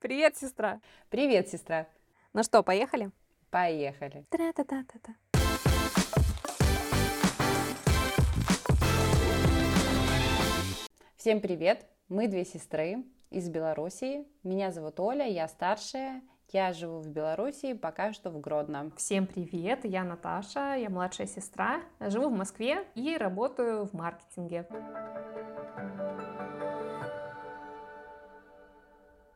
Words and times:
Привет, 0.00 0.36
сестра. 0.36 0.80
Привет, 1.10 1.48
сестра. 1.48 1.88
Ну 2.32 2.44
что, 2.44 2.62
поехали? 2.62 3.10
Поехали. 3.50 4.24
Тра-та-та-та-та. 4.30 5.14
Всем 11.16 11.40
привет. 11.40 11.84
Мы 12.08 12.28
две 12.28 12.44
сестры 12.44 13.04
из 13.30 13.48
Белоруссии. 13.48 14.24
Меня 14.44 14.70
зовут 14.70 15.00
Оля, 15.00 15.26
я 15.26 15.48
старшая. 15.48 16.22
Я 16.50 16.72
живу 16.72 17.00
в 17.00 17.08
Белоруссии, 17.08 17.72
пока 17.72 18.12
что 18.12 18.30
в 18.30 18.40
Гродно. 18.40 18.92
Всем 18.96 19.26
привет, 19.26 19.84
я 19.84 20.04
Наташа, 20.04 20.76
я 20.76 20.90
младшая 20.90 21.26
сестра, 21.26 21.80
живу 21.98 22.30
в 22.30 22.36
Москве 22.38 22.86
и 22.94 23.16
работаю 23.16 23.84
в 23.86 23.94
маркетинге. 23.94 24.64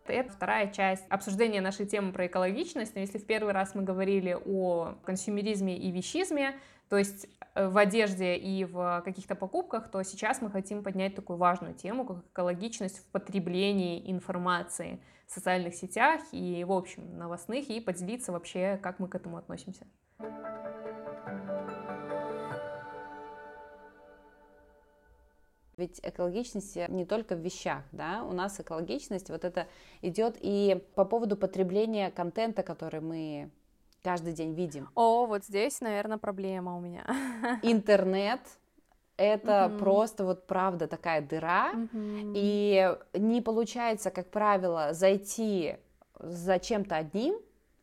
Это 0.07 0.32
вторая 0.32 0.71
часть 0.73 1.05
обсуждения 1.09 1.61
нашей 1.61 1.87
темы 1.87 2.12
про 2.12 2.27
экологичность. 2.27 2.95
Но 2.95 3.01
если 3.01 3.19
в 3.19 3.27
первый 3.27 3.52
раз 3.52 3.74
мы 3.74 3.83
говорили 3.83 4.37
о 4.45 4.95
консюмеризме 5.05 5.77
и 5.77 5.91
вещизме, 5.91 6.56
то 6.88 6.98
есть 6.98 7.27
э, 7.55 7.69
в 7.69 7.79
одежде 7.79 8.37
и 8.37 8.65
в 8.65 9.02
каких-то 9.05 9.34
покупках, 9.34 9.91
то 9.91 10.02
сейчас 10.02 10.43
мы 10.43 10.51
хотим 10.51 10.83
поднять 10.83 11.15
такую 11.15 11.38
важную 11.38 11.74
тему, 11.74 12.05
как 12.05 12.19
экологичность 12.33 12.98
в 12.98 13.07
потреблении 13.12 14.10
информации 14.10 15.01
в 15.27 15.33
социальных 15.33 15.74
сетях 15.74 16.21
и, 16.32 16.65
в 16.65 16.73
общем, 16.73 17.16
новостных, 17.16 17.71
и 17.71 17.80
поделиться 17.80 18.32
вообще, 18.32 18.79
как 18.82 18.98
мы 18.98 19.09
к 19.09 19.15
этому 19.15 19.38
относимся. 19.38 19.87
Ведь 25.82 25.98
экологичность 26.04 26.77
не 26.91 27.04
только 27.04 27.34
в 27.34 27.41
вещах, 27.41 27.82
да, 27.90 28.23
у 28.23 28.32
нас 28.32 28.60
экологичность 28.60 29.30
вот 29.30 29.45
это 29.45 29.66
идет 30.00 30.36
и 30.38 30.80
по 30.95 31.04
поводу 31.04 31.36
потребления 31.36 32.12
контента, 32.12 32.62
который 32.62 33.00
мы 33.00 33.50
каждый 34.04 34.32
день 34.32 34.54
видим. 34.54 34.88
О, 34.95 35.26
вот 35.26 35.45
здесь, 35.45 35.80
наверное, 35.80 36.18
проблема 36.18 36.76
у 36.76 36.80
меня. 36.80 37.04
Интернет 37.65 38.38
это 39.16 39.73
угу. 39.73 39.79
просто 39.80 40.24
вот 40.24 40.46
правда 40.46 40.87
такая 40.87 41.20
дыра, 41.20 41.73
угу. 41.73 41.88
и 42.37 42.96
не 43.14 43.40
получается, 43.40 44.12
как 44.12 44.30
правило, 44.30 44.92
зайти 44.92 45.79
за 46.20 46.60
чем-то 46.60 46.95
одним 46.95 47.35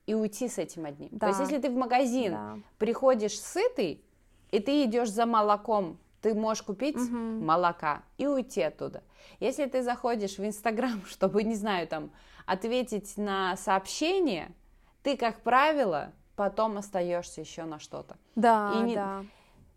и 0.06 0.14
уйти 0.14 0.48
с 0.48 0.58
этим 0.58 0.86
одним. 0.86 1.10
Да. 1.12 1.20
То 1.20 1.28
есть, 1.28 1.40
если 1.42 1.58
ты 1.58 1.70
в 1.70 1.76
магазин 1.76 2.32
да. 2.32 2.60
приходишь 2.78 3.38
сытый, 3.38 4.02
и 4.52 4.60
ты 4.62 4.86
идешь 4.86 5.12
за 5.12 5.26
молоком 5.26 5.98
ты 6.22 6.34
можешь 6.34 6.64
купить 6.64 6.96
угу. 6.96 7.16
молока 7.16 8.04
и 8.18 8.28
уйти 8.28 8.62
оттуда. 8.62 9.04
Если 9.40 9.66
ты 9.66 9.84
заходишь 9.84 10.38
в 10.38 10.46
Инстаграм, 10.46 11.04
чтобы, 11.08 11.44
не 11.44 11.56
знаю, 11.56 11.88
там, 11.88 12.12
ответить 12.46 13.18
на 13.18 13.56
сообщение, 13.58 14.52
ты, 15.04 15.18
как 15.18 15.42
правило, 15.42 16.12
потом 16.36 16.78
остаешься 16.78 17.42
еще 17.42 17.64
на 17.64 17.80
что-то. 17.80 18.18
Да, 18.36 18.74
и 18.76 18.84
не, 18.84 18.96
да. 18.96 19.26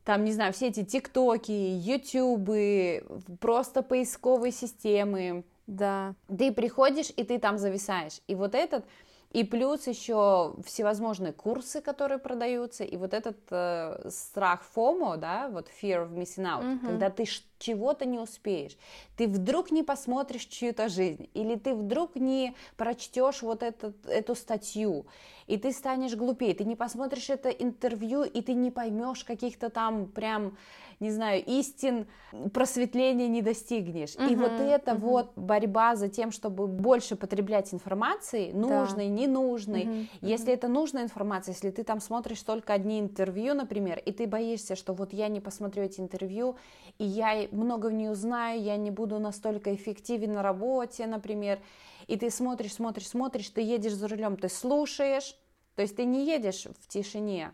Там, 0.04 0.24
не 0.24 0.32
знаю, 0.32 0.52
все 0.52 0.68
эти 0.68 0.84
ТикТоки, 0.84 1.52
Ютубы, 1.52 3.04
просто 3.40 3.82
поисковые 3.82 4.52
системы. 4.52 5.44
Да. 5.66 6.14
Ты 6.26 6.52
приходишь, 6.52 7.12
и 7.16 7.22
ты 7.22 7.38
там 7.38 7.56
зависаешь. 7.56 8.20
И 8.26 8.34
вот 8.34 8.54
этот 8.54 8.84
и 9.33 9.44
плюс 9.44 9.86
еще 9.86 10.55
всевозможные 10.64 11.33
курсы, 11.33 11.80
которые 11.80 12.19
продаются, 12.19 12.84
и 12.84 12.97
вот 12.98 13.14
этот 13.14 13.38
э, 13.50 14.11
страх 14.11 14.62
FOMO, 14.77 15.16
да, 15.16 15.48
вот 15.48 15.69
fear 15.83 16.06
of 16.06 16.12
missing 16.12 16.44
out, 16.44 16.62
mm-hmm. 16.62 16.86
когда 16.86 17.08
ты 17.08 17.25
чего-то 17.58 18.05
не 18.05 18.19
успеешь, 18.19 18.77
ты 19.16 19.27
вдруг 19.27 19.70
не 19.70 19.83
посмотришь 19.83 20.44
чью-то 20.44 20.91
жизнь, 20.91 21.30
или 21.33 21.56
ты 21.56 21.75
вдруг 21.75 22.16
не 22.16 22.55
прочтешь 22.77 23.41
вот 23.41 23.62
этот, 23.62 24.06
эту 24.06 24.34
статью, 24.34 25.06
и 25.47 25.56
ты 25.56 25.72
станешь 25.72 26.14
глупее, 26.14 26.55
ты 26.55 26.64
не 26.64 26.77
посмотришь 26.77 27.30
это 27.30 27.48
интервью, 27.48 28.25
и 28.25 28.42
ты 28.42 28.53
не 28.53 28.70
поймешь 28.70 29.25
каких-то 29.25 29.70
там 29.70 30.08
прям 30.08 30.58
не 31.02 31.10
знаю, 31.10 31.44
истин 31.44 32.06
просветления 32.54 33.28
не 33.28 33.42
достигнешь. 33.42 34.14
Uh-huh, 34.14 34.32
и 34.32 34.36
вот 34.36 34.52
это 34.52 34.92
uh-huh. 34.92 34.98
вот 34.98 35.32
борьба 35.36 35.96
за 35.96 36.08
тем, 36.08 36.30
чтобы 36.30 36.66
больше 36.68 37.16
потреблять 37.16 37.74
информации, 37.74 38.52
нужной, 38.52 39.08
да. 39.08 39.14
ненужной. 39.14 39.84
Uh-huh. 39.84 40.06
Если 40.22 40.52
это 40.52 40.68
нужная 40.68 41.02
информация, 41.02 41.52
если 41.52 41.70
ты 41.70 41.82
там 41.82 42.00
смотришь 42.00 42.40
только 42.42 42.72
одни 42.72 43.00
интервью, 43.00 43.54
например, 43.54 43.98
и 43.98 44.12
ты 44.12 44.26
боишься, 44.26 44.76
что 44.76 44.94
вот 44.94 45.12
я 45.12 45.28
не 45.28 45.40
посмотрю 45.40 45.82
эти 45.82 46.00
интервью, 46.00 46.56
и 46.98 47.04
я 47.04 47.48
много 47.50 47.90
не 47.90 48.08
узнаю, 48.08 48.62
я 48.62 48.76
не 48.76 48.92
буду 48.92 49.19
настолько 49.19 49.74
эффективен 49.74 50.34
на 50.34 50.42
работе, 50.42 51.06
например, 51.06 51.58
и 52.06 52.16
ты 52.16 52.30
смотришь, 52.30 52.74
смотришь, 52.74 53.08
смотришь, 53.08 53.50
ты 53.50 53.60
едешь 53.60 53.94
за 53.94 54.06
рулем, 54.06 54.36
ты 54.36 54.48
слушаешь, 54.48 55.36
то 55.74 55.82
есть 55.82 55.96
ты 55.96 56.04
не 56.04 56.26
едешь 56.26 56.66
в 56.78 56.86
тишине, 56.86 57.52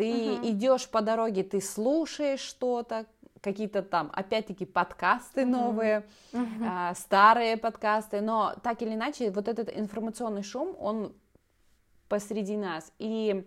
ты 0.00 0.32
угу. 0.32 0.48
идешь 0.48 0.88
по 0.88 1.02
дороге, 1.02 1.42
ты 1.44 1.60
слушаешь 1.60 2.40
что-то, 2.40 3.04
какие-то 3.42 3.82
там, 3.82 4.10
опять-таки, 4.14 4.64
подкасты 4.64 5.44
новые, 5.44 6.06
а, 6.66 6.94
старые 6.94 7.58
подкасты, 7.58 8.22
но 8.22 8.54
так 8.62 8.80
или 8.80 8.94
иначе, 8.94 9.30
вот 9.30 9.46
этот 9.46 9.68
информационный 9.76 10.42
шум, 10.42 10.74
он 10.78 11.12
посреди 12.08 12.56
нас. 12.56 12.94
И 12.98 13.46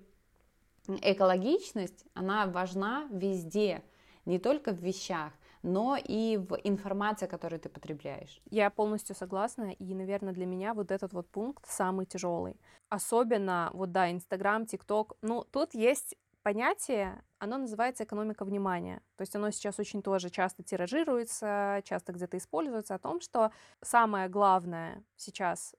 экологичность, 1.01 2.05
она 2.13 2.45
важна 2.45 3.07
везде, 3.09 3.81
не 4.25 4.37
только 4.37 4.73
в 4.73 4.77
вещах, 4.77 5.33
но 5.63 5.97
и 5.97 6.37
в 6.37 6.55
информации, 6.63 7.25
которую 7.25 7.59
ты 7.59 7.69
потребляешь. 7.69 8.41
Я 8.51 8.69
полностью 8.69 9.15
согласна, 9.15 9.71
и, 9.71 9.95
наверное, 9.95 10.33
для 10.33 10.45
меня 10.45 10.75
вот 10.75 10.91
этот 10.91 11.13
вот 11.13 11.27
пункт 11.29 11.65
самый 11.67 12.05
тяжелый. 12.05 12.57
Особенно, 12.89 13.71
вот 13.73 13.91
да, 13.91 14.11
Инстаграм, 14.11 14.67
ТикТок, 14.67 15.17
ну, 15.23 15.45
тут 15.51 15.73
есть 15.73 16.15
понятие, 16.43 17.23
оно 17.39 17.57
называется 17.57 18.03
экономика 18.03 18.45
внимания. 18.45 19.01
То 19.15 19.21
есть 19.21 19.35
оно 19.35 19.49
сейчас 19.51 19.79
очень 19.79 20.01
тоже 20.01 20.29
часто 20.29 20.63
тиражируется, 20.63 21.81
часто 21.85 22.13
где-то 22.13 22.37
используется 22.37 22.95
о 22.95 22.99
том, 22.99 23.21
что 23.21 23.51
самое 23.81 24.29
главное 24.29 25.03
сейчас 25.15 25.75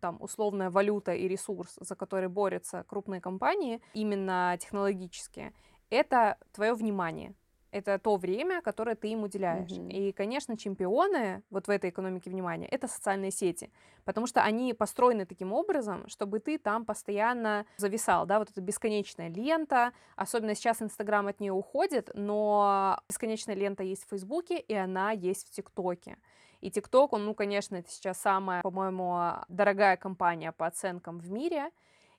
там 0.00 0.20
условная 0.20 0.70
валюта 0.70 1.14
и 1.14 1.28
ресурс, 1.28 1.78
за 1.80 1.96
который 1.96 2.28
борются 2.28 2.84
крупные 2.84 3.20
компании, 3.20 3.80
именно 3.94 4.56
технологические, 4.60 5.54
это 5.88 6.36
твое 6.52 6.74
внимание 6.74 7.34
это 7.70 7.98
то 7.98 8.16
время, 8.16 8.62
которое 8.62 8.96
ты 8.96 9.08
им 9.08 9.22
уделяешь. 9.22 9.70
Mm-hmm. 9.70 9.90
И, 9.90 10.12
конечно, 10.12 10.56
чемпионы 10.56 11.42
вот 11.50 11.66
в 11.66 11.70
этой 11.70 11.90
экономике 11.90 12.30
внимания 12.30 12.66
это 12.66 12.88
социальные 12.88 13.30
сети, 13.30 13.70
потому 14.04 14.26
что 14.26 14.42
они 14.42 14.72
построены 14.74 15.26
таким 15.26 15.52
образом, 15.52 16.08
чтобы 16.08 16.40
ты 16.40 16.58
там 16.58 16.84
постоянно 16.84 17.66
зависал, 17.76 18.26
да, 18.26 18.38
вот 18.38 18.50
эта 18.50 18.60
бесконечная 18.60 19.28
лента, 19.28 19.92
особенно 20.16 20.54
сейчас 20.54 20.82
Инстаграм 20.82 21.26
от 21.26 21.40
нее 21.40 21.52
уходит, 21.52 22.10
но 22.14 22.98
бесконечная 23.08 23.54
лента 23.54 23.82
есть 23.82 24.04
в 24.04 24.08
Фейсбуке, 24.10 24.58
и 24.58 24.74
она 24.74 25.12
есть 25.12 25.48
в 25.48 25.50
ТикТоке. 25.50 26.16
И 26.60 26.70
ТикТок, 26.70 27.12
он, 27.12 27.24
ну, 27.24 27.34
конечно, 27.34 27.76
это 27.76 27.90
сейчас 27.90 28.18
самая, 28.18 28.62
по-моему, 28.62 29.34
дорогая 29.48 29.96
компания 29.96 30.52
по 30.52 30.66
оценкам 30.66 31.18
в 31.18 31.30
мире, 31.30 31.70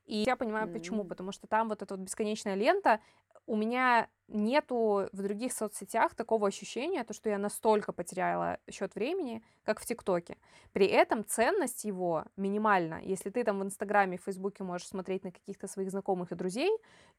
и 0.06 0.24
я 0.26 0.36
понимаю, 0.36 0.68
mm-hmm. 0.68 0.74
почему, 0.74 1.04
потому 1.04 1.32
что 1.32 1.46
там 1.46 1.70
вот 1.70 1.84
эта 1.84 1.96
вот 1.96 2.04
бесконечная 2.04 2.56
лента, 2.56 3.00
у 3.50 3.56
меня 3.56 4.08
нету 4.28 5.10
в 5.12 5.24
других 5.24 5.54
соцсетях 5.54 6.14
такого 6.14 6.48
ощущения, 6.48 7.04
то, 7.04 7.16
что 7.16 7.32
я 7.32 7.40
настолько 7.40 7.92
потеряла 7.92 8.60
счет 8.70 8.94
времени, 8.94 9.44
как 9.64 9.80
в 9.80 9.86
ТикТоке. 9.88 10.38
При 10.72 10.86
этом 10.86 11.26
ценность 11.26 11.84
его 11.84 12.26
минимальна. 12.38 13.02
Если 13.02 13.32
ты 13.32 13.44
там 13.44 13.60
в 13.60 13.64
Инстаграме, 13.64 14.20
в 14.20 14.24
Фейсбуке 14.24 14.64
можешь 14.64 14.88
смотреть 14.88 15.24
на 15.24 15.32
каких-то 15.32 15.68
своих 15.68 15.90
знакомых 15.90 16.32
и 16.32 16.36
друзей, 16.36 16.70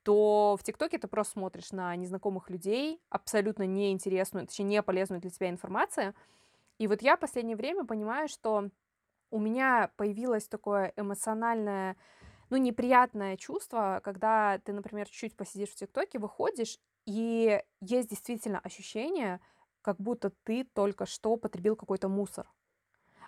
то 0.04 0.56
в 0.56 0.62
ТикТоке 0.62 0.98
ты 0.98 1.08
просто 1.08 1.32
смотришь 1.32 1.72
на 1.72 1.96
незнакомых 1.96 2.48
людей, 2.48 3.00
абсолютно 3.08 3.64
неинтересную, 3.64 4.47
точнее, 4.47 4.66
не 4.66 4.82
полезную 4.82 5.20
для 5.20 5.30
тебя 5.30 5.50
информацию. 5.50 6.14
И 6.78 6.86
вот 6.86 7.02
я 7.02 7.16
в 7.16 7.20
последнее 7.20 7.56
время 7.56 7.84
понимаю, 7.84 8.28
что 8.28 8.68
у 9.32 9.41
меня 9.41 9.91
появилось 9.97 10.47
такое 10.47 10.92
эмоциональное 10.94 11.97
ну, 12.50 12.56
неприятное 12.56 13.36
чувство, 13.36 14.00
когда 14.02 14.58
ты, 14.58 14.72
например, 14.72 15.08
чуть-чуть 15.08 15.36
посидишь 15.36 15.70
в 15.70 15.76
ТикТоке, 15.76 16.18
выходишь, 16.18 16.78
и 17.06 17.62
есть 17.80 18.10
действительно 18.10 18.58
ощущение, 18.58 19.41
как 19.82 19.97
будто 19.97 20.30
ты 20.44 20.64
только 20.64 21.06
что 21.06 21.36
потребил 21.36 21.76
какой-то 21.76 22.08
мусор. 22.08 22.50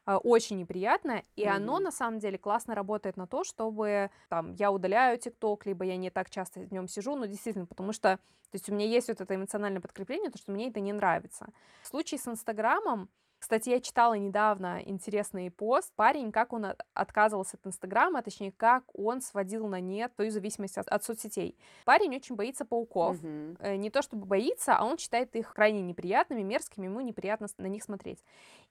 А, 0.05 0.19
очень 0.19 0.59
неприятно, 0.59 1.23
и 1.37 1.43
mm-hmm. 1.43 1.49
оно 1.49 1.79
на 1.79 1.93
самом 1.93 2.19
деле 2.19 2.37
классно 2.37 2.75
работает 2.75 3.17
на 3.17 3.27
то, 3.27 3.45
чтобы 3.45 4.11
там 4.29 4.53
я 4.55 4.73
удаляю 4.73 5.19
ТикТок, 5.19 5.65
либо 5.65 5.85
я 5.85 5.97
не 5.97 6.11
так 6.11 6.29
часто 6.29 6.61
в 6.61 6.73
нем 6.73 6.89
сижу, 6.89 7.15
но 7.15 7.27
действительно, 7.27 7.67
потому 7.67 7.93
что 7.93 8.19
то 8.51 8.57
есть 8.57 8.69
у 8.69 8.75
меня 8.75 8.87
есть 8.87 9.09
вот 9.09 9.21
это 9.21 9.35
эмоциональное 9.35 9.81
подкрепление, 9.81 10.31
то, 10.31 10.37
что 10.37 10.53
мне 10.53 10.69
это 10.69 10.79
не 10.81 10.93
нравится. 10.93 11.47
В 11.83 11.89
случае 11.89 12.19
с 12.21 12.29
Инстаграмом 12.29 13.09
Кстати, 13.43 13.71
я 13.71 13.81
читала 13.81 14.15
недавно 14.15 14.81
интересный 14.85 15.51
пост. 15.51 15.93
Парень, 15.97 16.31
как 16.31 16.53
он 16.53 16.65
отказывался 16.95 17.57
от 17.57 17.67
Инстаграма, 17.67 18.21
а 18.21 18.23
точнее, 18.23 18.53
как 18.53 18.85
он 18.95 19.21
сводил 19.21 19.67
на 19.67 19.81
нет 19.81 20.13
свою 20.15 20.31
зависимость 20.31 20.79
от, 20.79 20.87
от 20.87 21.03
соцсетей. 21.03 21.59
Парень 21.85 22.15
очень 22.15 22.37
боится 22.37 22.65
пауков. 22.65 23.17
Mm-hmm. 23.17 23.79
Не 23.79 23.91
то 23.91 24.01
чтобы 24.01 24.27
боится, 24.27 24.77
а 24.77 24.85
он 24.85 24.97
считает 24.97 25.35
их 25.35 25.53
крайне 25.55 25.83
неприятными, 25.83 26.43
мерзкими, 26.43 26.85
ему 26.85 27.01
неприятно 27.01 27.49
на 27.59 27.67
них 27.67 27.83
смотреть. 27.83 28.23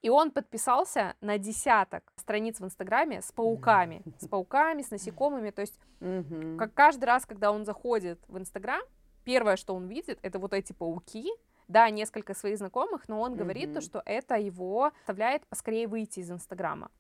И 0.02 0.10
он 0.10 0.32
подписался 0.32 1.16
на 1.20 1.38
десяток 1.38 2.14
страниц 2.16 2.62
в 2.62 2.64
Инстаграме 2.64 3.22
с 3.22 3.34
пауками. 3.34 4.04
С 4.20 4.28
пауками, 4.30 4.84
с 4.84 4.90
насекомыми. 4.90 5.50
То 5.50 5.64
есть, 5.64 5.78
mm-hmm. 6.00 6.56
как 6.56 6.74
каждый 6.74 7.04
раз, 7.04 7.26
когда 7.26 7.52
он 7.52 7.66
заходит 7.66 8.22
в 8.30 8.38
Инстаграм, 8.38 8.82
первое, 9.26 9.58
что 9.58 9.76
он 9.76 9.88
видит, 9.88 10.18
это 10.22 10.40
вот 10.40 10.54
эти 10.54 10.72
пауки, 10.72 11.30
да, 11.72 11.90
несколько 11.90 12.34
своих 12.34 12.58
знакомых, 12.58 13.08
но 13.08 13.20
он 13.20 13.34
mm-hmm. 13.34 13.38
говорит 13.38 13.74
то, 13.74 13.82
что 13.82 14.02
это 14.06 14.36
его 14.36 14.92
заставляет 15.00 15.48
поскорее 15.48 15.88
выйти 15.88 16.20
из 16.20 16.32
Инстаграма. 16.32 16.92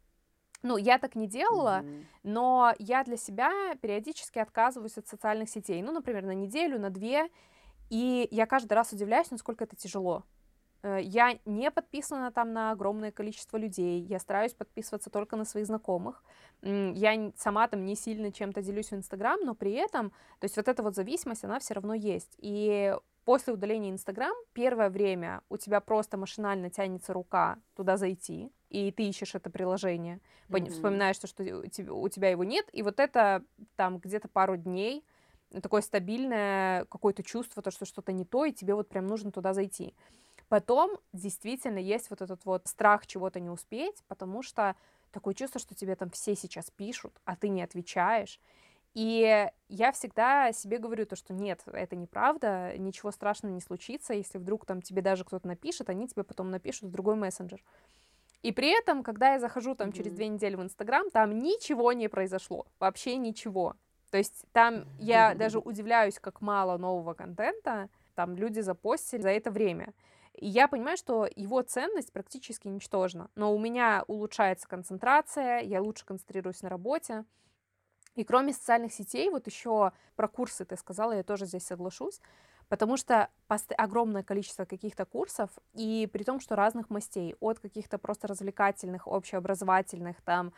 Ну, 0.64 0.78
я 0.78 1.00
так 1.00 1.16
не 1.16 1.28
делала, 1.28 1.82
mm-hmm. 1.82 2.06
но 2.24 2.74
я 2.78 3.04
для 3.04 3.18
себя 3.18 3.52
периодически 3.82 4.40
отказываюсь 4.40 4.98
от 4.98 5.08
социальных 5.08 5.50
сетей. 5.50 5.82
Ну, 5.82 5.92
например, 5.92 6.24
на 6.24 6.34
неделю, 6.34 6.80
на 6.80 6.90
две. 6.90 7.30
И 7.90 8.28
я 8.32 8.46
каждый 8.46 8.74
раз 8.74 8.94
удивляюсь, 8.94 9.32
насколько 9.32 9.64
это 9.64 9.76
тяжело. 9.76 10.24
Э, 10.84 11.00
я 11.02 11.38
не 11.46 11.72
подписана 11.72 12.32
там 12.32 12.54
на 12.54 12.72
огромное 12.72 13.12
количество 13.12 13.58
людей, 13.58 14.02
я 14.02 14.20
стараюсь 14.20 14.54
подписываться 14.54 15.10
только 15.10 15.36
на 15.36 15.46
своих 15.46 15.68
знакомых. 15.68 16.24
Я 16.62 17.32
сама 17.38 17.68
там 17.68 17.86
не 17.86 17.96
сильно 17.96 18.32
чем-то 18.32 18.62
делюсь 18.62 18.92
в 18.92 18.94
Инстаграм, 18.94 19.40
но 19.44 19.56
при 19.56 19.74
этом, 19.74 20.12
то 20.40 20.46
есть 20.46 20.58
вот 20.58 20.68
эта 20.68 20.84
вот 20.84 20.96
зависимость, 20.96 21.44
она 21.44 21.60
все 21.60 21.74
равно 21.74 21.94
есть. 21.96 22.36
И 22.38 22.96
После 23.26 23.54
удаления 23.54 23.92
Инстаграм 23.92 24.34
первое 24.54 24.90
время 24.90 25.42
у 25.50 25.58
тебя 25.58 25.80
просто 25.80 26.18
машинально 26.18 26.70
тянется 26.70 27.14
рука 27.14 27.60
туда 27.76 27.98
зайти, 27.98 28.52
и 28.70 28.92
ты 28.92 29.10
ищешь 29.10 29.36
это 29.36 29.50
приложение, 29.50 30.20
mm-hmm. 30.50 30.70
вспоминаешь, 30.70 31.18
что, 31.18 31.28
что 31.28 31.44
у 31.44 32.10
тебя 32.10 32.30
его 32.30 32.44
нет, 32.44 32.68
и 32.74 32.82
вот 32.82 33.00
это 33.00 33.44
там 33.76 34.00
где-то 34.00 34.28
пару 34.28 34.58
дней 34.58 35.04
такое 35.62 35.82
стабильное 35.82 36.86
какое-то 36.86 37.24
чувство, 37.24 37.62
то, 37.62 37.72
что 37.72 37.86
что-то 37.86 38.14
не 38.14 38.24
то, 38.24 38.46
и 38.46 38.54
тебе 38.54 38.74
вот 38.74 38.88
прям 38.88 39.08
нужно 39.08 39.32
туда 39.32 39.54
зайти. 39.54 39.94
Потом 40.48 40.98
действительно 41.14 41.78
есть 41.78 42.10
вот 42.10 42.22
этот 42.22 42.46
вот 42.46 42.68
страх 42.68 43.06
чего-то 43.06 43.40
не 43.40 43.50
успеть, 43.50 44.04
потому 44.08 44.44
что 44.44 44.76
такое 45.12 45.34
чувство, 45.34 45.60
что 45.60 45.76
тебе 45.76 45.96
там 45.96 46.10
все 46.10 46.36
сейчас 46.36 46.72
пишут, 46.72 47.14
а 47.26 47.36
ты 47.36 47.50
не 47.50 47.62
отвечаешь. 47.62 48.40
И 48.94 49.48
я 49.70 49.92
всегда 49.94 50.52
себе 50.52 50.78
говорю 50.78 51.06
то, 51.06 51.16
что 51.16 51.34
нет, 51.34 51.62
это 51.66 51.96
неправда, 51.96 52.78
ничего 52.78 53.12
страшного 53.12 53.54
не 53.54 53.62
случится, 53.62 54.14
если 54.14 54.38
вдруг 54.38 54.66
там 54.66 54.82
тебе 54.82 55.02
даже 55.02 55.24
кто-то 55.24 55.48
напишет, 55.48 55.90
они 55.90 56.08
тебе 56.08 56.24
потом 56.24 56.52
напишут 56.52 56.90
в 56.90 56.92
другой 56.92 57.16
мессенджер. 57.16 57.64
И 58.42 58.52
при 58.52 58.78
этом, 58.78 59.04
когда 59.04 59.34
я 59.34 59.40
захожу 59.40 59.76
там 59.76 59.90
mm-hmm. 59.90 59.98
через 59.98 60.12
две 60.14 60.28
недели 60.28 60.56
в 60.56 60.62
Инстаграм, 60.62 61.10
там 61.12 61.38
ничего 61.40 61.94
не 61.94 62.10
произошло, 62.10 62.66
вообще 62.80 63.16
ничего. 63.16 63.76
То 64.10 64.18
есть 64.18 64.44
там 64.52 64.86
я 65.00 65.36
даже 65.36 65.60
удивляюсь, 65.60 66.20
как 66.20 66.42
мало 66.42 66.78
нового 66.78 67.14
контента 67.14 67.90
там 68.16 68.36
люди 68.36 68.60
запостили 68.60 69.22
за 69.22 69.30
это 69.30 69.52
время. 69.52 69.94
И 70.34 70.48
я 70.48 70.68
понимаю, 70.68 70.98
что 70.98 71.28
его 71.36 71.62
ценность 71.62 72.12
практически 72.12 72.68
ничтожна. 72.68 73.30
Но 73.36 73.54
у 73.54 73.60
меня 73.60 74.04
улучшается 74.08 74.68
концентрация, 74.68 75.62
я 75.62 75.82
лучше 75.82 76.06
концентрируюсь 76.06 76.62
на 76.62 76.70
работе. 76.70 77.26
И 78.22 78.24
кроме 78.24 78.54
социальных 78.54 78.94
сетей, 78.94 79.32
вот 79.32 79.48
еще 79.48 79.94
про 80.16 80.28
курсы 80.28 80.64
ты 80.64 80.78
сказала, 80.78 81.14
я 81.14 81.24
тоже 81.24 81.48
здесь 81.48 81.66
соглашусь, 81.66 82.22
потому 82.70 82.96
что 82.96 83.30
огромное 83.48 84.22
количество 84.22 84.66
каких-то 84.66 85.06
курсов, 85.06 85.50
и 85.74 86.08
при 86.14 86.24
том, 86.24 86.40
что 86.40 86.56
разных 86.56 86.92
мастей, 86.92 87.36
от 87.40 87.58
каких-то 87.58 87.98
просто 87.98 88.28
развлекательных, 88.28 89.08
общеобразовательных, 89.08 90.22
там, 90.22 90.54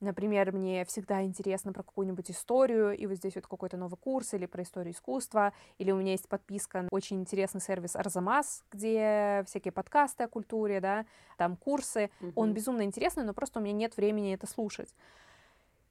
Например, 0.00 0.52
мне 0.52 0.84
всегда 0.84 1.24
интересно 1.24 1.72
про 1.72 1.82
какую-нибудь 1.82 2.30
историю, 2.30 2.96
и 2.96 3.04
вот 3.06 3.16
здесь 3.16 3.34
вот 3.34 3.48
какой-то 3.48 3.76
новый 3.76 3.96
курс, 3.96 4.32
или 4.32 4.46
про 4.46 4.62
историю 4.62 4.94
искусства, 4.94 5.52
или 5.78 5.90
у 5.90 5.96
меня 5.96 6.12
есть 6.12 6.28
подписка 6.28 6.82
на 6.82 6.88
очень 6.92 7.18
интересный 7.18 7.60
сервис 7.60 7.96
Арзамас, 7.96 8.62
где 8.70 9.42
всякие 9.48 9.72
подкасты 9.72 10.22
о 10.22 10.28
культуре, 10.28 10.80
да, 10.80 11.04
там 11.36 11.56
курсы. 11.56 12.10
Mm-hmm. 12.20 12.32
Он 12.36 12.54
безумно 12.54 12.82
интересный, 12.82 13.24
но 13.24 13.34
просто 13.34 13.58
у 13.58 13.62
меня 13.62 13.72
нет 13.74 13.96
времени 13.96 14.34
это 14.34 14.46
слушать. 14.46 14.94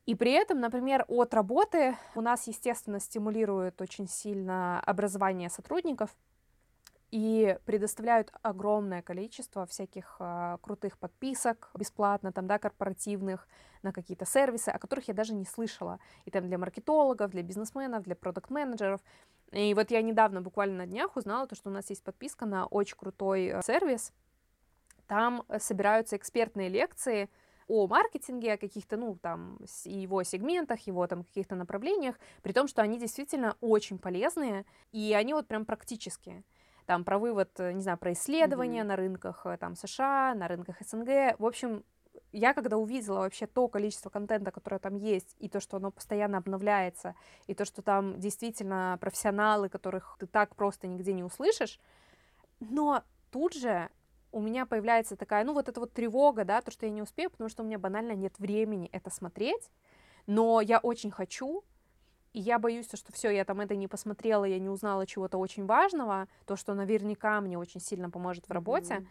И 0.08 0.16
при 0.16 0.32
этом, 0.32 0.62
например, 0.62 1.04
от 1.10 1.34
работы 1.34 1.98
у 2.16 2.22
нас, 2.22 2.48
естественно, 2.48 3.00
стимулирует 3.02 3.82
очень 3.82 4.08
сильно 4.08 4.80
образование 4.80 5.50
сотрудников 5.50 6.16
и 7.12 7.58
предоставляют 7.66 8.32
огромное 8.42 9.02
количество 9.02 9.66
всяких 9.66 10.16
э, 10.20 10.58
крутых 10.62 10.98
подписок 10.98 11.70
бесплатно, 11.78 12.32
там, 12.32 12.48
да, 12.48 12.58
корпоративных, 12.58 13.50
на 13.84 13.92
какие-то 13.92 14.26
сервисы, 14.26 14.70
о 14.70 14.80
которых 14.80 15.10
я 15.10 15.14
даже 15.14 15.34
не 15.34 15.46
слышала. 15.46 16.00
И 16.24 16.32
там 16.32 16.48
для 16.48 16.58
маркетологов, 16.58 17.32
для 17.32 17.44
бизнесменов, 17.44 18.04
для 18.04 18.16
продукт-менеджеров. 18.16 19.02
И 19.52 19.74
вот 19.74 19.92
я 19.92 20.02
недавно, 20.02 20.42
буквально 20.42 20.78
на 20.78 20.86
днях, 20.86 21.18
узнала 21.18 21.48
то, 21.48 21.56
что 21.56 21.70
у 21.70 21.74
нас 21.74 21.90
есть 21.90 22.04
подписка 22.04 22.46
на 22.46 22.66
очень 22.66 22.96
крутой 22.96 23.48
э, 23.48 23.62
сервис. 23.62 24.14
Там 25.08 25.44
э, 25.50 25.60
собираются 25.60 26.16
экспертные 26.16 26.70
лекции, 26.70 27.30
о 27.68 27.88
маркетинге, 27.88 28.54
о 28.54 28.58
каких-то, 28.58 28.98
ну, 28.98 29.18
там, 29.22 29.60
его 29.86 30.24
сегментах, 30.24 30.80
его 30.88 31.06
там 31.08 31.24
каких-то 31.24 31.56
направлениях, 31.56 32.20
при 32.42 32.54
том, 32.54 32.68
что 32.68 32.82
они 32.82 32.98
действительно 32.98 33.56
очень 33.62 33.98
полезные, 33.98 34.66
и 34.92 35.14
они 35.14 35.34
вот 35.34 35.48
прям 35.48 35.66
практические. 35.66 36.44
Там 36.86 37.04
про 37.04 37.20
вывод, 37.20 37.52
э, 37.60 37.74
не 37.74 37.82
знаю, 37.82 37.98
про 37.98 38.14
исследования 38.14 38.82
mm-hmm. 38.82 38.86
на 38.86 38.96
рынках 38.96 39.46
э, 39.46 39.58
там 39.58 39.76
США, 39.76 40.34
на 40.36 40.48
рынках 40.48 40.78
СНГ. 40.80 41.38
В 41.38 41.46
общем, 41.46 41.84
я 42.32 42.54
когда 42.54 42.78
увидела 42.78 43.20
вообще 43.20 43.48
то 43.48 43.68
количество 43.68 44.10
контента, 44.10 44.52
которое 44.52 44.80
там 44.80 44.96
есть, 44.96 45.36
и 45.40 45.50
то, 45.50 45.60
что 45.60 45.78
оно 45.78 45.92
постоянно 45.92 46.38
обновляется, 46.38 47.16
и 47.48 47.54
то, 47.54 47.66
что 47.66 47.82
там 47.82 48.20
действительно 48.20 48.98
профессионалы, 49.02 49.70
которых 49.70 50.16
ты 50.20 50.28
так 50.28 50.56
просто 50.56 50.88
нигде 50.88 51.14
не 51.14 51.24
услышишь, 51.24 51.80
но 52.60 53.04
тут 53.32 53.54
же 53.54 53.90
у 54.38 54.42
меня 54.42 54.68
появляется 54.68 55.16
такая, 55.16 55.44
ну, 55.44 55.54
вот 55.54 55.68
эта 55.68 55.80
вот 55.80 55.94
тревога, 55.94 56.46
да, 56.46 56.62
то, 56.62 56.70
что 56.70 56.86
я 56.86 56.92
не 56.92 57.02
успею, 57.02 57.32
потому 57.32 57.50
что 57.50 57.64
у 57.64 57.66
меня 57.66 57.80
банально 57.80 58.12
нет 58.12 58.38
времени 58.38 58.88
это 58.92 59.10
смотреть, 59.10 59.72
но 60.28 60.62
я 60.62 60.78
очень 60.78 61.10
хочу, 61.10 61.64
и 62.34 62.40
я 62.40 62.60
боюсь, 62.60 62.86
что 62.86 63.12
все, 63.12 63.32
я 63.32 63.46
там 63.46 63.62
это 63.62 63.76
не 63.76 63.88
посмотрела, 63.88 64.46
я 64.46 64.60
не 64.60 64.70
узнала 64.70 65.08
чего-то 65.08 65.40
очень 65.40 65.66
важного, 65.66 66.28
то, 66.46 66.56
что 66.56 66.76
наверняка 66.76 67.42
мне 67.42 67.58
очень 67.58 67.82
сильно 67.82 68.12
поможет 68.12 68.48
в 68.48 68.52
работе, 68.52 68.94
mm-hmm. 68.94 69.08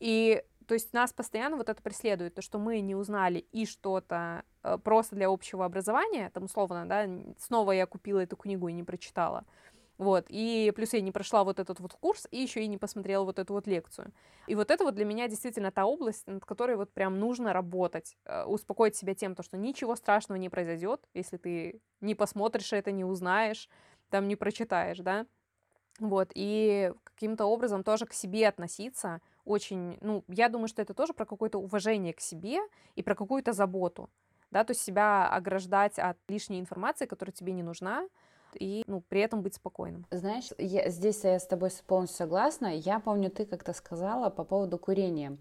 и 0.00 0.44
то 0.66 0.74
есть 0.74 0.92
нас 0.92 1.14
постоянно 1.14 1.56
вот 1.56 1.70
это 1.70 1.82
преследует, 1.82 2.34
то, 2.34 2.42
что 2.42 2.58
мы 2.58 2.80
не 2.80 2.94
узнали 2.94 3.38
и 3.52 3.64
что-то 3.64 4.44
э, 4.62 4.76
просто 4.76 5.16
для 5.16 5.30
общего 5.30 5.64
образования, 5.64 6.30
там 6.34 6.44
условно, 6.44 6.86
да, 6.86 7.08
снова 7.38 7.72
я 7.72 7.86
купила 7.86 8.20
эту 8.20 8.36
книгу 8.36 8.68
и 8.68 8.74
не 8.74 8.84
прочитала, 8.84 9.46
вот, 9.98 10.26
и 10.28 10.72
плюс 10.76 10.92
я 10.92 11.00
не 11.00 11.10
прошла 11.12 11.42
вот 11.44 11.58
этот 11.58 11.80
вот 11.80 11.92
курс, 11.94 12.26
и 12.30 12.40
еще 12.40 12.62
и 12.62 12.68
не 12.68 12.78
посмотрела 12.78 13.24
вот 13.24 13.38
эту 13.40 13.52
вот 13.54 13.66
лекцию. 13.66 14.12
И 14.46 14.54
вот 14.54 14.70
это 14.70 14.84
вот 14.84 14.94
для 14.94 15.04
меня 15.04 15.26
действительно 15.28 15.72
та 15.72 15.84
область, 15.86 16.26
над 16.28 16.44
которой 16.44 16.76
вот 16.76 16.92
прям 16.92 17.18
нужно 17.18 17.52
работать, 17.52 18.16
э, 18.24 18.44
успокоить 18.44 18.94
себя 18.96 19.14
тем, 19.14 19.34
то, 19.34 19.42
что 19.42 19.56
ничего 19.58 19.96
страшного 19.96 20.38
не 20.38 20.48
произойдет, 20.48 21.08
если 21.14 21.36
ты 21.36 21.80
не 22.00 22.14
посмотришь 22.14 22.72
это, 22.72 22.92
не 22.92 23.04
узнаешь, 23.04 23.68
там 24.08 24.28
не 24.28 24.36
прочитаешь, 24.36 24.98
да. 24.98 25.26
Вот, 26.00 26.30
и 26.34 26.92
каким-то 27.04 27.46
образом 27.46 27.82
тоже 27.82 28.06
к 28.06 28.12
себе 28.12 28.46
относиться 28.48 29.20
очень, 29.44 29.98
ну, 30.00 30.24
я 30.28 30.48
думаю, 30.48 30.68
что 30.68 30.80
это 30.80 30.94
тоже 30.94 31.12
про 31.12 31.26
какое-то 31.26 31.58
уважение 31.58 32.12
к 32.14 32.20
себе 32.20 32.58
и 32.94 33.02
про 33.02 33.16
какую-то 33.16 33.52
заботу, 33.52 34.08
да, 34.52 34.62
то 34.62 34.70
есть 34.72 34.82
себя 34.82 35.28
ограждать 35.28 35.98
от 35.98 36.16
лишней 36.28 36.60
информации, 36.60 37.06
которая 37.06 37.32
тебе 37.32 37.52
не 37.52 37.64
нужна, 37.64 38.08
и 38.54 38.84
ну, 38.86 39.02
при 39.08 39.20
этом 39.20 39.42
быть 39.42 39.54
спокойным. 39.54 40.06
Знаешь, 40.10 40.50
я, 40.58 40.88
здесь 40.88 41.24
я 41.24 41.38
с 41.38 41.46
тобой 41.46 41.70
полностью 41.86 42.18
согласна. 42.18 42.66
Я 42.66 43.00
помню, 43.00 43.30
ты 43.30 43.46
как-то 43.46 43.72
сказала 43.72 44.30
по 44.30 44.44
поводу 44.44 44.78
курения. 44.78 45.36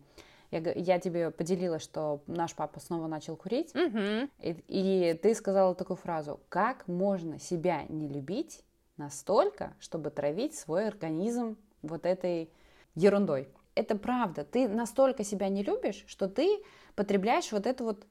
Я, 0.52 0.60
я 0.74 1.00
тебе 1.00 1.32
поделилась, 1.32 1.84
что 1.84 2.22
наш 2.28 2.56
папа 2.56 2.80
снова 2.80 3.08
начал 3.08 3.36
курить, 3.36 3.76
mm-hmm. 3.76 4.30
и, 4.40 4.64
и 4.68 5.14
ты 5.16 5.36
сказала 5.36 5.76
такую 5.76 5.98
фразу: 5.98 6.40
как 6.48 6.88
можно 6.88 7.38
себя 7.38 7.84
не 7.90 8.08
любить 8.08 8.64
настолько, 8.96 9.74
чтобы 9.80 10.10
травить 10.10 10.56
свой 10.56 10.88
организм 10.88 11.58
вот 11.82 12.06
этой 12.06 12.50
ерундой? 12.96 13.50
Это 13.76 13.96
правда. 13.96 14.46
Ты 14.46 14.70
настолько 14.70 15.24
себя 15.24 15.50
не 15.50 15.64
любишь, 15.64 16.04
что 16.08 16.28
ты 16.30 16.64
потребляешь 16.96 17.52
вот 17.52 17.68
это 17.68 17.84
вот 17.84 18.06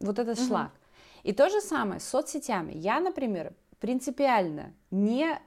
вот 0.00 0.18
этот 0.18 0.38
mm-hmm. 0.38 0.48
шлак. 0.48 0.72
И 1.22 1.32
то 1.32 1.48
же 1.48 1.60
самое 1.60 2.00
с 2.00 2.04
соцсетями. 2.04 2.72
Я, 2.74 3.00
например, 3.00 3.54
принципиально 3.82 4.72
не 4.92 5.40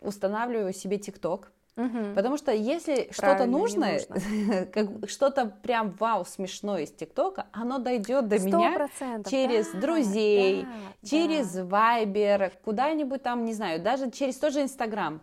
устанавливаю 0.00 0.72
себе 0.72 0.98
ТикТок, 0.98 1.52
Угу. 1.74 2.14
Потому 2.14 2.36
что 2.36 2.52
если 2.52 3.08
что-то 3.12 3.46
нужно, 3.46 3.92
нужно. 3.92 5.06
что-то 5.08 5.46
прям 5.46 5.96
вау 5.98 6.26
смешное 6.26 6.82
из 6.82 6.90
ТикТока, 6.90 7.46
оно 7.50 7.78
дойдет 7.78 8.28
до 8.28 8.38
меня 8.38 8.90
через 9.24 9.72
да, 9.72 9.80
друзей, 9.80 10.64
да, 10.64 11.08
через 11.08 11.54
да. 11.54 11.64
Куда-нибудь 12.62 13.22
там, 13.22 13.46
не 13.46 13.54
знаю, 13.54 13.82
даже 13.82 14.10
через 14.10 14.36
тот 14.36 14.52
же 14.52 14.60
Инстаграм. 14.60 15.22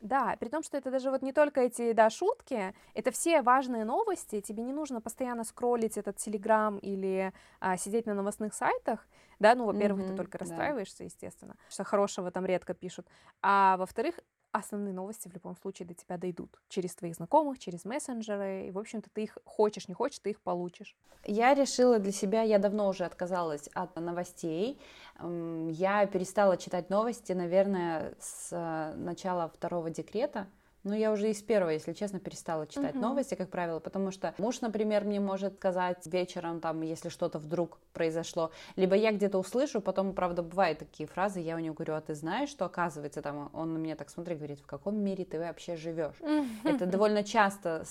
Да, 0.00 0.36
при 0.38 0.48
том, 0.48 0.62
что 0.62 0.76
это 0.76 0.92
даже 0.92 1.10
вот 1.10 1.22
не 1.22 1.32
только 1.32 1.60
эти, 1.60 1.92
да, 1.92 2.08
шутки, 2.08 2.72
это 2.94 3.10
все 3.10 3.42
важные 3.42 3.84
новости, 3.84 4.40
тебе 4.40 4.62
не 4.62 4.72
нужно 4.72 5.00
постоянно 5.00 5.42
скроллить 5.42 5.98
этот 5.98 6.16
Телеграм 6.18 6.78
или 6.78 7.32
а, 7.58 7.76
сидеть 7.76 8.06
на 8.06 8.14
новостных 8.14 8.54
сайтах, 8.54 9.08
да, 9.40 9.56
ну, 9.56 9.64
во-первых, 9.66 10.04
mm-hmm, 10.04 10.10
ты 10.10 10.16
только 10.16 10.38
расстраиваешься, 10.38 10.98
да. 11.00 11.04
естественно, 11.04 11.56
что 11.68 11.82
хорошего 11.82 12.30
там 12.30 12.46
редко 12.46 12.74
пишут, 12.74 13.08
а 13.42 13.76
во-вторых, 13.76 14.20
основные 14.52 14.94
новости 14.94 15.28
в 15.28 15.34
любом 15.34 15.56
случае 15.56 15.86
до 15.86 15.94
тебя 15.94 16.16
дойдут. 16.16 16.58
Через 16.68 16.94
твоих 16.94 17.14
знакомых, 17.14 17.58
через 17.58 17.84
мессенджеры, 17.84 18.66
и, 18.68 18.70
в 18.70 18.78
общем-то, 18.78 19.10
ты 19.12 19.24
их 19.24 19.38
хочешь, 19.44 19.88
не 19.88 19.94
хочешь, 19.94 20.18
ты 20.18 20.30
их 20.30 20.40
получишь. 20.40 20.96
Я 21.24 21.54
решила 21.54 21.98
для 21.98 22.12
себя, 22.12 22.42
я 22.42 22.58
давно 22.58 22.88
уже 22.88 23.04
отказалась 23.04 23.68
от 23.74 23.96
новостей, 23.96 24.80
я 25.20 26.06
перестала 26.06 26.56
читать 26.56 26.90
новости, 26.90 27.32
наверное, 27.32 28.14
с 28.20 28.48
э, 28.52 28.94
начала 28.96 29.48
второго 29.48 29.90
декрета, 29.90 30.46
ну, 30.84 30.94
я 30.94 31.12
уже 31.12 31.30
из 31.30 31.42
первого, 31.42 31.70
если 31.70 31.92
честно, 31.92 32.20
перестала 32.20 32.66
читать 32.66 32.94
uh-huh. 32.94 33.00
новости, 33.00 33.34
как 33.34 33.50
правило, 33.50 33.80
потому 33.80 34.10
что 34.10 34.34
муж, 34.38 34.60
например, 34.60 35.04
мне 35.04 35.20
может 35.20 35.56
сказать 35.56 36.06
вечером, 36.06 36.60
там, 36.60 36.82
если 36.82 37.08
что-то 37.08 37.38
вдруг 37.38 37.78
произошло, 37.92 38.50
либо 38.76 38.94
я 38.94 39.12
где-то 39.12 39.38
услышу, 39.38 39.80
потом, 39.80 40.12
правда, 40.12 40.42
бывают 40.42 40.78
такие 40.78 41.08
фразы, 41.08 41.40
я 41.40 41.56
у 41.56 41.58
него 41.58 41.74
говорю, 41.74 41.94
а 41.94 42.00
ты 42.00 42.14
знаешь, 42.14 42.48
что 42.48 42.64
оказывается, 42.64 43.22
там, 43.22 43.50
он 43.52 43.74
на 43.74 43.78
меня 43.78 43.96
так 43.96 44.10
смотрит, 44.10 44.38
говорит, 44.38 44.60
в 44.60 44.66
каком 44.66 44.96
мире 44.96 45.24
ты 45.24 45.38
вообще 45.38 45.76
живешь? 45.76 46.16
Это 46.64 46.86
довольно 46.86 47.24
часто 47.24 47.84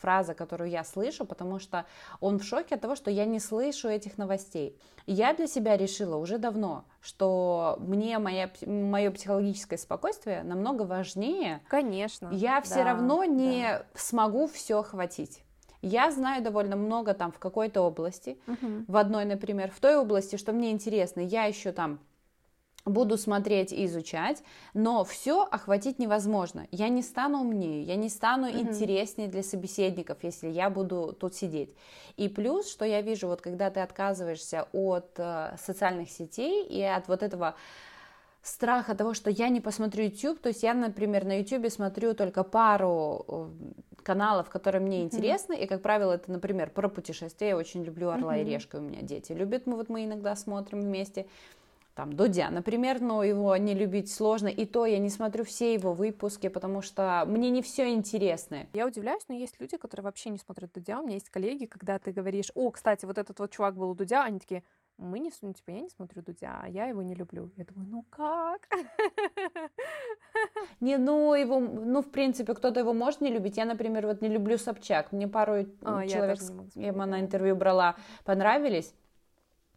фраза, 0.00 0.34
которую 0.34 0.70
я 0.70 0.84
слышу, 0.84 1.24
потому 1.24 1.58
что 1.58 1.86
он 2.20 2.38
в 2.38 2.44
шоке 2.44 2.74
от 2.74 2.80
того, 2.80 2.94
что 2.94 3.10
я 3.10 3.24
не 3.24 3.40
слышу 3.40 3.88
этих 3.88 4.18
новостей. 4.18 4.78
Я 5.06 5.32
для 5.32 5.46
себя 5.46 5.78
решила 5.78 6.16
уже 6.16 6.36
давно, 6.36 6.84
что 7.00 7.76
мне 7.80 8.18
моя, 8.18 8.50
мое 8.66 9.10
психологическое 9.10 9.78
спокойствие 9.78 10.42
намного 10.42 10.82
важнее. 10.82 11.62
Конечно. 11.68 12.17
Я 12.30 12.60
все 12.60 12.76
да, 12.76 12.84
равно 12.84 13.24
не 13.24 13.62
да. 13.62 13.82
смогу 13.94 14.46
все 14.46 14.82
хватить. 14.82 15.42
Я 15.80 16.10
знаю 16.10 16.42
довольно 16.42 16.76
много 16.76 17.14
там 17.14 17.30
в 17.30 17.38
какой-то 17.38 17.82
области, 17.82 18.38
угу. 18.46 18.84
в 18.88 18.96
одной, 18.96 19.24
например, 19.24 19.70
в 19.70 19.78
той 19.78 19.96
области, 19.96 20.36
что 20.36 20.52
мне 20.52 20.72
интересно, 20.72 21.20
я 21.20 21.44
еще 21.44 21.70
там 21.72 22.00
буду 22.88 23.16
смотреть 23.18 23.72
и 23.72 23.84
изучать, 23.86 24.42
но 24.74 25.04
все 25.04 25.42
охватить 25.42 25.98
невозможно. 25.98 26.66
Я 26.70 26.88
не 26.88 27.02
стану 27.02 27.40
умнее, 27.40 27.82
я 27.82 27.96
не 27.96 28.08
стану 28.08 28.48
mm-hmm. 28.48 28.60
интереснее 28.60 29.28
для 29.28 29.42
собеседников, 29.42 30.18
если 30.22 30.48
я 30.48 30.70
буду 30.70 31.16
тут 31.18 31.34
сидеть. 31.34 31.74
И 32.16 32.28
плюс, 32.28 32.70
что 32.70 32.84
я 32.84 33.02
вижу, 33.02 33.28
вот 33.28 33.40
когда 33.40 33.70
ты 33.70 33.80
отказываешься 33.80 34.68
от 34.72 35.10
э, 35.18 35.56
социальных 35.58 36.10
сетей 36.10 36.66
и 36.66 36.82
от 36.82 37.08
вот 37.08 37.22
этого 37.22 37.54
страха 38.48 38.94
того, 38.94 39.14
что 39.14 39.30
я 39.30 39.48
не 39.48 39.60
посмотрю 39.60 40.04
YouTube, 40.04 40.40
то 40.40 40.48
есть 40.48 40.62
я, 40.62 40.74
например, 40.74 41.24
на 41.24 41.40
YouTube 41.40 41.70
смотрю 41.70 42.14
только 42.14 42.42
пару 42.42 43.24
э, 43.28 43.48
каналов, 44.02 44.50
которые 44.50 44.80
мне 44.82 44.98
mm-hmm. 44.98 45.04
интересны, 45.04 45.54
и, 45.54 45.66
как 45.66 45.82
правило, 45.82 46.12
это, 46.12 46.30
например, 46.32 46.70
про 46.70 46.88
путешествия, 46.88 47.48
я 47.48 47.56
очень 47.56 47.84
люблю 47.84 48.08
«Орла 48.10 48.36
mm-hmm. 48.36 48.42
и 48.42 48.44
решка», 48.44 48.76
у 48.76 48.80
меня 48.80 49.02
дети 49.02 49.32
любят, 49.32 49.66
мы 49.66 49.76
вот 49.76 49.88
мы 49.88 50.04
иногда 50.04 50.34
смотрим 50.34 50.80
вместе, 50.80 51.26
там, 51.98 52.12
Дудя, 52.12 52.48
например, 52.50 53.00
но 53.00 53.24
его 53.24 53.56
не 53.56 53.74
любить 53.74 54.08
сложно, 54.08 54.46
и 54.46 54.66
то 54.66 54.86
я 54.86 54.98
не 54.98 55.10
смотрю 55.10 55.44
все 55.44 55.74
его 55.74 55.92
выпуски, 55.92 56.48
потому 56.48 56.80
что 56.80 57.24
мне 57.26 57.50
не 57.50 57.60
все 57.60 57.92
интересно. 57.92 58.66
Я 58.72 58.86
удивляюсь, 58.86 59.24
но 59.26 59.34
есть 59.34 59.56
люди, 59.58 59.76
которые 59.76 60.04
вообще 60.04 60.30
не 60.30 60.38
смотрят 60.38 60.70
Дудя, 60.72 61.00
у 61.00 61.02
меня 61.02 61.14
есть 61.14 61.28
коллеги, 61.28 61.64
когда 61.64 61.98
ты 61.98 62.12
говоришь, 62.12 62.52
о, 62.54 62.70
кстати, 62.70 63.04
вот 63.04 63.18
этот 63.18 63.40
вот 63.40 63.50
чувак 63.50 63.74
был 63.74 63.90
у 63.90 63.94
Дудя, 63.96 64.22
они 64.22 64.38
такие, 64.38 64.62
мы 64.98 65.20
не, 65.20 65.30
ну, 65.42 65.52
типа, 65.52 65.70
я 65.70 65.80
не 65.80 65.88
смотрю 65.88 66.22
Дудя, 66.22 66.60
а 66.62 66.68
я 66.68 66.86
его 66.86 67.02
не 67.02 67.14
люблю. 67.14 67.50
Я 67.56 67.64
думаю, 67.64 67.88
ну 67.90 68.04
как? 68.10 68.68
Не, 70.80 70.98
ну, 70.98 71.34
его, 71.34 71.60
ну, 71.60 72.02
в 72.02 72.10
принципе, 72.10 72.54
кто-то 72.54 72.80
его 72.80 72.92
может 72.92 73.20
не 73.20 73.30
любить. 73.30 73.56
Я, 73.56 73.64
например, 73.64 74.06
вот 74.06 74.22
не 74.22 74.28
люблю 74.28 74.58
Собчак. 74.58 75.12
Мне 75.12 75.28
пару 75.28 75.66
а, 75.82 76.06
человек, 76.06 76.38
я, 76.74 76.86
я 76.86 76.92
на 76.92 77.20
интервью 77.20 77.56
брала, 77.56 77.96
понравились 78.24 78.94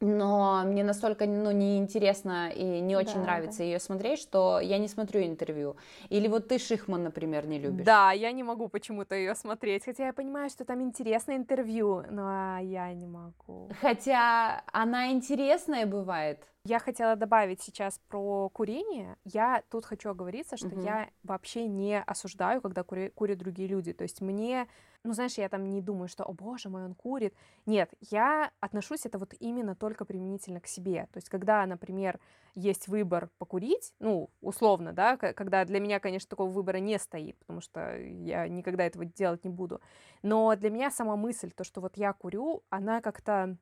но 0.01 0.63
мне 0.65 0.83
настолько 0.83 1.25
ну, 1.25 1.51
неинтересно 1.51 2.49
и 2.49 2.81
не 2.81 2.95
очень 2.95 3.15
да, 3.15 3.21
нравится 3.21 3.59
да. 3.59 3.63
ее 3.65 3.79
смотреть, 3.79 4.19
что 4.19 4.59
я 4.59 4.77
не 4.77 4.87
смотрю 4.87 5.21
интервью. 5.21 5.75
Или 6.09 6.27
вот 6.27 6.47
ты 6.47 6.57
Шихман, 6.57 7.03
например, 7.03 7.47
не 7.47 7.59
любишь. 7.59 7.85
Да, 7.85 8.11
я 8.11 8.31
не 8.31 8.43
могу 8.43 8.67
почему-то 8.67 9.15
ее 9.15 9.35
смотреть, 9.35 9.85
хотя 9.85 10.07
я 10.07 10.13
понимаю, 10.13 10.49
что 10.49 10.65
там 10.65 10.81
интересное 10.81 11.37
интервью, 11.37 12.03
но 12.09 12.57
я 12.59 12.91
не 12.93 13.05
могу. 13.05 13.69
Хотя 13.81 14.63
она 14.71 15.11
интересная 15.11 15.85
бывает. 15.85 16.50
Я 16.63 16.77
хотела 16.77 17.15
добавить 17.15 17.59
сейчас 17.61 17.99
про 18.07 18.47
курение. 18.49 19.17
Я 19.23 19.63
тут 19.71 19.83
хочу 19.83 20.11
оговориться, 20.11 20.57
что 20.57 20.67
угу. 20.67 20.81
я 20.81 21.09
вообще 21.23 21.67
не 21.67 21.99
осуждаю, 21.99 22.61
когда 22.61 22.83
кури- 22.83 23.09
курят 23.09 23.39
другие 23.39 23.67
люди. 23.67 23.93
То 23.93 24.03
есть 24.03 24.21
мне, 24.21 24.67
ну 25.03 25.13
знаешь, 25.13 25.39
я 25.39 25.49
там 25.49 25.67
не 25.71 25.81
думаю, 25.81 26.07
что, 26.07 26.23
о 26.23 26.33
боже 26.33 26.69
мой, 26.69 26.85
он 26.85 26.93
курит. 26.93 27.33
Нет, 27.65 27.91
я 27.99 28.51
отношусь 28.59 29.07
это 29.07 29.17
вот 29.17 29.33
именно 29.39 29.75
только 29.75 30.05
применительно 30.05 30.61
к 30.61 30.67
себе. 30.67 31.07
То 31.11 31.17
есть 31.17 31.29
когда, 31.29 31.65
например, 31.65 32.19
есть 32.53 32.87
выбор 32.87 33.31
покурить, 33.39 33.95
ну, 33.97 34.29
условно, 34.39 34.93
да, 34.93 35.17
когда 35.17 35.65
для 35.65 35.79
меня, 35.79 35.99
конечно, 35.99 36.29
такого 36.29 36.51
выбора 36.51 36.77
не 36.77 36.99
стоит, 36.99 37.39
потому 37.39 37.61
что 37.61 37.97
я 37.97 38.47
никогда 38.47 38.85
этого 38.85 39.05
делать 39.05 39.43
не 39.43 39.49
буду. 39.49 39.81
Но 40.21 40.55
для 40.55 40.69
меня 40.69 40.91
сама 40.91 41.15
мысль, 41.15 41.49
то, 41.49 41.63
что 41.63 41.81
вот 41.81 41.97
я 41.97 42.13
курю, 42.13 42.61
она 42.69 43.01
как-то 43.01 43.57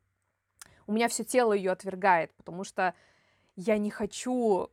у 0.90 0.92
меня 0.92 1.08
все 1.08 1.24
тело 1.24 1.54
ее 1.54 1.72
отвергает, 1.72 2.34
потому 2.34 2.64
что 2.64 2.96
я 3.56 3.78
не 3.78 3.92
хочу 3.92 4.72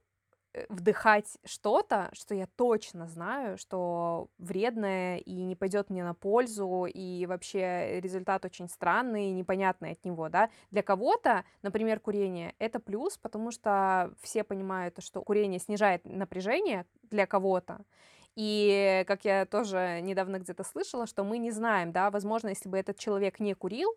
э, 0.54 0.64
вдыхать 0.70 1.36
что-то, 1.44 2.08
что 2.14 2.34
я 2.34 2.46
точно 2.56 3.06
знаю, 3.06 3.58
что 3.58 4.30
вредное 4.38 5.18
и 5.18 5.42
не 5.42 5.54
пойдет 5.56 5.90
мне 5.90 6.02
на 6.02 6.14
пользу, 6.14 6.86
и 6.86 7.26
вообще 7.26 8.00
результат 8.00 8.46
очень 8.46 8.70
странный 8.70 9.26
и 9.26 9.34
непонятный 9.34 9.90
от 9.90 10.02
него, 10.06 10.30
да. 10.30 10.48
Для 10.70 10.82
кого-то, 10.82 11.44
например, 11.60 12.00
курение— 12.00 12.54
это 12.58 12.80
плюс, 12.80 13.18
потому 13.18 13.50
что 13.50 14.10
все 14.22 14.42
понимают, 14.42 14.96
что 15.00 15.20
курение 15.20 15.60
снижает 15.60 16.06
напряжение 16.06 16.86
для 17.10 17.26
кого-то, 17.26 17.84
и, 18.36 19.04
как 19.06 19.24
я 19.26 19.44
тоже 19.44 20.00
недавно 20.02 20.38
где-то 20.38 20.62
слышала, 20.62 21.06
что 21.06 21.24
мы 21.24 21.38
не 21.38 21.50
знаем, 21.50 21.92
да, 21.92 22.10
возможно, 22.10 22.48
если 22.48 22.68
бы 22.70 22.78
этот 22.78 22.98
человек 22.98 23.40
не 23.40 23.54
курил, 23.54 23.94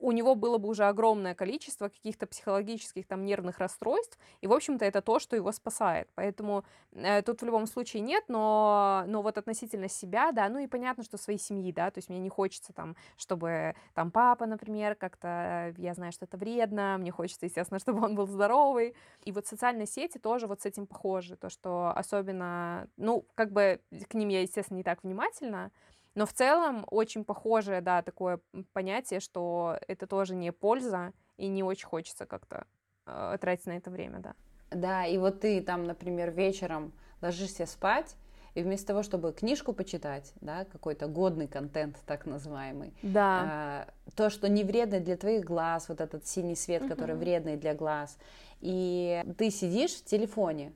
у 0.00 0.12
него 0.12 0.34
было 0.34 0.58
бы 0.58 0.68
уже 0.68 0.84
огромное 0.84 1.34
количество 1.34 1.88
каких-то 1.88 2.26
психологических 2.26 3.06
там 3.06 3.24
нервных 3.24 3.58
расстройств, 3.58 4.18
и, 4.40 4.46
в 4.46 4.52
общем-то, 4.52 4.84
это 4.84 5.02
то, 5.02 5.18
что 5.18 5.36
его 5.36 5.52
спасает. 5.52 6.08
Поэтому 6.14 6.64
э, 6.92 7.22
тут 7.22 7.42
в 7.42 7.44
любом 7.44 7.66
случае 7.66 8.02
нет, 8.02 8.24
но, 8.28 9.04
но 9.06 9.22
вот 9.22 9.38
относительно 9.38 9.88
себя, 9.88 10.32
да, 10.32 10.48
ну 10.48 10.58
и 10.58 10.66
понятно, 10.66 11.04
что 11.04 11.18
своей 11.18 11.38
семьи, 11.38 11.70
да, 11.72 11.90
то 11.90 11.98
есть 11.98 12.08
мне 12.08 12.18
не 12.18 12.30
хочется 12.30 12.72
там, 12.72 12.96
чтобы 13.16 13.74
там 13.94 14.10
папа, 14.10 14.46
например, 14.46 14.94
как-то, 14.94 15.74
я 15.76 15.94
знаю, 15.94 16.12
что 16.12 16.24
это 16.24 16.36
вредно, 16.36 16.96
мне 16.98 17.10
хочется, 17.10 17.46
естественно, 17.46 17.78
чтобы 17.80 18.04
он 18.04 18.14
был 18.14 18.26
здоровый. 18.26 18.94
И 19.24 19.32
вот 19.32 19.46
социальные 19.46 19.86
сети 19.86 20.18
тоже 20.18 20.46
вот 20.46 20.62
с 20.62 20.66
этим 20.66 20.86
похожи, 20.86 21.36
то, 21.36 21.50
что 21.50 21.92
особенно, 21.94 22.88
ну, 22.96 23.26
как 23.34 23.52
бы 23.52 23.80
к 24.08 24.14
ним 24.14 24.28
я, 24.30 24.42
естественно, 24.42 24.78
не 24.78 24.84
так 24.84 25.04
внимательна, 25.04 25.70
но 26.20 26.26
в 26.26 26.34
целом 26.34 26.84
очень 26.90 27.24
похожее, 27.24 27.80
да, 27.80 28.02
такое 28.02 28.40
понятие, 28.74 29.20
что 29.20 29.78
это 29.88 30.06
тоже 30.06 30.34
не 30.34 30.52
польза, 30.52 31.14
и 31.38 31.48
не 31.48 31.62
очень 31.62 31.86
хочется 31.86 32.26
как-то 32.26 32.66
э, 33.06 33.38
тратить 33.40 33.64
на 33.64 33.78
это 33.78 33.90
время, 33.90 34.18
да. 34.18 34.34
Да, 34.70 35.06
и 35.06 35.16
вот 35.16 35.40
ты 35.40 35.62
там, 35.62 35.86
например, 35.86 36.30
вечером 36.30 36.92
ложишься 37.22 37.64
спать, 37.64 38.16
и 38.54 38.62
вместо 38.62 38.88
того, 38.88 39.02
чтобы 39.02 39.32
книжку 39.32 39.72
почитать, 39.72 40.34
да, 40.42 40.66
какой-то 40.66 41.06
годный 41.06 41.48
контент, 41.48 41.96
так 42.04 42.26
называемый, 42.26 42.92
да. 43.02 43.86
э, 43.88 44.10
то, 44.14 44.28
что 44.28 44.46
не 44.46 44.62
вредно 44.62 45.00
для 45.00 45.16
твоих 45.16 45.46
глаз, 45.46 45.88
вот 45.88 46.02
этот 46.02 46.26
синий 46.26 46.54
свет, 46.54 46.82
угу. 46.82 46.90
который 46.90 47.14
вредный 47.14 47.56
для 47.56 47.74
глаз, 47.74 48.18
и 48.60 49.24
ты 49.38 49.50
сидишь 49.50 49.94
в 49.94 50.04
телефоне, 50.04 50.74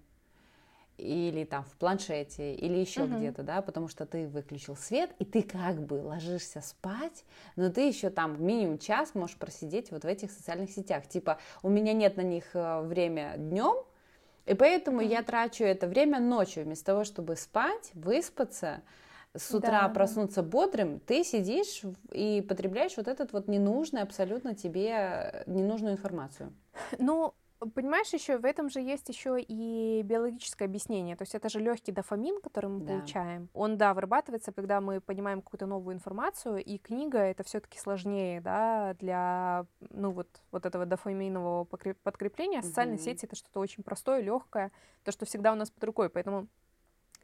или 0.96 1.44
там 1.44 1.64
в 1.64 1.76
планшете, 1.76 2.54
или 2.54 2.78
еще 2.78 3.02
uh-huh. 3.02 3.18
где-то, 3.18 3.42
да, 3.42 3.62
потому 3.62 3.88
что 3.88 4.06
ты 4.06 4.26
выключил 4.26 4.76
свет, 4.76 5.10
и 5.18 5.24
ты 5.24 5.42
как 5.42 5.82
бы 5.82 5.94
ложишься 5.94 6.60
спать, 6.60 7.24
но 7.56 7.70
ты 7.70 7.88
еще 7.88 8.10
там 8.10 8.44
минимум 8.44 8.78
час 8.78 9.14
можешь 9.14 9.36
просидеть 9.36 9.90
вот 9.90 10.04
в 10.04 10.06
этих 10.06 10.30
социальных 10.30 10.70
сетях. 10.70 11.06
Типа, 11.08 11.38
у 11.62 11.68
меня 11.68 11.92
нет 11.92 12.16
на 12.16 12.22
них 12.22 12.44
э, 12.54 12.82
время 12.82 13.34
днем, 13.36 13.76
и 14.46 14.54
поэтому 14.54 15.00
uh-huh. 15.00 15.08
я 15.08 15.22
трачу 15.22 15.64
это 15.64 15.86
время 15.86 16.20
ночью, 16.20 16.64
вместо 16.64 16.86
того, 16.86 17.04
чтобы 17.04 17.36
спать, 17.36 17.90
выспаться, 17.94 18.82
с 19.36 19.52
утра 19.52 19.82
да, 19.82 19.88
проснуться 19.88 20.42
да. 20.42 20.48
бодрым, 20.48 21.00
ты 21.00 21.24
сидишь 21.24 21.82
и 22.12 22.40
потребляешь 22.48 22.96
вот 22.96 23.08
этот 23.08 23.32
вот 23.32 23.48
ненужный 23.48 24.02
абсолютно 24.02 24.54
тебе 24.54 24.90
э, 24.90 25.42
ненужную 25.46 25.94
информацию. 25.94 26.52
Ну, 26.98 27.34
Понимаешь, 27.74 28.12
еще 28.12 28.38
в 28.38 28.44
этом 28.44 28.68
же 28.68 28.80
есть 28.80 29.08
еще 29.08 29.40
и 29.40 30.02
биологическое 30.02 30.68
объяснение. 30.68 31.16
То 31.16 31.22
есть 31.22 31.34
это 31.34 31.48
же 31.48 31.60
легкий 31.60 31.92
дофамин, 31.92 32.40
который 32.40 32.68
мы 32.68 32.80
да. 32.80 32.86
получаем. 32.94 33.48
Он, 33.54 33.78
да, 33.78 33.94
вырабатывается, 33.94 34.52
когда 34.52 34.80
мы 34.80 35.00
понимаем 35.00 35.40
какую-то 35.40 35.66
новую 35.66 35.94
информацию, 35.94 36.62
и 36.62 36.78
книга 36.78 37.18
это 37.18 37.42
все-таки 37.42 37.78
сложнее, 37.78 38.40
да, 38.40 38.94
для, 39.00 39.66
ну 39.90 40.10
вот, 40.10 40.28
вот 40.50 40.66
этого 40.66 40.84
дофаминового 40.84 41.64
подкрепления. 41.64 42.62
Социальные 42.62 42.98
mm-hmm. 42.98 43.02
сети 43.04 43.26
это 43.26 43.36
что-то 43.36 43.60
очень 43.60 43.82
простое, 43.82 44.20
легкое, 44.20 44.72
то, 45.04 45.12
что 45.12 45.24
всегда 45.24 45.52
у 45.52 45.56
нас 45.56 45.70
под 45.70 45.84
рукой. 45.84 46.10
Поэтому 46.10 46.48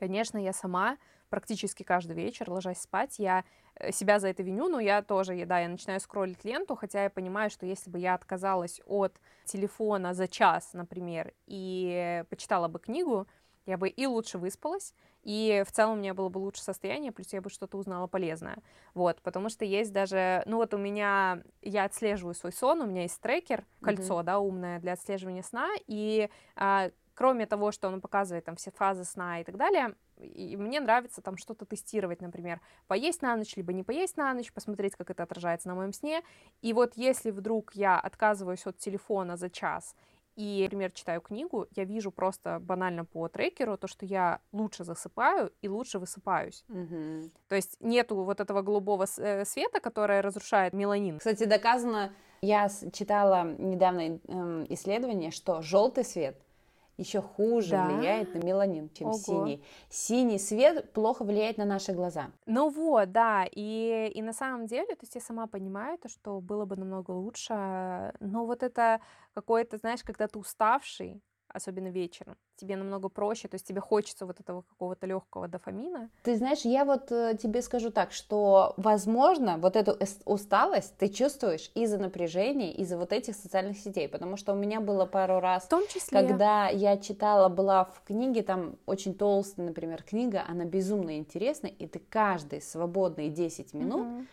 Конечно, 0.00 0.38
я 0.38 0.54
сама 0.54 0.96
практически 1.30 1.82
каждый 1.82 2.14
вечер, 2.16 2.50
ложась 2.50 2.80
спать, 2.80 3.18
я 3.18 3.44
э, 3.76 3.92
себя 3.92 4.18
за 4.18 4.28
это 4.28 4.42
виню, 4.42 4.68
но 4.68 4.80
я 4.80 5.00
тоже, 5.02 5.46
да, 5.46 5.60
я 5.60 5.68
начинаю 5.68 6.00
скроллить 6.00 6.44
ленту, 6.44 6.76
хотя 6.76 7.04
я 7.04 7.10
понимаю, 7.10 7.48
что 7.48 7.64
если 7.64 7.88
бы 7.88 7.98
я 7.98 8.14
отказалась 8.14 8.80
от 8.84 9.18
телефона 9.44 10.12
за 10.12 10.28
час, 10.28 10.70
например, 10.74 11.32
и 11.46 12.24
почитала 12.28 12.68
бы 12.68 12.78
книгу, 12.78 13.26
я 13.66 13.78
бы 13.78 13.88
и 13.88 14.06
лучше 14.06 14.38
выспалась, 14.38 14.94
и 15.22 15.62
в 15.66 15.72
целом 15.72 15.94
у 15.94 16.00
меня 16.00 16.14
было 16.14 16.28
бы 16.28 16.38
лучше 16.38 16.62
состояние, 16.62 17.12
плюс 17.12 17.32
я 17.32 17.40
бы 17.40 17.50
что-то 17.50 17.78
узнала 17.78 18.06
полезное, 18.06 18.58
вот, 18.94 19.20
потому 19.22 19.48
что 19.48 19.64
есть 19.64 19.92
даже, 19.92 20.42
ну 20.46 20.56
вот 20.56 20.74
у 20.74 20.78
меня, 20.78 21.42
я 21.62 21.84
отслеживаю 21.84 22.34
свой 22.34 22.52
сон, 22.52 22.80
у 22.80 22.86
меня 22.86 23.02
есть 23.02 23.20
трекер, 23.20 23.64
кольцо, 23.80 24.20
mm-hmm. 24.20 24.24
да, 24.24 24.38
умное 24.38 24.80
для 24.80 24.94
отслеживания 24.94 25.42
сна, 25.42 25.68
и 25.86 26.28
а, 26.56 26.90
кроме 27.20 27.44
того, 27.44 27.70
что 27.70 27.88
он 27.88 28.00
показывает 28.00 28.46
там 28.46 28.56
все 28.56 28.70
фазы 28.70 29.04
сна 29.04 29.40
и 29.42 29.44
так 29.44 29.58
далее, 29.58 29.94
и 30.16 30.56
мне 30.56 30.80
нравится 30.80 31.20
там 31.20 31.36
что-то 31.36 31.66
тестировать, 31.66 32.22
например, 32.22 32.62
поесть 32.88 33.20
на 33.20 33.36
ночь, 33.36 33.56
либо 33.56 33.74
не 33.74 33.82
поесть 33.82 34.16
на 34.16 34.32
ночь, 34.32 34.50
посмотреть, 34.50 34.96
как 34.96 35.10
это 35.10 35.24
отражается 35.24 35.68
на 35.68 35.74
моем 35.74 35.92
сне. 35.92 36.22
И 36.62 36.72
вот 36.72 36.92
если 36.96 37.30
вдруг 37.30 37.74
я 37.74 38.00
отказываюсь 38.00 38.66
от 38.66 38.78
телефона 38.78 39.36
за 39.36 39.50
час 39.50 39.94
и, 40.34 40.62
например, 40.62 40.92
читаю 40.92 41.20
книгу, 41.20 41.66
я 41.76 41.84
вижу 41.84 42.10
просто 42.10 42.58
банально 42.58 43.04
по 43.04 43.28
трекеру 43.28 43.76
то, 43.76 43.86
что 43.86 44.06
я 44.06 44.40
лучше 44.52 44.84
засыпаю 44.84 45.52
и 45.60 45.68
лучше 45.68 45.98
высыпаюсь. 45.98 46.64
Угу. 46.70 47.30
То 47.48 47.54
есть 47.54 47.76
нету 47.80 48.16
вот 48.16 48.40
этого 48.40 48.62
голубого 48.62 49.04
э, 49.18 49.44
света, 49.44 49.80
которое 49.80 50.22
разрушает 50.22 50.72
меланин. 50.72 51.18
Кстати, 51.18 51.44
доказано, 51.44 52.14
я 52.40 52.70
читала 52.94 53.44
недавно 53.58 54.00
эм, 54.00 54.64
исследование, 54.70 55.30
что 55.30 55.60
желтый 55.60 56.04
свет– 56.04 56.40
еще 56.96 57.22
хуже 57.22 57.70
да? 57.70 57.86
влияет 57.86 58.34
на 58.34 58.38
меланин, 58.38 58.90
чем 58.90 59.08
Ого. 59.08 59.18
синий. 59.18 59.64
Синий 59.88 60.38
свет 60.38 60.92
плохо 60.92 61.24
влияет 61.24 61.58
на 61.58 61.64
наши 61.64 61.92
глаза. 61.92 62.30
Ну 62.46 62.68
вот, 62.68 63.12
да, 63.12 63.46
и, 63.50 64.10
и 64.14 64.22
на 64.22 64.32
самом 64.32 64.66
деле, 64.66 64.94
то 64.94 65.02
есть 65.02 65.14
я 65.14 65.20
сама 65.20 65.46
понимаю, 65.46 65.98
то, 65.98 66.08
что 66.08 66.40
было 66.40 66.64
бы 66.64 66.76
намного 66.76 67.10
лучше, 67.12 68.12
но 68.20 68.44
вот 68.44 68.62
это 68.62 69.00
какое-то, 69.34 69.78
знаешь, 69.78 70.02
когда 70.02 70.28
ты 70.28 70.38
уставший, 70.38 71.22
особенно 71.52 71.88
вечером. 71.88 72.36
Тебе 72.56 72.76
намного 72.76 73.08
проще, 73.08 73.48
то 73.48 73.54
есть 73.54 73.66
тебе 73.66 73.80
хочется 73.80 74.26
вот 74.26 74.40
этого 74.40 74.62
какого-то 74.62 75.06
легкого 75.06 75.48
дофамина. 75.48 76.10
Ты 76.22 76.36
знаешь, 76.36 76.60
я 76.60 76.84
вот 76.84 77.10
э, 77.12 77.36
тебе 77.40 77.62
скажу 77.62 77.90
так, 77.90 78.12
что, 78.12 78.74
возможно, 78.76 79.58
вот 79.58 79.76
эту 79.76 79.96
усталость 80.24 80.96
ты 80.98 81.08
чувствуешь 81.08 81.70
из-за 81.74 81.98
напряжения, 81.98 82.72
из-за 82.72 82.98
вот 82.98 83.12
этих 83.12 83.36
социальных 83.36 83.78
сетей, 83.78 84.08
потому 84.08 84.36
что 84.36 84.52
у 84.52 84.56
меня 84.56 84.80
было 84.80 85.06
пару 85.06 85.40
раз, 85.40 85.64
в 85.64 85.68
том 85.68 85.86
числе, 85.88 86.20
когда 86.20 86.68
я 86.68 86.96
читала, 86.96 87.48
была 87.48 87.84
в 87.84 88.02
книге, 88.06 88.42
там 88.42 88.76
очень 88.86 89.14
толстая, 89.14 89.66
например, 89.66 90.02
книга, 90.02 90.44
она 90.48 90.64
безумно 90.64 91.18
интересная, 91.18 91.70
и 91.70 91.86
ты 91.86 91.98
каждые 91.98 92.60
свободные 92.60 93.30
10 93.30 93.74
минут 93.74 94.06
mm-hmm 94.06 94.26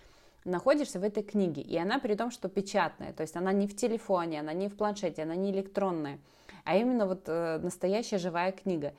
находишься 0.47 0.99
в 0.99 1.03
этой 1.03 1.23
книге, 1.23 1.61
и 1.61 1.77
она 1.77 1.99
при 1.99 2.15
том, 2.15 2.31
что 2.31 2.49
печатная, 2.49 3.13
то 3.13 3.21
есть 3.21 3.35
она 3.35 3.51
не 3.51 3.67
в 3.67 3.75
телефоне, 3.75 4.39
она 4.39 4.53
не 4.53 4.69
в 4.69 4.75
планшете, 4.75 5.23
она 5.23 5.35
не 5.35 5.51
электронная, 5.51 6.19
а 6.67 6.75
именно 6.75 7.05
вот 7.05 7.23
э, 7.27 7.59
настоящая 7.63 8.17
живая 8.17 8.51
книга. 8.51 8.93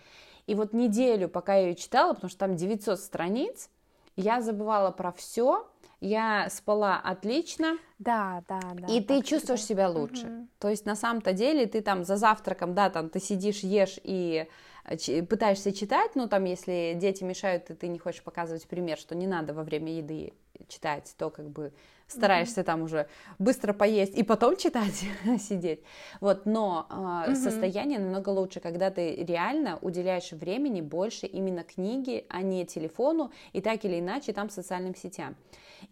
И 0.47 0.55
вот 0.55 0.73
неделю, 0.73 1.29
пока 1.29 1.57
я 1.57 1.69
ее 1.69 1.75
читала, 1.75 2.15
потому 2.15 2.31
что 2.31 2.39
там 2.39 2.57
900 2.57 2.99
страниц, 2.99 3.69
я 4.17 4.41
забывала 4.41 4.91
про 4.91 5.13
все, 5.13 5.69
я 6.01 6.49
спала 6.51 6.97
отлично. 6.97 7.77
Да, 7.99 8.43
да, 8.49 8.61
да. 8.73 8.93
И 8.93 9.01
ты 9.01 9.23
чувствуешь 9.23 9.61
всегда. 9.61 9.89
себя 9.89 10.01
лучше. 10.01 10.27
Угу. 10.27 10.49
То 10.61 10.69
есть 10.71 10.87
на 10.87 10.97
самом-то 10.97 11.33
деле 11.35 11.67
ты 11.67 11.83
там 11.83 12.05
за 12.05 12.17
завтраком, 12.17 12.75
да, 12.75 12.89
там 12.89 13.11
ты 13.11 13.21
сидишь, 13.21 13.61
ешь 13.61 13.99
и 14.03 14.49
э, 14.85 15.23
пытаешься 15.25 15.73
читать, 15.73 16.13
ну 16.15 16.29
там 16.29 16.45
если 16.45 16.95
дети 16.97 17.25
мешают, 17.25 17.71
и 17.71 17.75
ты 17.75 17.89
не 17.89 17.99
хочешь 17.99 18.23
показывать 18.23 18.67
пример, 18.67 18.97
что 18.97 19.15
не 19.15 19.27
надо 19.27 19.53
во 19.53 19.65
время 19.65 19.93
еды 19.93 20.33
читать, 20.69 21.15
то 21.17 21.31
как 21.31 21.49
бы 21.49 21.73
стараешься 22.09 22.61
mm-hmm. 22.61 22.65
там 22.65 22.83
уже 22.83 23.07
быстро 23.39 23.73
поесть 23.73 24.17
и 24.17 24.23
потом 24.23 24.57
читать, 24.57 25.05
сидеть. 25.39 25.81
Вот, 26.21 26.47
но 26.47 26.87
э, 26.89 26.95
mm-hmm. 26.95 27.35
состояние 27.35 27.99
намного 27.99 28.31
лучше, 28.31 28.61
когда 28.61 28.91
ты 28.91 29.15
реально 29.17 29.79
уделяешь 29.83 30.33
времени 30.33 30.81
больше 30.81 31.27
именно 31.27 31.63
книге, 31.63 32.25
а 32.29 32.43
не 32.43 32.65
телефону 32.65 33.31
и 33.53 33.61
так 33.61 33.85
или 33.85 34.01
иначе 34.01 34.33
там 34.33 34.51
социальным 34.51 34.97
сетям. 34.97 35.37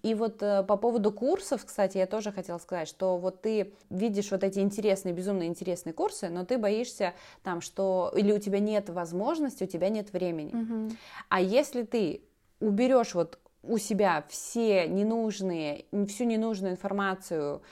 И 0.02 0.14
вот 0.14 0.42
э, 0.42 0.62
по 0.64 0.76
поводу 0.76 1.12
курсов, 1.12 1.64
кстати, 1.64 1.99
я 1.99 2.06
тоже 2.06 2.32
хотела 2.32 2.58
сказать, 2.58 2.88
что 2.88 3.18
вот 3.18 3.42
ты 3.42 3.73
видишь 3.90 4.30
вот 4.30 4.42
эти 4.42 4.58
интересные, 4.58 5.14
безумно 5.14 5.46
интересные 5.46 5.92
курсы, 5.92 6.28
но 6.28 6.44
ты 6.44 6.58
боишься 6.58 7.14
там, 7.42 7.61
что 7.61 8.12
или 8.16 8.32
у 8.32 8.38
тебя 8.38 8.58
нет 8.58 8.88
возможности, 8.88 9.64
у 9.64 9.66
тебя 9.66 9.88
нет 9.88 10.12
времени. 10.12 10.52
Mm-hmm. 10.52 10.97
А 11.28 11.40
если 11.40 11.82
ты 11.82 12.23
уберешь 12.60 13.14
вот 13.14 13.38
у 13.68 13.78
себя 13.78 14.24
все 14.28 14.86
ненужные, 14.86 15.86
всю 16.08 16.24
ненужную 16.24 16.72
информацию, 16.72 17.62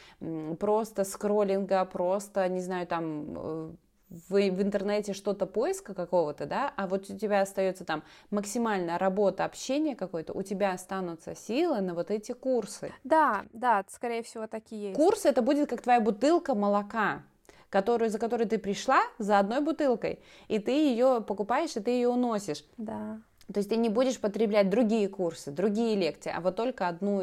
просто 0.58 1.04
скроллинга, 1.04 1.84
просто, 1.84 2.48
не 2.48 2.60
знаю, 2.60 2.86
там 2.86 3.24
э, 3.36 3.70
в, 4.28 4.32
в 4.32 4.62
интернете 4.62 5.12
что-то 5.12 5.46
поиска 5.46 5.94
какого-то, 5.94 6.46
да, 6.46 6.72
а 6.76 6.86
вот 6.86 7.10
у 7.10 7.16
тебя 7.16 7.40
остается 7.40 7.84
там 7.84 8.02
максимальная 8.30 8.98
работа, 8.98 9.44
общение 9.44 9.96
какое-то, 9.96 10.32
у 10.32 10.42
тебя 10.42 10.72
останутся 10.72 11.34
силы 11.34 11.80
на 11.80 11.94
вот 11.94 12.10
эти 12.10 12.32
курсы. 12.32 12.92
Да, 13.02 13.44
да, 13.52 13.84
скорее 13.88 14.22
всего, 14.22 14.46
такие 14.46 14.88
есть. 14.88 14.96
Курсы 14.96 15.28
это 15.28 15.42
будет 15.42 15.68
как 15.68 15.82
твоя 15.82 16.00
бутылка 16.00 16.54
молока, 16.54 17.22
которую, 17.70 18.10
за 18.10 18.18
которой 18.18 18.46
ты 18.46 18.58
пришла 18.58 19.00
за 19.18 19.38
одной 19.38 19.60
бутылкой, 19.60 20.20
и 20.48 20.58
ты 20.58 20.70
ее 20.70 21.24
покупаешь, 21.26 21.76
и 21.76 21.80
ты 21.80 21.90
ее 21.90 22.08
уносишь. 22.08 22.64
Да. 22.76 23.20
То 23.52 23.58
есть 23.58 23.68
ты 23.68 23.76
не 23.76 23.88
будешь 23.88 24.20
потреблять 24.20 24.70
другие 24.70 25.08
курсы, 25.08 25.50
другие 25.50 25.96
лекции, 25.96 26.32
а 26.34 26.40
вот 26.40 26.56
только 26.56 26.88
одну 26.88 27.22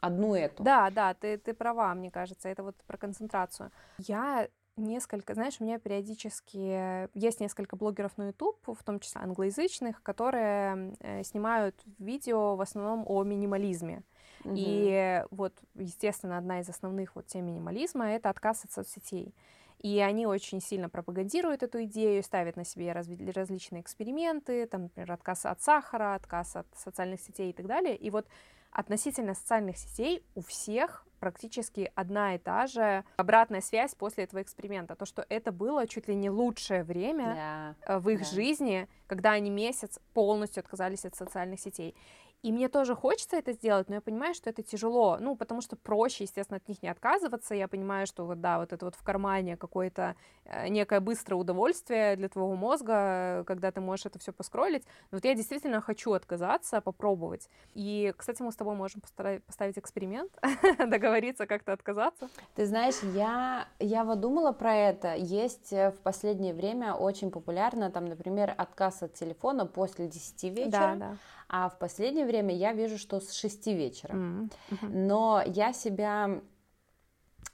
одну 0.00 0.34
эту. 0.34 0.62
Да, 0.62 0.90
да, 0.90 1.14
ты, 1.14 1.38
ты 1.38 1.52
права, 1.54 1.94
мне 1.94 2.10
кажется, 2.10 2.48
это 2.48 2.62
вот 2.62 2.74
про 2.86 2.96
концентрацию. 2.96 3.70
Я 3.98 4.48
несколько, 4.76 5.34
знаешь, 5.34 5.56
у 5.60 5.64
меня 5.64 5.78
периодически 5.78 7.08
есть 7.16 7.40
несколько 7.40 7.76
блогеров 7.76 8.16
на 8.16 8.28
YouTube, 8.28 8.58
в 8.66 8.82
том 8.82 8.98
числе 8.98 9.20
англоязычных, 9.20 10.02
которые 10.02 10.94
э, 11.00 11.22
снимают 11.22 11.76
видео 11.98 12.56
в 12.56 12.60
основном 12.60 13.04
о 13.06 13.22
минимализме. 13.22 14.02
Угу. 14.44 14.54
И 14.56 15.24
вот, 15.30 15.52
естественно, 15.74 16.38
одна 16.38 16.60
из 16.60 16.68
основных 16.68 17.14
вот 17.14 17.26
тем 17.26 17.46
минимализма— 17.46 18.10
это 18.12 18.30
отказ 18.30 18.64
от 18.64 18.72
соцсетей. 18.72 19.34
И 19.80 19.98
они 20.00 20.26
очень 20.26 20.60
сильно 20.60 20.90
пропагандируют 20.90 21.62
эту 21.62 21.84
идею, 21.84 22.22
ставят 22.22 22.56
на 22.56 22.64
себе 22.64 22.92
раз, 22.92 23.08
различные 23.34 23.80
эксперименты, 23.80 24.66
там, 24.66 24.84
например, 24.84 25.12
отказ 25.12 25.46
от 25.46 25.62
сахара, 25.62 26.14
отказ 26.14 26.54
от 26.56 26.66
социальных 26.76 27.20
сетей 27.20 27.50
и 27.50 27.52
так 27.54 27.66
далее. 27.66 27.96
И 27.96 28.10
вот 28.10 28.26
относительно 28.70 29.34
социальных 29.34 29.78
сетей 29.78 30.22
у 30.34 30.42
всех 30.42 31.06
практически 31.18 31.90
одна 31.94 32.34
и 32.34 32.38
та 32.38 32.66
же 32.66 33.04
обратная 33.16 33.60
связь 33.62 33.94
после 33.94 34.24
этого 34.24 34.42
эксперимента. 34.42 34.96
То, 34.96 35.06
что 35.06 35.24
это 35.28 35.50
было 35.50 35.86
чуть 35.86 36.08
ли 36.08 36.14
не 36.14 36.28
лучшее 36.30 36.82
время 36.84 37.76
yeah. 37.86 37.98
в 37.98 38.08
их 38.10 38.20
yeah. 38.20 38.34
жизни, 38.34 38.88
когда 39.06 39.32
они 39.32 39.50
месяц 39.50 39.98
полностью 40.12 40.60
отказались 40.60 41.04
от 41.04 41.14
социальных 41.14 41.60
сетей. 41.60 41.94
И 42.42 42.52
мне 42.52 42.68
тоже 42.68 42.94
хочется 42.94 43.36
это 43.36 43.52
сделать, 43.52 43.88
но 43.88 43.96
я 43.96 44.00
понимаю, 44.00 44.34
что 44.34 44.48
это 44.48 44.62
тяжело, 44.62 45.18
ну, 45.20 45.36
потому 45.36 45.60
что 45.60 45.76
проще, 45.76 46.24
естественно, 46.24 46.56
от 46.56 46.68
них 46.68 46.82
не 46.82 46.88
отказываться. 46.88 47.54
Я 47.54 47.68
понимаю, 47.68 48.06
что 48.06 48.24
вот, 48.24 48.40
да, 48.40 48.58
вот 48.58 48.72
это 48.72 48.86
вот 48.86 48.94
в 48.94 49.02
кармане 49.02 49.58
какое-то 49.58 50.16
э, 50.44 50.68
некое 50.68 51.00
быстрое 51.00 51.38
удовольствие 51.38 52.16
для 52.16 52.30
твоего 52.30 52.54
мозга, 52.54 53.44
когда 53.46 53.70
ты 53.70 53.82
можешь 53.82 54.06
это 54.06 54.18
все 54.18 54.32
поскролить. 54.32 54.84
Но 55.10 55.16
вот 55.16 55.24
я 55.24 55.34
действительно 55.34 55.82
хочу 55.82 56.12
отказаться, 56.12 56.80
попробовать. 56.80 57.50
И, 57.74 58.14
кстати, 58.16 58.40
мы 58.40 58.52
с 58.52 58.56
тобой 58.56 58.74
можем 58.74 59.02
поставить 59.02 59.78
эксперимент, 59.78 60.32
договориться 60.78 61.46
как-то 61.46 61.74
отказаться. 61.74 62.30
Ты 62.54 62.64
знаешь, 62.64 63.02
я, 63.14 63.68
я 63.78 64.04
вот 64.04 64.20
думала 64.20 64.52
про 64.52 64.74
это. 64.74 65.14
Есть 65.14 65.74
э, 65.74 65.90
в 65.90 65.98
последнее 65.98 66.54
время 66.54 66.94
очень 66.94 67.30
популярно, 67.30 67.90
там, 67.90 68.06
например, 68.06 68.54
отказ 68.56 69.02
от 69.02 69.12
телефона 69.12 69.66
после 69.66 70.06
10 70.08 70.44
вечера. 70.44 70.70
Да, 70.70 70.94
да 70.94 71.16
а 71.52 71.68
в 71.68 71.78
последнее 71.78 72.26
время 72.26 72.54
я 72.54 72.72
вижу, 72.72 72.96
что 72.96 73.18
с 73.18 73.32
6 73.32 73.66
вечера. 73.66 74.14
Mm-hmm. 74.14 74.88
Но 74.88 75.42
я 75.44 75.72
себя 75.72 76.40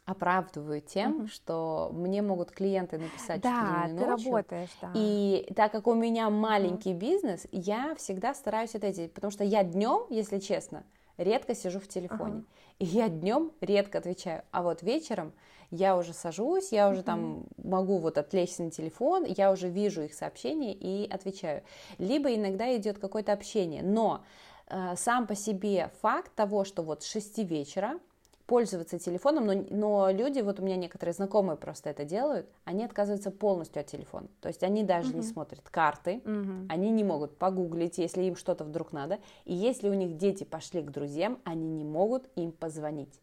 оправдываю 0.05 0.83
тем, 0.83 1.23
mm-hmm. 1.23 1.29
что 1.29 1.91
мне 1.95 2.21
могут 2.21 2.51
клиенты 2.51 2.99
написать 2.99 3.41
да, 3.41 3.87
в 3.87 3.89
ты 3.89 4.07
ночью. 4.07 4.31
работаешь, 4.31 4.71
да. 4.83 4.93
И 4.95 5.51
так 5.57 5.73
как 5.73 5.87
у 5.87 5.95
меня 5.95 6.29
маленький 6.29 6.93
mm-hmm. 6.93 6.99
бизнес, 6.99 7.47
я 7.53 7.95
всегда 7.97 8.35
стараюсь 8.35 8.75
это 8.75 8.93
делать, 8.93 9.15
потому 9.15 9.31
что 9.31 9.45
я 9.45 9.65
днем, 9.65 10.03
если 10.11 10.39
честно, 10.41 10.85
редко 11.17 11.55
сижу 11.55 11.81
в 11.81 11.89
телефоне. 11.89 12.41
Uh-huh. 12.41 12.45
И 12.81 12.85
я 12.85 13.09
днем 13.09 13.53
редко 13.63 13.97
отвечаю, 13.97 14.43
а 14.51 14.63
вот 14.63 14.83
вечером 14.83 15.33
я 15.71 15.97
уже 15.97 16.13
сажусь, 16.13 16.73
я 16.73 16.89
уже 16.89 17.01
mm-hmm. 17.01 17.05
там 17.05 17.45
могу 17.63 17.99
вот 17.99 18.19
отвлечься 18.19 18.63
на 18.63 18.71
телефон, 18.71 19.25
я 19.25 19.51
уже 19.51 19.69
вижу 19.69 20.03
их 20.03 20.15
сообщения 20.15 20.73
и 20.73 21.09
отвечаю. 21.09 21.63
Либо 21.99 22.35
иногда 22.35 22.75
идет 22.77 22.99
какое-то 22.99 23.33
общение, 23.33 23.83
но 23.83 24.25
э, 24.69 24.95
сам 24.97 25.27
по 25.27 25.35
себе 25.35 25.91
факт 26.01 26.35
того, 26.35 26.65
что 26.65 26.83
вот 26.83 27.03
с 27.03 27.07
6 27.07 27.39
вечера 27.39 27.99
пользоваться 28.47 28.99
телефоном, 28.99 29.47
но, 29.47 29.65
но 29.71 30.11
люди, 30.11 30.41
вот 30.41 30.61
у 30.61 30.63
меня 30.63 30.77
некоторые 30.77 31.13
знакомые 31.13 31.57
просто 31.57 31.91
это 31.91 32.05
делают, 32.05 32.49
они 32.65 32.85
отказываются 32.85 33.31
полностью 33.31 33.81
от 33.81 33.87
телефона. 33.87 34.29
То 34.41 34.49
есть 34.49 34.63
они 34.63 34.85
даже 34.85 35.11
угу. 35.11 35.19
не 35.19 35.23
смотрят 35.25 35.69
карты, 35.69 36.23
угу. 36.25 36.67
они 36.69 36.91
не 36.91 37.05
могут 37.05 37.37
погуглить, 37.37 37.99
если 37.99 38.23
им 38.23 38.37
что-то 38.37 38.65
вдруг 38.65 38.93
надо. 38.93 39.19
И 39.45 39.55
если 39.55 39.89
у 39.89 39.95
них 39.95 40.17
дети 40.17 40.45
пошли 40.45 40.83
к 40.83 40.91
друзьям, 40.91 41.39
они 41.45 41.69
не 41.69 41.85
могут 41.85 42.29
им 42.37 42.53
позвонить. 42.53 43.21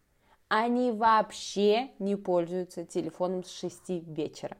Они 0.48 0.92
вообще 0.92 1.90
не 1.98 2.16
пользуются 2.16 2.84
телефоном 2.84 3.44
с 3.44 3.50
6 3.50 3.88
вечера. 3.88 4.56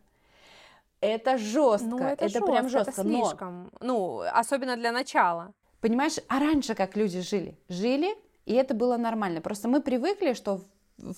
Это 1.00 1.36
жестко, 1.36 1.86
ну, 1.86 1.98
это, 1.98 2.24
это 2.24 2.28
жестко, 2.28 2.46
прям 2.46 2.68
жестко. 2.68 2.90
Это 2.90 3.02
слишком, 3.02 3.70
но... 3.80 3.86
ну, 3.86 4.20
особенно 4.32 4.76
для 4.76 4.90
начала. 4.90 5.52
Понимаешь, 5.80 6.16
а 6.28 6.38
раньше 6.38 6.74
как 6.74 6.96
люди 6.96 7.20
жили? 7.20 7.58
Жили, 7.68 8.16
и 8.46 8.54
это 8.54 8.72
было 8.72 8.96
нормально. 8.96 9.42
Просто 9.42 9.68
мы 9.68 9.82
привыкли, 9.82 10.32
что 10.32 10.62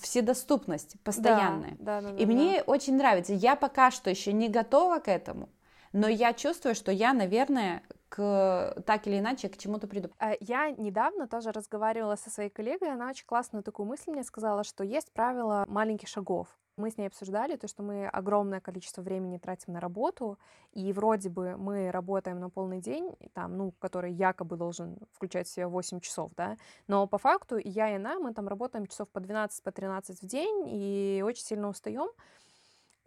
вседоступность 0.01 0.99
постоянная. 1.03 1.77
Да, 1.79 2.01
да, 2.01 2.11
да, 2.11 2.17
и 2.17 2.25
да, 2.25 2.31
мне 2.31 2.57
да. 2.57 2.63
очень 2.63 2.97
нравится. 2.97 3.33
Я 3.33 3.55
пока 3.55 3.91
что 3.91 4.09
еще 4.09 4.33
не 4.33 4.49
готова 4.49 4.99
к 4.99 5.07
этому, 5.07 5.49
но 5.93 6.07
я 6.07 6.33
чувствую, 6.33 6.75
что 6.75 6.91
я, 6.91 7.13
наверное, 7.13 7.83
к, 8.09 8.81
так 8.85 9.07
или 9.07 9.19
иначе 9.19 9.49
к 9.49 9.57
чему-то 9.57 9.87
приду. 9.87 10.09
Э, 10.19 10.35
я 10.39 10.71
недавно 10.71 11.27
тоже 11.27 11.51
разговаривала 11.51 12.15
со 12.15 12.29
своей 12.29 12.49
коллегой, 12.49 12.91
она 12.93 13.09
очень 13.09 13.25
классную 13.25 13.63
такую 13.63 13.87
мысль 13.87 14.11
мне 14.11 14.23
сказала, 14.23 14.63
что 14.63 14.83
есть 14.83 15.11
правило 15.11 15.65
маленьких 15.67 16.07
шагов. 16.07 16.47
Мы 16.77 16.91
с 16.91 16.97
ней 16.97 17.07
обсуждали 17.07 17.55
то, 17.55 17.67
что 17.67 17.81
мы 17.81 18.07
огромное 18.07 18.59
количество 18.59 19.01
времени 19.01 19.39
тратим 19.39 19.73
на 19.73 19.79
работу, 19.79 20.37
и 20.73 20.93
вроде 20.93 21.27
бы 21.27 21.57
мы 21.57 21.89
работаем 21.89 22.39
на 22.39 22.51
полный 22.51 22.79
день, 22.79 23.15
там, 23.33 23.57
ну, 23.57 23.73
который 23.79 24.13
якобы 24.13 24.57
должен 24.57 24.99
включать 25.11 25.47
в 25.47 25.51
себя 25.51 25.67
8 25.69 25.99
часов, 26.01 26.31
да, 26.37 26.55
но 26.87 27.07
по 27.07 27.17
факту 27.17 27.57
и 27.57 27.67
я, 27.67 27.89
и 27.89 27.95
она, 27.95 28.19
мы 28.19 28.31
там 28.31 28.47
работаем 28.47 28.85
часов 28.85 29.09
по 29.09 29.19
12, 29.19 29.63
по 29.63 29.71
13 29.71 30.21
в 30.21 30.25
день, 30.27 30.65
и 30.67 31.23
очень 31.25 31.43
сильно 31.43 31.67
устаем. 31.67 32.09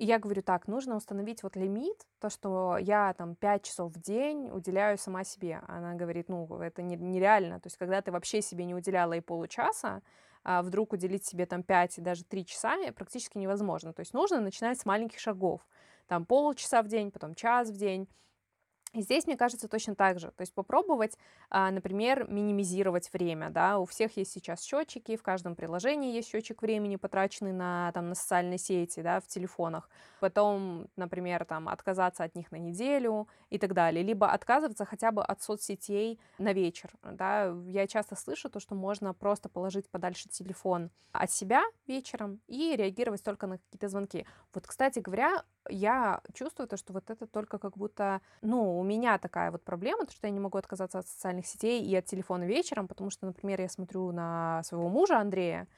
И 0.01 0.07
я 0.07 0.19
говорю, 0.19 0.41
так, 0.41 0.67
нужно 0.67 0.97
установить 0.97 1.43
вот 1.43 1.57
лимит, 1.57 2.07
то, 2.21 2.31
что 2.31 2.79
я 2.79 3.13
там 3.13 3.35
5 3.35 3.63
часов 3.65 3.93
в 3.93 4.01
день 4.01 4.49
уделяю 4.51 4.97
сама 4.97 5.25
себе. 5.25 5.61
Она 5.69 5.93
говорит, 5.93 6.31
ну, 6.31 6.47
это 6.59 6.81
нереально. 6.81 7.61
То 7.61 7.67
есть, 7.67 7.77
когда 7.77 8.01
ты 8.01 8.11
вообще 8.11 8.41
себе 8.41 8.65
не 8.65 8.75
уделяла 8.75 9.13
и 9.13 9.21
получаса, 9.21 10.01
а 10.43 10.63
вдруг 10.63 10.95
уделить 10.95 11.27
себе 11.27 11.45
там 11.45 11.63
5 11.63 11.99
и 11.99 12.01
даже 12.01 12.25
3 12.25 12.47
часа 12.47 12.77
практически 12.97 13.37
невозможно. 13.37 13.93
То 13.93 14.01
есть 14.01 14.15
нужно 14.15 14.41
начинать 14.41 14.81
с 14.81 14.87
маленьких 14.87 15.19
шагов. 15.19 15.61
Там 16.07 16.25
полчаса 16.25 16.81
в 16.83 16.89
день, 16.89 17.11
потом 17.11 17.35
час 17.35 17.69
в 17.69 17.77
день. 17.77 18.09
Здесь, 18.93 19.27
мне 19.27 19.37
кажется, 19.37 19.69
точно 19.69 19.95
так 19.95 20.19
же. 20.19 20.33
То 20.33 20.41
есть 20.41 20.53
попробовать, 20.53 21.17
а, 21.49 21.71
например, 21.71 22.29
минимизировать 22.29 23.13
время. 23.13 23.51
Да? 23.51 23.79
У 23.79 23.85
всех 23.85 24.17
есть 24.17 24.33
сейчас 24.33 24.63
счетчики, 24.65 25.17
в 25.17 25.23
каждом 25.23 25.55
приложении 25.55 26.13
есть 26.13 26.29
счетчик 26.29 26.61
времени, 26.61 26.97
потраченный 26.97 27.53
на, 27.53 27.93
там, 27.93 28.09
на 28.09 28.17
социальные 28.17 28.59
сети, 28.59 29.01
да, 29.01 29.21
в 29.21 29.29
телефонах. 29.29 29.89
Потом, 30.19 30.89
например, 30.97 31.45
там, 31.45 31.69
отказаться 31.69 32.25
от 32.25 32.35
них 32.35 32.51
на 32.51 32.57
неделю 32.57 33.29
и 33.49 33.59
так 33.59 33.75
далее. 33.75 34.03
Либо 34.03 34.33
отказываться 34.33 34.85
хотя 34.85 35.13
бы 35.13 35.23
от 35.23 35.41
соцсетей 35.41 36.19
на 36.39 36.53
вечер. 36.53 36.91
Да? 37.03 37.55
Я 37.67 37.87
часто 37.87 38.17
слышу 38.17 38.51
то, 38.51 38.59
что 38.59 38.75
можно 38.75 39.15
просто 39.15 39.49
положить 39.49 39.89
подальше 39.89 40.29
телефон 40.29 40.91
от 41.13 41.31
себя 41.31 41.63
вечером 41.87 42.41
и 42.49 42.75
реагировать 42.77 43.23
только 43.23 43.47
на 43.47 43.59
какие-то 43.59 43.89
звонки. 43.89 44.27
Вот, 44.53 44.67
кстати 44.67 44.99
говоря, 44.99 45.45
я 45.69 46.21
чувствую 46.33 46.69
то, 46.69 46.77
что 46.77 46.93
вот 46.93 47.11
это 47.11 47.27
только 47.27 47.59
как 47.59 47.77
будто, 47.77 48.21
ну, 48.43 48.79
у 48.79 48.83
меня 48.83 49.19
такая 49.19 49.51
вот 49.51 49.63
проблема, 49.63 50.07
то, 50.07 50.13
что 50.13 50.27
я 50.27 50.33
не 50.33 50.41
могу 50.41 50.59
отказаться 50.59 50.99
от 50.99 51.09
социальных 51.09 51.47
сетей 51.47 51.85
и 51.85 51.95
от 51.95 52.07
телефона 52.07 52.45
вечером, 52.45 52.89
потому 52.89 53.11
что, 53.11 53.27
например, 53.27 53.61
я 53.61 53.69
смотрю 53.69 54.13
на 54.13 54.63
своего 54.65 54.89
мужа 54.89 55.19
Андрея, 55.19 55.69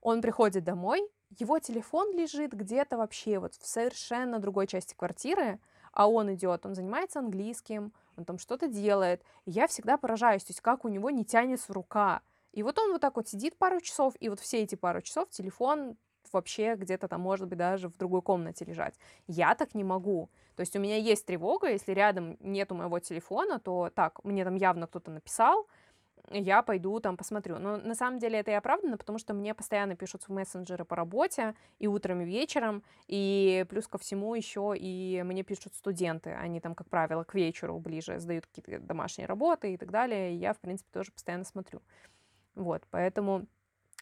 он 0.00 0.20
приходит 0.20 0.64
домой, 0.64 1.08
его 1.30 1.58
телефон 1.58 2.14
лежит 2.16 2.52
где-то 2.52 2.96
вообще 2.96 3.38
вот 3.38 3.54
в 3.54 3.66
совершенно 3.66 4.38
другой 4.38 4.66
части 4.66 4.94
квартиры, 4.94 5.58
а 5.92 6.08
он 6.08 6.32
идет, 6.34 6.66
он 6.66 6.74
занимается 6.74 7.20
английским, 7.20 7.92
он 8.16 8.24
там 8.24 8.38
что-то 8.38 8.68
делает, 8.68 9.22
и 9.46 9.50
я 9.50 9.66
всегда 9.66 9.96
поражаюсь, 9.96 10.44
то 10.44 10.50
есть 10.50 10.60
как 10.60 10.84
у 10.84 10.88
него 10.88 11.10
не 11.10 11.24
тянется 11.24 11.72
рука, 11.72 12.22
и 12.52 12.62
вот 12.62 12.78
он 12.78 12.92
вот 12.92 13.00
так 13.00 13.16
вот 13.16 13.28
сидит 13.28 13.56
пару 13.56 13.80
часов, 13.80 14.14
и 14.20 14.28
вот 14.28 14.38
все 14.38 14.62
эти 14.62 14.76
пару 14.76 15.02
часов 15.02 15.28
телефон 15.30 15.96
вообще 16.34 16.74
где-то 16.74 17.08
там, 17.08 17.20
может 17.20 17.48
быть, 17.48 17.58
даже 17.58 17.88
в 17.88 17.96
другой 17.96 18.22
комнате 18.22 18.64
лежать. 18.64 18.94
Я 19.26 19.54
так 19.54 19.74
не 19.74 19.84
могу. 19.84 20.28
То 20.56 20.60
есть 20.60 20.76
у 20.76 20.80
меня 20.80 20.96
есть 20.96 21.26
тревога, 21.26 21.70
если 21.70 21.92
рядом 21.92 22.36
нету 22.40 22.74
моего 22.74 22.98
телефона, 23.00 23.58
то 23.58 23.90
так, 23.94 24.22
мне 24.24 24.44
там 24.44 24.54
явно 24.54 24.86
кто-то 24.86 25.10
написал, 25.10 25.66
я 26.30 26.62
пойду 26.62 27.00
там 27.00 27.16
посмотрю. 27.16 27.58
Но 27.58 27.76
на 27.76 27.94
самом 27.94 28.18
деле 28.18 28.38
это 28.38 28.50
и 28.50 28.54
оправдано, 28.54 28.96
потому 28.96 29.18
что 29.18 29.34
мне 29.34 29.54
постоянно 29.54 29.94
пишут 29.96 30.22
в 30.24 30.28
мессенджеры 30.30 30.84
по 30.84 30.96
работе, 30.96 31.54
и 31.78 31.86
утром, 31.86 32.22
и 32.22 32.24
вечером, 32.24 32.82
и 33.06 33.66
плюс 33.68 33.86
ко 33.86 33.98
всему 33.98 34.34
еще 34.34 34.74
и 34.76 35.22
мне 35.24 35.42
пишут 35.42 35.74
студенты, 35.74 36.30
они 36.30 36.60
там, 36.60 36.74
как 36.74 36.88
правило, 36.88 37.24
к 37.24 37.34
вечеру 37.34 37.78
ближе 37.78 38.18
сдают 38.18 38.46
какие-то 38.46 38.78
домашние 38.80 39.26
работы 39.26 39.74
и 39.74 39.76
так 39.76 39.90
далее, 39.90 40.32
и 40.32 40.36
я, 40.36 40.54
в 40.54 40.58
принципе, 40.58 40.90
тоже 40.92 41.12
постоянно 41.12 41.44
смотрю. 41.44 41.82
Вот, 42.54 42.82
поэтому 42.90 43.46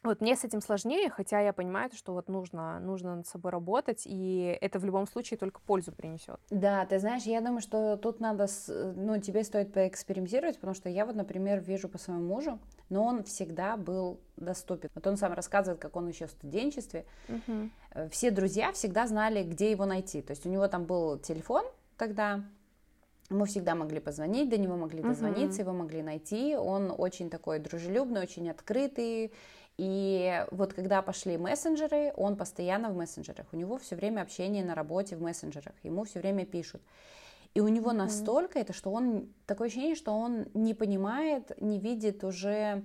вот 0.03 0.21
мне 0.21 0.37
с 0.37 0.45
этим 0.45 0.61
сложнее, 0.61 1.11
хотя 1.11 1.41
я 1.41 1.53
понимаю, 1.53 1.91
что 1.95 2.13
вот 2.13 2.29
нужно, 2.29 2.81
нужно 2.81 3.17
над 3.17 3.27
собой 3.27 3.53
работать, 3.53 4.03
и 4.05 4.57
это 4.61 4.79
в 4.79 4.85
любом 4.85 5.07
случае 5.07 5.39
только 5.39 5.61
пользу 5.61 5.93
принесет. 5.93 6.41
Да, 6.51 6.85
ты 6.87 6.99
знаешь, 6.99 7.23
я 7.23 7.41
думаю, 7.41 7.61
что 7.61 7.97
тут 7.97 8.21
надо, 8.21 8.47
ну, 8.69 9.21
тебе 9.21 9.45
стоит 9.45 9.73
поэкспериментировать, 9.73 10.57
потому 10.57 10.75
что 10.75 10.89
я 10.89 11.07
вот, 11.07 11.15
например, 11.15 11.61
вижу 11.61 11.89
по 11.89 11.99
своему 11.99 12.25
мужу, 12.25 12.59
но 12.89 13.05
он 13.05 13.23
всегда 13.25 13.77
был 13.77 14.19
доступен. 14.37 14.91
Вот 14.95 15.07
он 15.07 15.17
сам 15.17 15.33
рассказывает, 15.33 15.81
как 15.81 15.95
он 15.97 16.09
еще 16.09 16.27
в 16.27 16.31
студенчестве. 16.31 17.05
Угу. 17.29 18.09
Все 18.11 18.31
друзья 18.31 18.73
всегда 18.73 19.07
знали, 19.07 19.45
где 19.45 19.71
его 19.71 19.87
найти. 19.87 20.21
То 20.23 20.33
есть 20.33 20.45
у 20.47 20.49
него 20.49 20.67
там 20.69 20.85
был 20.85 21.19
телефон 21.19 21.65
тогда, 21.97 22.43
мы 23.31 23.47
всегда 23.47 23.75
могли 23.75 24.01
позвонить, 24.01 24.49
до 24.49 24.59
него 24.59 24.77
могли 24.77 25.03
дозвониться, 25.03 25.61
uh-huh. 25.61 25.65
его 25.65 25.73
могли 25.73 26.03
найти. 26.03 26.55
Он 26.55 26.93
очень 26.97 27.31
такой 27.31 27.59
дружелюбный, 27.59 28.21
очень 28.21 28.51
открытый. 28.51 29.33
И 29.79 30.45
вот 30.51 30.75
когда 30.75 31.03
пошли 31.03 31.39
мессенджеры, 31.39 32.13
он 32.17 32.37
постоянно 32.37 32.91
в 32.91 32.97
мессенджерах. 32.97 33.47
У 33.53 33.57
него 33.57 33.79
все 33.79 33.97
время 33.97 34.21
общение 34.21 34.65
на 34.65 34.75
работе 34.75 35.17
в 35.17 35.23
мессенджерах. 35.23 35.75
Ему 35.83 36.05
все 36.05 36.21
время 36.21 36.45
пишут. 36.45 36.83
И 37.55 37.61
у 37.61 37.69
него 37.69 37.91
mm-hmm. 37.91 37.97
настолько 37.97 38.59
это, 38.59 38.73
что 38.73 38.91
он 38.91 39.29
такое 39.47 39.69
ощущение, 39.69 39.95
что 39.95 40.13
он 40.13 40.47
не 40.55 40.75
понимает, 40.75 41.53
не 41.61 41.79
видит 41.79 42.25
уже 42.25 42.83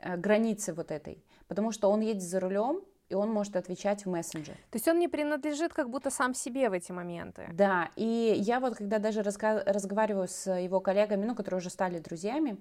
э, 0.00 0.16
границы 0.16 0.72
вот 0.72 0.90
этой. 0.90 1.22
Потому 1.46 1.72
что 1.72 1.90
он 1.90 2.00
едет 2.00 2.22
за 2.22 2.40
рулем, 2.40 2.82
и 3.08 3.14
он 3.14 3.30
может 3.30 3.56
отвечать 3.56 4.06
в 4.06 4.08
мессенджер. 4.08 4.54
То 4.70 4.76
есть 4.76 4.86
он 4.88 4.98
не 4.98 5.08
принадлежит 5.08 5.74
как 5.74 5.90
будто 5.90 6.10
сам 6.10 6.32
себе 6.32 6.70
в 6.70 6.72
эти 6.72 6.92
моменты. 6.92 7.48
Да, 7.52 7.90
и 7.96 8.34
я 8.38 8.60
вот 8.60 8.76
когда 8.76 8.98
даже 8.98 9.20
разга- 9.20 9.64
разговариваю 9.66 10.28
с 10.28 10.50
его 10.50 10.80
коллегами, 10.80 11.26
ну, 11.26 11.34
которые 11.34 11.58
уже 11.58 11.70
стали 11.70 11.98
друзьями, 11.98 12.56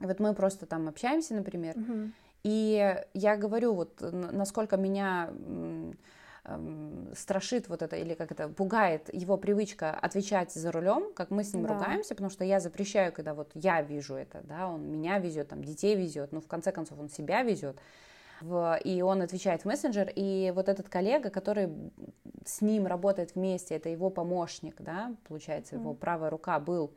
вот 0.00 0.18
мы 0.18 0.34
просто 0.34 0.66
там 0.66 0.88
общаемся, 0.88 1.34
например, 1.34 1.76
угу. 1.78 2.10
И 2.44 2.96
я 3.14 3.36
говорю, 3.36 3.74
вот 3.74 4.00
насколько 4.00 4.76
меня 4.76 5.30
страшит 7.14 7.68
вот 7.68 7.82
это, 7.82 7.94
или 7.96 8.14
как 8.14 8.32
это, 8.32 8.48
пугает 8.48 9.12
его 9.14 9.36
привычка 9.36 9.92
отвечать 9.92 10.52
за 10.52 10.72
рулем, 10.72 11.12
как 11.14 11.30
мы 11.30 11.44
с 11.44 11.54
ним 11.54 11.66
да. 11.66 11.74
ругаемся, 11.74 12.14
потому 12.14 12.30
что 12.30 12.44
я 12.44 12.58
запрещаю, 12.58 13.12
когда 13.12 13.32
вот 13.32 13.52
я 13.54 13.80
вижу 13.80 14.14
это, 14.14 14.40
да, 14.42 14.66
он 14.66 14.90
меня 14.90 15.18
везет, 15.18 15.48
там, 15.48 15.62
детей 15.62 15.94
везет, 15.94 16.32
ну, 16.32 16.40
в 16.40 16.48
конце 16.48 16.72
концов, 16.72 16.98
он 16.98 17.08
себя 17.08 17.42
везет, 17.42 17.78
в, 18.40 18.76
и 18.84 19.02
он 19.02 19.22
отвечает 19.22 19.62
в 19.62 19.66
мессенджер, 19.66 20.12
и 20.16 20.52
вот 20.52 20.68
этот 20.68 20.88
коллега, 20.88 21.30
который 21.30 21.70
с 22.44 22.60
ним 22.60 22.88
работает 22.88 23.36
вместе, 23.36 23.76
это 23.76 23.88
его 23.88 24.10
помощник, 24.10 24.82
да, 24.82 25.14
получается, 25.28 25.76
его 25.76 25.92
mm. 25.92 25.96
правая 25.96 26.30
рука 26.30 26.58
был, 26.58 26.92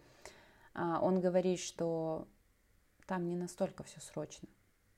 а, 0.73 0.99
он 1.01 1.21
говорит, 1.21 1.59
что 1.59 2.27
там 3.05 3.27
не 3.27 3.35
настолько 3.35 3.83
все 3.83 3.99
срочно. 4.01 4.47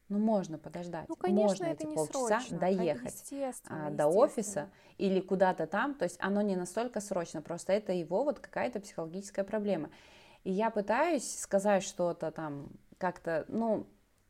Ну, 0.10 0.20
можно 0.20 0.58
подождать. 0.58 1.10
Ну, 1.10 1.15
конечно, 1.15 1.43
можно 1.43 1.65
это 1.65 1.84
эти 1.84 1.88
не 1.88 1.96
полчаса 1.96 2.39
срочно. 2.39 2.60
доехать 2.60 3.13
естественно, 3.13 3.88
а, 3.88 3.91
до 3.91 4.08
офиса 4.08 4.70
или 4.98 5.20
куда-то 5.20 5.67
там. 5.67 5.96
То 5.96 6.04
есть 6.04 6.17
оно 6.22 6.41
не 6.41 6.56
настолько 6.56 7.02
срочно, 7.02 7.41
просто 7.41 7.74
это 7.74 7.91
его 7.91 8.24
вот 8.24 8.39
какая-то 8.39 8.80
психологическая 8.80 9.43
проблема. 9.43 9.89
И 10.43 10.52
я 10.52 10.70
пытаюсь 10.70 11.39
сказать 11.39 11.84
что-то 11.84 12.32
там 12.32 12.70
как-то, 12.98 13.43
ну, 13.50 13.86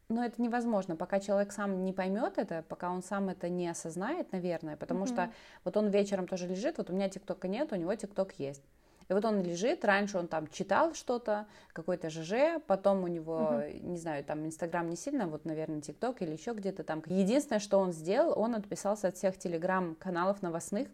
но 0.09 0.23
это 0.23 0.41
невозможно, 0.41 0.95
пока 0.95 1.19
человек 1.19 1.51
сам 1.51 1.83
не 1.83 1.93
поймет 1.93 2.37
это, 2.37 2.63
пока 2.67 2.89
он 2.89 3.03
сам 3.03 3.29
это 3.29 3.49
не 3.49 3.67
осознает, 3.67 4.31
наверное, 4.31 4.77
потому 4.77 5.03
mm-hmm. 5.03 5.07
что 5.07 5.31
вот 5.63 5.77
он 5.77 5.89
вечером 5.89 6.27
тоже 6.27 6.47
лежит, 6.47 6.77
вот 6.77 6.89
у 6.89 6.93
меня 6.93 7.09
ТикТока 7.09 7.47
нет, 7.47 7.71
у 7.73 7.75
него 7.75 7.93
ТикТок 7.93 8.33
есть. 8.39 8.63
И 9.09 9.13
вот 9.13 9.23
он 9.23 9.41
лежит, 9.41 9.85
раньше 9.85 10.17
он 10.17 10.27
там 10.27 10.47
читал 10.47 10.93
что-то, 10.93 11.47
какой-то 11.71 12.09
ЖЖ, 12.09 12.61
потом 12.67 13.03
у 13.03 13.07
него, 13.07 13.51
uh-huh. 13.53 13.79
не 13.81 13.97
знаю, 13.97 14.23
там 14.23 14.45
Инстаграм 14.45 14.89
не 14.89 14.97
сильно, 14.97 15.27
вот, 15.27 15.45
наверное, 15.45 15.81
ТикТок 15.81 16.21
или 16.21 16.31
еще 16.31 16.53
где-то 16.53 16.83
там. 16.83 17.01
Единственное, 17.05 17.59
что 17.59 17.77
он 17.77 17.93
сделал, 17.93 18.37
он 18.37 18.55
отписался 18.55 19.07
от 19.07 19.15
всех 19.15 19.37
телеграм-каналов 19.37 20.41
новостных, 20.41 20.89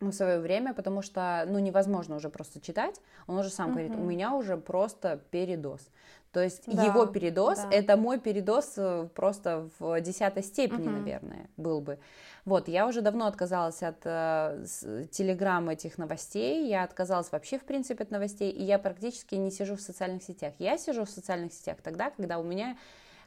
в 0.00 0.12
свое 0.12 0.40
время, 0.40 0.74
потому 0.74 1.00
что, 1.00 1.44
ну, 1.48 1.58
невозможно 1.58 2.16
уже 2.16 2.28
просто 2.28 2.60
читать. 2.60 3.00
Он 3.26 3.38
уже 3.38 3.48
сам 3.48 3.70
uh-huh. 3.70 3.72
говорит, 3.72 3.92
у 3.96 4.02
меня 4.02 4.34
уже 4.34 4.56
просто 4.56 5.20
передоз. 5.30 5.80
То 6.32 6.42
есть 6.42 6.64
да, 6.66 6.84
его 6.84 7.06
передоз 7.06 7.60
да. 7.60 7.70
это 7.70 7.96
мой 7.96 8.20
передоз 8.20 8.74
э, 8.76 9.08
просто 9.14 9.70
в 9.78 9.98
десятой 10.02 10.42
степени, 10.42 10.86
угу. 10.86 10.90
наверное, 10.90 11.48
был 11.56 11.80
бы. 11.80 11.98
Вот, 12.44 12.68
я 12.68 12.86
уже 12.86 13.00
давно 13.00 13.26
отказалась 13.26 13.82
от 13.82 14.00
э, 14.04 14.66
телеграмм 15.10 15.70
этих 15.70 15.96
новостей, 15.96 16.68
я 16.68 16.82
отказалась 16.82 17.32
вообще, 17.32 17.58
в 17.58 17.64
принципе, 17.64 18.04
от 18.04 18.10
новостей, 18.10 18.50
и 18.50 18.62
я 18.62 18.78
практически 18.78 19.34
не 19.36 19.50
сижу 19.50 19.76
в 19.76 19.80
социальных 19.80 20.24
сетях. 20.24 20.52
Я 20.58 20.76
сижу 20.76 21.06
в 21.06 21.10
социальных 21.10 21.54
сетях 21.54 21.78
тогда, 21.82 22.10
когда 22.10 22.38
у 22.38 22.42
меня 22.42 22.76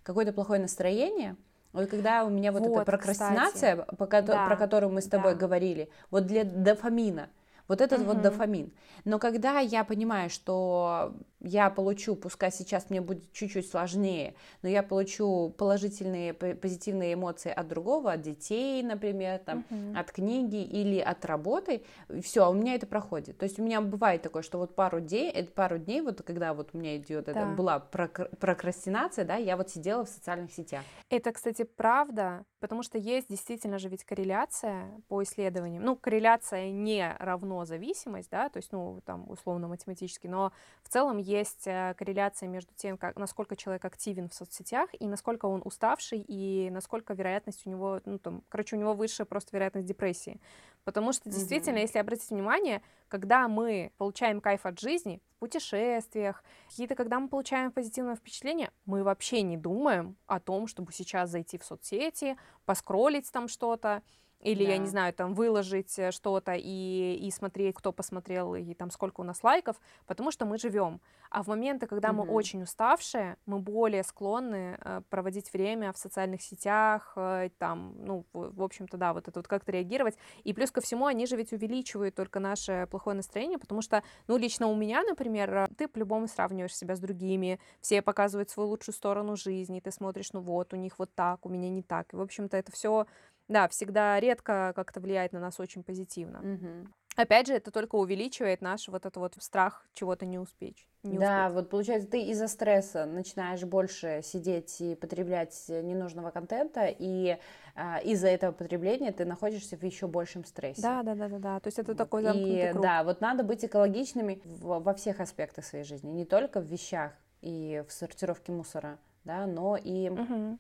какое-то 0.04 0.32
плохое 0.32 0.62
настроение, 0.62 1.36
вот 1.74 1.90
когда 1.90 2.26
у 2.26 2.30
меня 2.30 2.52
вот, 2.52 2.62
вот 2.62 2.76
эта 2.76 2.86
прокрастинация, 2.86 3.76
по, 3.78 4.08
да, 4.08 4.48
про 4.48 4.56
которую 4.56 4.92
мы 4.92 5.02
с 5.02 5.08
тобой 5.08 5.34
да. 5.34 5.40
говорили, 5.40 5.90
вот 6.10 6.26
для 6.26 6.44
дофамина, 6.44 7.30
вот 7.68 7.82
этот 7.82 8.00
угу. 8.00 8.14
вот 8.14 8.22
дофамин. 8.22 8.72
Но 9.06 9.20
когда 9.20 9.60
я 9.60 9.84
понимаю, 9.84 10.30
что 10.30 11.14
я 11.42 11.70
получу, 11.70 12.16
пускай 12.16 12.52
сейчас 12.52 12.90
мне 12.90 13.02
будет 13.02 13.32
чуть-чуть 13.32 13.70
сложнее, 13.70 14.36
но 14.62 14.70
я 14.70 14.84
получу 14.84 15.54
положительные, 15.58 16.34
позитивные 16.34 17.14
эмоции 17.14 17.52
от 17.52 17.68
другого, 17.68 18.12
от 18.12 18.22
детей, 18.22 18.84
например, 18.84 19.40
там, 19.40 19.66
uh-huh. 19.70 19.98
от 19.98 20.12
книги 20.12 20.62
или 20.62 21.00
от 21.00 21.24
работы, 21.26 21.84
все, 22.22 22.44
а 22.44 22.50
у 22.50 22.54
меня 22.54 22.76
это 22.76 22.88
проходит. 22.88 23.38
То 23.38 23.44
есть 23.44 23.60
у 23.60 23.64
меня 23.64 23.82
бывает 23.82 24.22
такое, 24.22 24.42
что 24.42 24.58
вот 24.58 24.76
пару 24.76 25.00
дней, 25.00 25.30
это 25.30 25.52
пару 25.52 25.78
дней, 25.78 26.02
вот 26.02 26.22
когда 26.24 26.54
вот 26.54 26.70
у 26.74 26.78
меня 26.78 26.98
идет, 26.98 27.26
да. 27.26 27.32
это 27.32 27.46
была 27.46 27.80
прокрастинация, 27.80 29.26
да, 29.26 29.36
я 29.36 29.56
вот 29.56 29.70
сидела 29.70 30.06
в 30.06 30.10
социальных 30.10 30.52
сетях. 30.52 30.84
Это, 31.10 31.32
кстати, 31.32 31.64
правда, 31.64 32.44
потому 32.60 32.84
что 32.84 32.98
есть 32.98 33.30
действительно 33.30 33.80
же 33.80 33.88
ведь 33.88 34.04
корреляция 34.04 34.92
по 35.08 35.24
исследованиям. 35.24 35.84
Ну, 35.84 35.96
корреляция 35.96 36.72
не 36.72 37.16
равно 37.20 37.64
зависимость, 37.66 38.30
да, 38.30 38.50
то 38.50 38.58
есть, 38.58 38.72
ну, 38.72 39.02
там, 39.06 39.30
условно 39.30 39.68
математически, 39.68 40.28
но 40.28 40.52
в 40.84 40.90
целом 40.90 41.18
есть 41.30 41.68
э, 41.68 41.94
корреляция 41.98 42.50
между 42.50 42.74
тем, 42.76 42.98
как, 42.98 43.16
насколько 43.18 43.56
человек 43.56 43.86
активен 43.86 44.30
в 44.30 44.34
соцсетях 44.34 44.90
и 45.00 45.08
насколько 45.08 45.46
он 45.46 45.62
уставший, 45.64 46.20
и 46.28 46.70
насколько 46.72 47.14
вероятность 47.14 47.66
у 47.66 47.70
него, 47.70 48.02
ну, 48.06 48.18
там, 48.18 48.44
короче, 48.50 48.76
у 48.76 48.80
него 48.80 48.94
выше 48.94 49.26
просто 49.26 49.56
вероятность 49.56 49.88
депрессии. 49.88 50.42
Потому 50.84 51.14
что 51.14 51.30
действительно, 51.30 51.78
mm-hmm. 51.78 51.82
если 51.82 52.00
обратить 52.00 52.30
внимание, 52.32 52.82
когда 53.08 53.48
мы 53.48 53.92
получаем 53.98 54.42
кайф 54.42 54.66
от 54.66 54.80
жизни, 54.80 55.22
в 55.36 55.40
путешествиях, 55.40 56.44
какие-то, 56.70 56.96
когда 56.96 57.20
мы 57.20 57.30
получаем 57.30 57.72
позитивное 57.72 58.16
впечатление, 58.16 58.72
мы 58.86 59.04
вообще 59.04 59.42
не 59.42 59.56
думаем 59.56 60.18
о 60.26 60.40
том, 60.40 60.68
чтобы 60.68 60.92
сейчас 60.92 61.30
зайти 61.30 61.58
в 61.58 61.64
соцсети, 61.64 62.38
поскролить 62.66 63.32
там 63.32 63.48
что-то, 63.48 64.02
или, 64.42 64.66
да. 64.66 64.72
я 64.72 64.78
не 64.78 64.88
знаю, 64.88 65.14
там 65.14 65.34
выложить 65.34 66.00
э, 66.00 66.12
что-то 66.12 66.54
и, 66.56 67.20
и 67.22 67.32
смотреть, 67.32 67.76
кто 67.76 67.92
посмотрел, 67.92 68.56
и 68.56 68.74
там 68.74 68.90
сколько 68.90 69.20
у 69.22 69.24
нас 69.24 69.44
лайков, 69.44 69.80
потому 70.08 70.32
что 70.32 70.46
мы 70.46 70.58
живем. 70.58 71.02
А 71.30 71.44
в 71.44 71.48
моменты, 71.48 71.88
когда 71.88 72.12
угу. 72.12 72.24
мы 72.24 72.32
очень 72.32 72.64
уставшие, 72.64 73.38
мы 73.46 73.60
более 73.60 74.04
склонны 74.04 74.78
э, 74.80 75.02
проводить 75.10 75.52
время 75.52 75.92
в 75.92 75.98
социальных 75.98 76.42
сетях, 76.42 77.14
э, 77.18 77.50
там, 77.58 77.96
ну, 78.00 78.26
в, 78.32 78.64
общем-то, 78.64 78.98
да, 78.98 79.14
вот 79.14 79.28
это 79.28 79.40
вот 79.40 79.48
как-то 79.48 79.74
реагировать. 79.74 80.16
И 80.44 80.54
плюс 80.54 80.72
ко 80.72 80.80
всему, 80.80 81.06
они 81.06 81.26
же 81.26 81.36
ведь 81.36 81.52
увеличивают 81.52 82.16
только 82.16 82.40
наше 82.40 82.88
плохое 82.90 83.18
настроение, 83.18 83.58
потому 83.58 83.82
что, 83.82 84.04
ну, 84.28 84.38
лично 84.38 84.68
у 84.68 84.76
меня, 84.76 85.04
например, 85.04 85.68
ты 85.78 85.88
по-любому 85.90 86.28
сравниваешь 86.28 86.76
себя 86.76 86.96
с 86.96 87.00
другими, 87.00 87.60
все 87.82 88.02
показывают 88.02 88.50
свою 88.50 88.70
лучшую 88.70 88.96
сторону 88.96 89.36
жизни, 89.36 89.82
ты 89.82 89.92
смотришь, 89.92 90.32
ну 90.32 90.40
вот, 90.40 90.74
у 90.74 90.78
них 90.78 90.98
вот 90.98 91.14
так, 91.14 91.46
у 91.46 91.50
меня 91.50 91.70
не 91.70 91.84
так. 91.84 92.14
И, 92.14 92.16
в 92.16 92.22
общем-то, 92.22 92.56
это 92.56 92.72
все 92.72 93.06
да, 93.50 93.68
всегда 93.68 94.20
редко 94.20 94.72
как-то 94.76 95.02
влияет 95.02 95.34
на 95.34 95.40
нас 95.40 95.60
очень 95.60 95.84
позитивно. 95.84 96.40
Угу. 96.40 96.88
Опять 97.18 97.48
же, 97.48 97.54
это 97.54 97.72
только 97.72 97.96
увеличивает 97.96 98.62
наш 98.62 98.88
вот 98.88 99.06
этот 99.06 99.18
вот 99.18 99.36
страх 99.40 99.86
чего-то 99.94 100.26
не 100.26 100.40
успеть. 100.40 100.88
Не 101.04 101.18
да, 101.18 101.48
успеть. 101.48 101.56
вот 101.56 101.70
получается, 101.70 102.08
ты 102.08 102.22
из-за 102.22 102.48
стресса 102.48 103.06
начинаешь 103.06 103.62
больше 103.64 104.22
сидеть 104.24 104.80
и 104.80 104.96
потреблять 104.96 105.66
ненужного 105.68 106.32
контента, 106.32 106.86
и 106.88 107.38
а, 107.76 107.98
из-за 108.00 108.28
этого 108.30 108.54
потребления 108.54 109.12
ты 109.12 109.26
находишься 109.26 109.76
в 109.76 109.84
еще 109.84 110.08
большем 110.08 110.46
стрессе. 110.46 110.82
Да, 110.82 111.04
да, 111.04 111.16
да, 111.16 111.28
да, 111.28 111.40
да. 111.40 111.60
То 111.60 111.68
есть 111.68 111.80
это 111.80 111.92
вот. 111.92 111.98
такой 111.98 112.24
замкнутый 112.24 112.70
и, 112.70 112.72
круг. 112.72 112.84
Да, 112.84 113.04
вот 113.04 113.20
надо 113.20 113.44
быть 113.44 113.66
экологичными 113.66 114.42
во 114.46 114.94
всех 114.94 115.20
аспектах 115.20 115.66
своей 115.66 115.84
жизни, 115.84 116.10
не 116.12 116.26
только 116.26 116.62
в 116.62 116.66
вещах 116.66 117.12
и 117.42 117.84
в 117.86 117.92
сортировке 117.92 118.54
мусора, 118.54 118.98
да, 119.26 119.46
но 119.46 119.76
и 119.76 120.10
угу 120.10 120.58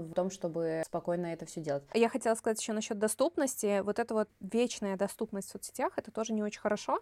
в 0.00 0.14
том, 0.14 0.30
чтобы 0.30 0.82
спокойно 0.86 1.26
это 1.26 1.46
все 1.46 1.60
делать. 1.60 1.84
Я 1.94 2.08
хотела 2.08 2.34
сказать 2.34 2.60
еще 2.60 2.72
насчет 2.72 2.98
доступности. 2.98 3.80
Вот 3.80 3.98
эта 3.98 4.14
вот 4.14 4.28
вечная 4.40 4.96
доступность 4.96 5.48
в 5.48 5.52
соцсетях, 5.52 5.92
это 5.96 6.10
тоже 6.10 6.32
не 6.32 6.42
очень 6.42 6.60
хорошо. 6.60 7.00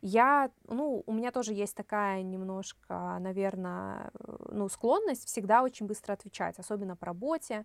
Я, 0.00 0.50
ну, 0.66 1.04
у 1.06 1.12
меня 1.12 1.30
тоже 1.30 1.52
есть 1.52 1.76
такая 1.76 2.22
немножко, 2.22 3.18
наверное, 3.20 4.10
ну, 4.48 4.68
склонность 4.68 5.26
всегда 5.26 5.62
очень 5.62 5.86
быстро 5.86 6.12
отвечать, 6.12 6.58
особенно 6.58 6.96
по 6.96 7.06
работе. 7.06 7.64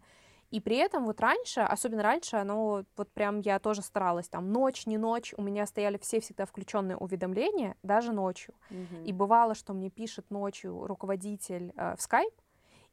И 0.50 0.62
при 0.62 0.78
этом 0.78 1.06
вот 1.06 1.20
раньше, 1.20 1.60
особенно 1.60 2.04
раньше, 2.04 2.38
оно 2.38 2.86
вот 2.96 3.12
прям 3.12 3.42
я 3.42 3.60
тоже 3.60 3.82
старалась, 3.82 4.30
там 4.30 4.52
ночь, 4.54 4.86
не 4.86 4.98
ночь, 4.98 5.34
у 5.36 5.42
меня 5.42 5.66
стояли 5.66 5.98
все 5.98 6.22
всегда 6.22 6.46
включенные 6.46 6.96
уведомления, 6.96 7.76
даже 7.84 8.14
ночью. 8.14 8.54
Mm-hmm. 8.70 9.06
И 9.06 9.14
бывало, 9.14 9.56
что 9.56 9.74
мне 9.74 9.90
пишет 9.90 10.30
ночью 10.30 10.88
руководитель 10.88 11.74
э, 11.76 11.96
в 11.98 12.02
скайп, 12.02 12.34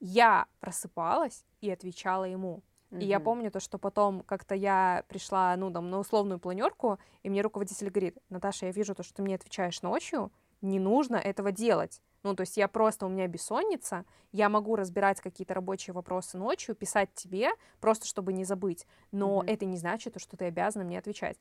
я 0.00 0.46
просыпалась 0.58 1.44
и 1.64 1.70
отвечала 1.70 2.24
ему. 2.24 2.62
Mm-hmm. 2.90 3.00
И 3.00 3.06
я 3.06 3.20
помню 3.20 3.50
то, 3.50 3.60
что 3.60 3.78
потом 3.78 4.20
как-то 4.20 4.54
я 4.54 5.04
пришла, 5.08 5.56
ну, 5.56 5.72
там, 5.72 5.90
на 5.90 5.98
условную 5.98 6.38
планерку, 6.38 6.98
и 7.22 7.30
мне 7.30 7.42
руководитель 7.42 7.88
говорит, 7.88 8.18
Наташа, 8.28 8.66
я 8.66 8.72
вижу 8.72 8.94
то, 8.94 9.02
что 9.02 9.14
ты 9.14 9.22
мне 9.22 9.34
отвечаешь 9.34 9.82
ночью, 9.82 10.30
не 10.60 10.78
нужно 10.78 11.16
этого 11.16 11.50
делать. 11.52 12.02
Ну, 12.22 12.34
то 12.34 12.40
есть 12.42 12.56
я 12.56 12.68
просто, 12.68 13.04
у 13.04 13.10
меня 13.10 13.26
бессонница, 13.28 14.04
я 14.32 14.48
могу 14.48 14.76
разбирать 14.76 15.20
какие-то 15.20 15.52
рабочие 15.52 15.92
вопросы 15.92 16.38
ночью, 16.38 16.74
писать 16.74 17.12
тебе, 17.14 17.50
просто 17.80 18.06
чтобы 18.06 18.32
не 18.32 18.44
забыть, 18.44 18.86
но 19.12 19.42
mm-hmm. 19.42 19.52
это 19.52 19.64
не 19.66 19.76
значит, 19.76 20.14
что 20.18 20.36
ты 20.36 20.46
обязана 20.46 20.84
мне 20.84 20.98
отвечать. 20.98 21.38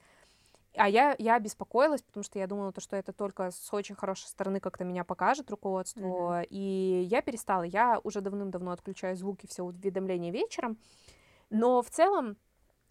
А 0.76 0.90
я, 0.90 1.16
я 1.20 1.40
беспокоилась, 1.40 2.02
потому 2.02 2.24
что 2.24 2.40
я 2.40 2.48
думала, 2.48 2.72
то, 2.72 2.82
что 2.82 2.96
это 2.96 3.14
только 3.14 3.52
с 3.52 3.74
очень 3.74 3.96
хорошей 3.96 4.26
стороны 4.26 4.60
как-то 4.60 4.84
меня 4.84 5.04
покажет 5.04 5.52
руководство. 5.52 6.42
Mm-hmm. 6.42 6.48
И 6.50 7.08
я 7.10 7.22
перестала. 7.22 7.64
Я 7.64 8.00
уже 8.04 8.22
давным-давно 8.22 8.72
отключаю 8.72 9.16
звуки, 9.16 9.46
все 9.48 9.64
уведомления 9.64 10.32
вечером. 10.32 10.78
Но 11.50 11.82
в 11.84 11.90
целом 11.90 12.38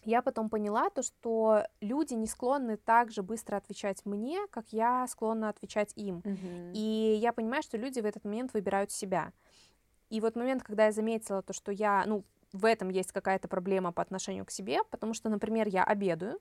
я 0.05 0.23
потом 0.23 0.49
поняла 0.49 0.91
то, 0.91 1.03
что 1.03 1.65
люди 1.81 2.15
не 2.15 2.27
склонны 2.27 2.77
так 2.77 3.11
же 3.11 3.23
быстро 3.23 3.57
отвечать 3.57 4.05
мне, 4.05 4.47
как 4.51 4.67
я 4.71 5.07
склонна 5.09 5.49
отвечать 5.49 5.93
им. 5.97 6.19
Mm-hmm. 6.19 6.73
И 6.75 7.19
я 7.21 7.33
понимаю, 7.33 7.63
что 7.63 7.77
люди 7.77 8.01
в 8.01 8.07
этот 8.07 8.25
момент 8.25 8.53
выбирают 8.55 8.93
себя. 8.93 9.33
И 10.09 10.21
вот 10.21 10.37
момент, 10.37 10.63
когда 10.63 10.87
я 10.87 10.93
заметила 10.93 11.43
то, 11.43 11.53
что 11.53 11.73
я, 11.73 12.05
ну, 12.07 12.25
в 12.53 12.65
этом 12.65 12.89
есть 12.91 13.13
какая-то 13.13 13.49
проблема 13.49 13.93
по 13.93 14.03
отношению 14.03 14.45
к 14.45 14.51
себе, 14.51 14.85
потому 14.91 15.15
что, 15.15 15.29
например, 15.29 15.69
я 15.69 15.85
обедаю, 15.85 16.39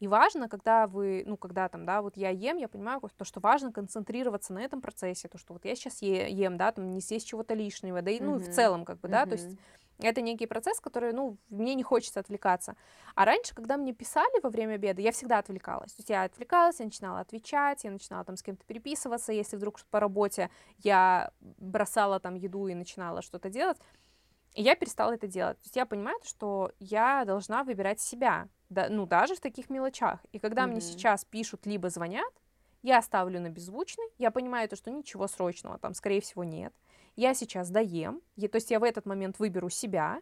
и 0.00 0.08
важно, 0.08 0.48
когда 0.48 0.86
вы, 0.86 1.24
ну, 1.26 1.36
когда 1.36 1.68
там, 1.68 1.86
да, 1.86 2.02
вот 2.02 2.16
я 2.16 2.30
ем, 2.30 2.56
я 2.56 2.68
понимаю, 2.68 3.00
то, 3.16 3.24
что 3.24 3.40
важно 3.40 3.72
концентрироваться 3.72 4.52
на 4.52 4.60
этом 4.60 4.80
процессе, 4.80 5.28
то, 5.28 5.38
что 5.38 5.54
вот 5.54 5.64
я 5.64 5.74
сейчас 5.74 6.02
е- 6.02 6.30
ем, 6.30 6.56
да, 6.56 6.72
там, 6.72 6.90
не 6.90 7.00
съесть 7.00 7.26
чего-то 7.26 7.54
лишнего, 7.54 8.02
да, 8.02 8.10
и, 8.10 8.20
ну, 8.20 8.36
mm-hmm. 8.36 8.50
в 8.50 8.54
целом, 8.54 8.84
как 8.84 9.00
бы, 9.00 9.08
да, 9.08 9.22
mm-hmm. 9.22 9.28
то 9.28 9.34
есть 9.34 9.58
это 10.00 10.20
некий 10.20 10.46
процесс, 10.46 10.80
который, 10.80 11.12
ну, 11.12 11.38
мне 11.48 11.74
не 11.74 11.82
хочется 11.82 12.20
отвлекаться. 12.20 12.76
А 13.14 13.24
раньше, 13.24 13.54
когда 13.54 13.76
мне 13.76 13.92
писали 13.92 14.40
во 14.42 14.50
время 14.50 14.74
обеда, 14.74 15.00
я 15.00 15.12
всегда 15.12 15.38
отвлекалась. 15.38 15.92
То 15.92 16.00
есть 16.00 16.10
я 16.10 16.24
отвлекалась, 16.24 16.80
я 16.80 16.86
начинала 16.86 17.20
отвечать, 17.20 17.84
я 17.84 17.90
начинала 17.90 18.24
там 18.24 18.36
с 18.36 18.42
кем-то 18.42 18.64
переписываться, 18.66 19.32
если 19.32 19.56
вдруг 19.56 19.80
по 19.90 20.00
работе 20.00 20.50
я 20.78 21.30
бросала 21.40 22.18
там 22.18 22.34
еду 22.34 22.66
и 22.66 22.74
начинала 22.74 23.22
что-то 23.22 23.50
делать, 23.50 23.78
и 24.54 24.62
я 24.62 24.76
перестала 24.76 25.12
это 25.12 25.26
делать. 25.26 25.58
То 25.58 25.66
есть 25.66 25.76
я 25.76 25.84
понимаю, 25.84 26.16
что 26.22 26.72
я 26.78 27.24
должна 27.24 27.64
выбирать 27.64 28.00
себя, 28.00 28.48
да, 28.70 28.88
ну, 28.88 29.06
даже 29.06 29.34
в 29.34 29.40
таких 29.40 29.68
мелочах. 29.68 30.20
И 30.32 30.38
когда 30.38 30.62
mm-hmm. 30.64 30.68
мне 30.68 30.80
сейчас 30.80 31.24
пишут, 31.24 31.66
либо 31.66 31.90
звонят, 31.90 32.32
я 32.82 33.02
ставлю 33.02 33.40
на 33.40 33.50
беззвучный, 33.50 34.06
я 34.18 34.30
понимаю 34.30 34.68
то, 34.68 34.76
что 34.76 34.90
ничего 34.90 35.26
срочного 35.26 35.78
там, 35.78 35.94
скорее 35.94 36.20
всего, 36.20 36.44
нет. 36.44 36.72
Я 37.16 37.34
сейчас 37.34 37.70
доем, 37.70 38.20
я, 38.36 38.48
то 38.48 38.56
есть 38.56 38.70
я 38.70 38.78
в 38.78 38.84
этот 38.84 39.06
момент 39.06 39.38
выберу 39.38 39.70
себя, 39.70 40.20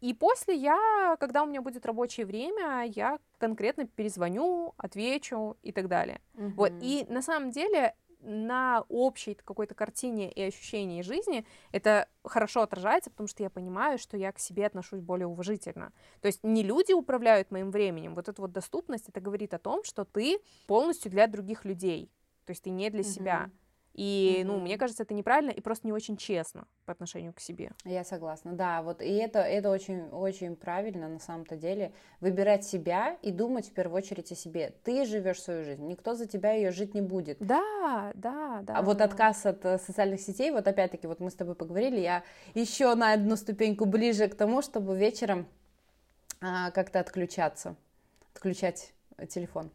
и 0.00 0.14
после 0.14 0.54
я, 0.54 1.16
когда 1.20 1.42
у 1.42 1.46
меня 1.46 1.60
будет 1.60 1.84
рабочее 1.84 2.24
время, 2.24 2.84
я 2.86 3.18
конкретно 3.38 3.86
перезвоню, 3.86 4.74
отвечу 4.78 5.58
и 5.62 5.72
так 5.72 5.88
далее. 5.88 6.20
Mm-hmm. 6.34 6.52
Вот. 6.54 6.72
И 6.80 7.06
на 7.08 7.20
самом 7.22 7.50
деле 7.50 7.94
на 8.22 8.84
общей 8.88 9.34
какой-то 9.34 9.74
картине 9.74 10.30
и 10.30 10.42
ощущении 10.42 11.02
жизни 11.02 11.46
это 11.72 12.08
хорошо 12.24 12.62
отражается, 12.62 13.10
потому 13.10 13.28
что 13.28 13.42
я 13.42 13.50
понимаю, 13.50 13.98
что 13.98 14.16
я 14.16 14.32
к 14.32 14.38
себе 14.38 14.66
отношусь 14.66 15.00
более 15.00 15.26
уважительно. 15.26 15.92
То 16.20 16.26
есть 16.26 16.40
не 16.42 16.62
люди 16.62 16.92
управляют 16.92 17.50
моим 17.50 17.70
временем, 17.70 18.14
вот 18.14 18.28
эта 18.28 18.40
вот 18.40 18.52
доступность, 18.52 19.08
это 19.08 19.20
говорит 19.20 19.54
о 19.54 19.58
том, 19.58 19.84
что 19.84 20.04
ты 20.04 20.40
полностью 20.66 21.10
для 21.10 21.26
других 21.26 21.64
людей, 21.64 22.10
то 22.44 22.50
есть 22.50 22.62
ты 22.62 22.70
не 22.70 22.90
для 22.90 23.00
mm-hmm. 23.00 23.04
себя. 23.04 23.50
И, 23.94 24.38
Мгм. 24.40 24.48
ну, 24.48 24.60
мне 24.60 24.78
кажется, 24.78 25.02
это 25.02 25.14
неправильно 25.14 25.50
и 25.50 25.60
просто 25.60 25.86
не 25.86 25.92
очень 25.92 26.16
честно 26.16 26.66
по 26.84 26.92
отношению 26.92 27.32
к 27.32 27.40
себе. 27.40 27.72
Я 27.84 28.04
согласна, 28.04 28.52
да, 28.52 28.82
вот 28.82 29.02
и 29.02 29.12
это, 29.16 29.40
это 29.40 29.70
очень, 29.70 30.08
очень 30.10 30.56
правильно 30.56 31.08
на 31.08 31.18
самом-то 31.18 31.56
деле, 31.56 31.92
выбирать 32.20 32.64
себя 32.64 33.16
и 33.22 33.32
думать 33.32 33.68
в 33.68 33.72
первую 33.72 33.98
очередь 33.98 34.30
о 34.32 34.34
себе. 34.36 34.74
Ты 34.84 35.04
живешь 35.04 35.42
свою 35.42 35.64
жизнь, 35.64 35.86
никто 35.86 36.14
за 36.14 36.26
тебя 36.26 36.52
ее 36.52 36.70
жить 36.70 36.94
не 36.94 37.00
будет. 37.00 37.38
Да, 37.40 38.12
да, 38.14 38.60
да. 38.62 38.76
А 38.76 38.82
вот 38.82 38.98
да. 38.98 39.04
отказ 39.04 39.44
от 39.44 39.64
э, 39.64 39.78
социальных 39.78 40.20
сетей, 40.20 40.50
вот 40.50 40.66
опять-таки, 40.66 41.06
вот 41.06 41.20
мы 41.20 41.30
с 41.30 41.34
тобой 41.34 41.54
поговорили, 41.54 41.98
я 42.00 42.22
еще 42.54 42.94
на 42.94 43.12
одну 43.12 43.36
ступеньку 43.36 43.86
ближе 43.86 44.28
к 44.28 44.34
тому, 44.36 44.62
чтобы 44.62 44.96
вечером 44.96 45.46
а, 46.40 46.70
как-то 46.70 47.00
отключаться, 47.00 47.76
отключать 48.34 48.92
телефон. 49.28 49.70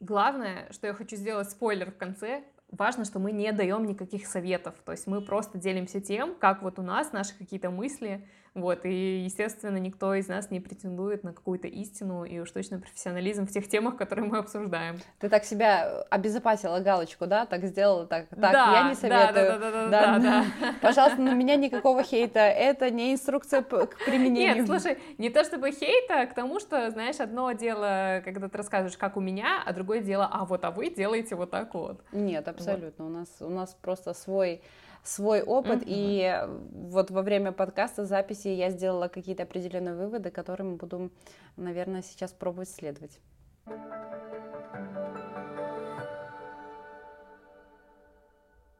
Главное, 0.00 0.70
что 0.70 0.86
я 0.86 0.94
хочу 0.94 1.16
сделать 1.16 1.50
спойлер 1.50 1.90
в 1.90 1.96
конце, 1.96 2.42
важно, 2.70 3.04
что 3.04 3.18
мы 3.18 3.32
не 3.32 3.50
даем 3.52 3.86
никаких 3.86 4.26
советов, 4.26 4.74
то 4.84 4.92
есть 4.92 5.06
мы 5.06 5.20
просто 5.20 5.58
делимся 5.58 6.00
тем, 6.00 6.34
как 6.34 6.62
вот 6.62 6.78
у 6.78 6.82
нас 6.82 7.12
наши 7.12 7.36
какие-то 7.36 7.70
мысли, 7.70 8.26
вот, 8.60 8.84
и, 8.84 9.20
естественно, 9.24 9.76
никто 9.76 10.14
из 10.14 10.28
нас 10.28 10.50
не 10.50 10.60
претендует 10.60 11.24
на 11.24 11.32
какую-то 11.32 11.68
истину 11.68 12.24
и 12.24 12.38
уж 12.38 12.50
точно 12.50 12.78
профессионализм 12.78 13.46
в 13.46 13.50
тех 13.50 13.68
темах, 13.68 13.96
которые 13.96 14.26
мы 14.26 14.38
обсуждаем. 14.38 14.98
Ты 15.18 15.28
так 15.28 15.44
себя 15.44 16.02
обезопасила 16.10 16.80
галочку, 16.80 17.26
да, 17.26 17.46
так 17.46 17.64
сделала, 17.64 18.06
так, 18.06 18.28
так, 18.28 18.52
Да, 18.52 18.72
я 18.72 18.82
не 18.88 18.94
да, 18.94 19.00
советую. 19.00 19.46
да, 19.46 19.58
да, 19.58 19.70
да, 19.70 19.88
Да, 19.88 20.18
да, 20.18 20.18
да. 20.60 20.74
Пожалуйста, 20.80 21.20
на 21.20 21.34
меня 21.34 21.56
никакого 21.56 22.02
хейта, 22.02 22.40
это 22.40 22.90
не 22.90 23.12
инструкция 23.12 23.62
к 23.62 23.96
применению. 24.04 24.56
Нет, 24.56 24.66
слушай, 24.66 24.98
не 25.18 25.30
то 25.30 25.44
чтобы 25.44 25.70
хейта, 25.72 26.22
а 26.22 26.26
к 26.26 26.34
тому, 26.34 26.60
что, 26.60 26.90
знаешь, 26.90 27.20
одно 27.20 27.52
дело, 27.52 28.22
когда 28.24 28.48
ты 28.48 28.56
рассказываешь, 28.56 28.96
как 28.96 29.16
у 29.16 29.20
меня, 29.20 29.62
а 29.64 29.72
другое 29.72 30.00
дело, 30.00 30.28
а 30.30 30.44
вот, 30.44 30.64
а 30.64 30.70
вы 30.70 30.90
делаете 30.90 31.34
вот 31.34 31.50
так 31.50 31.74
вот. 31.74 32.00
Нет, 32.12 32.46
абсолютно. 32.48 33.06
У 33.06 33.08
нас 33.08 33.28
у 33.40 33.48
нас 33.48 33.76
просто 33.80 34.14
свой 34.14 34.62
свой 35.08 35.42
опыт, 35.42 35.82
и 35.86 36.20
э, 36.20 36.46
вот 36.46 37.10
во 37.10 37.22
время 37.22 37.52
подкаста, 37.52 38.04
записи 38.04 38.48
я 38.48 38.70
сделала 38.70 39.08
какие-то 39.08 39.44
определенные 39.44 39.94
выводы, 39.94 40.30
которым 40.30 40.76
буду, 40.76 41.10
наверное, 41.56 42.02
сейчас 42.02 42.32
пробовать 42.32 42.68
следовать. 42.68 43.18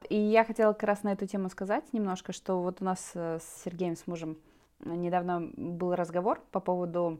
И 0.09 0.15
я 0.15 0.43
хотела 0.43 0.73
как 0.73 0.83
раз 0.83 1.03
на 1.03 1.13
эту 1.13 1.27
тему 1.27 1.49
сказать 1.49 1.93
немножко, 1.93 2.31
что 2.31 2.61
вот 2.61 2.81
у 2.81 2.85
нас 2.85 3.11
э, 3.15 3.39
с 3.39 3.63
Сергеем, 3.63 3.95
с 3.95 4.05
мужем, 4.05 4.37
э, 4.85 4.89
недавно 4.89 5.49
был 5.55 5.95
разговор 5.95 6.41
по 6.51 6.59
поводу 6.59 7.19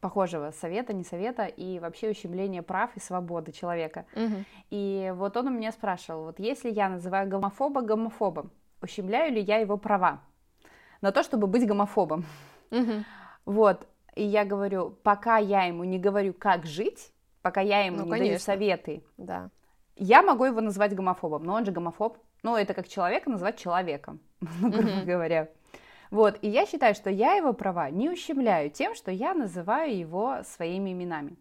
похожего 0.00 0.50
совета, 0.50 0.92
не 0.92 1.04
совета 1.04 1.44
и 1.46 1.78
вообще 1.78 2.10
ущемления 2.10 2.62
прав 2.62 2.90
и 2.96 3.00
свободы 3.00 3.52
человека. 3.52 4.04
И 4.70 5.12
вот 5.16 5.36
он 5.36 5.48
у 5.48 5.50
меня 5.50 5.72
спрашивал, 5.72 6.24
вот 6.24 6.38
если 6.38 6.70
я 6.70 6.88
называю 6.88 7.28
гомофоба 7.28 7.80
гомофобом, 7.82 8.50
ущемляю 8.82 9.32
ли 9.32 9.40
я 9.40 9.58
его 9.58 9.76
права 9.76 10.20
на 11.00 11.12
то, 11.12 11.22
чтобы 11.22 11.46
быть 11.46 11.66
гомофобом? 11.66 12.24
Вот, 13.44 13.86
и 14.14 14.22
я 14.24 14.44
говорю, 14.44 14.90
пока 15.02 15.38
я 15.38 15.64
ему 15.64 15.84
не 15.84 15.98
говорю, 15.98 16.32
как 16.32 16.64
жить, 16.66 17.12
пока 17.42 17.60
я 17.60 17.80
ему 17.84 17.98
Ну, 17.98 18.04
не 18.04 18.10
даю 18.10 18.20
конечно. 18.22 18.44
советы, 18.44 19.04
Да. 19.18 19.50
я 19.96 20.22
могу 20.22 20.44
его 20.44 20.60
называть 20.60 20.94
гомофобом, 20.94 21.44
но 21.44 21.54
он 21.54 21.64
же 21.64 21.72
гомофоб. 21.72 22.18
Ну, 22.42 22.56
это 22.56 22.74
как 22.74 22.88
человека 22.88 23.30
называть 23.30 23.58
человеком, 23.58 24.20
грубо 24.40 25.02
говоря. 25.04 25.48
Вот, 26.14 26.38
и 26.42 26.48
я 26.48 26.64
считаю, 26.64 26.94
что 26.94 27.10
я 27.10 27.34
его 27.34 27.52
права 27.52 27.90
не 27.90 28.08
ущемляю 28.08 28.70
тем, 28.70 28.94
что 28.94 29.10
я 29.10 29.34
называю 29.34 29.98
его 29.98 30.44
своими 30.44 30.92
именами. 30.92 31.34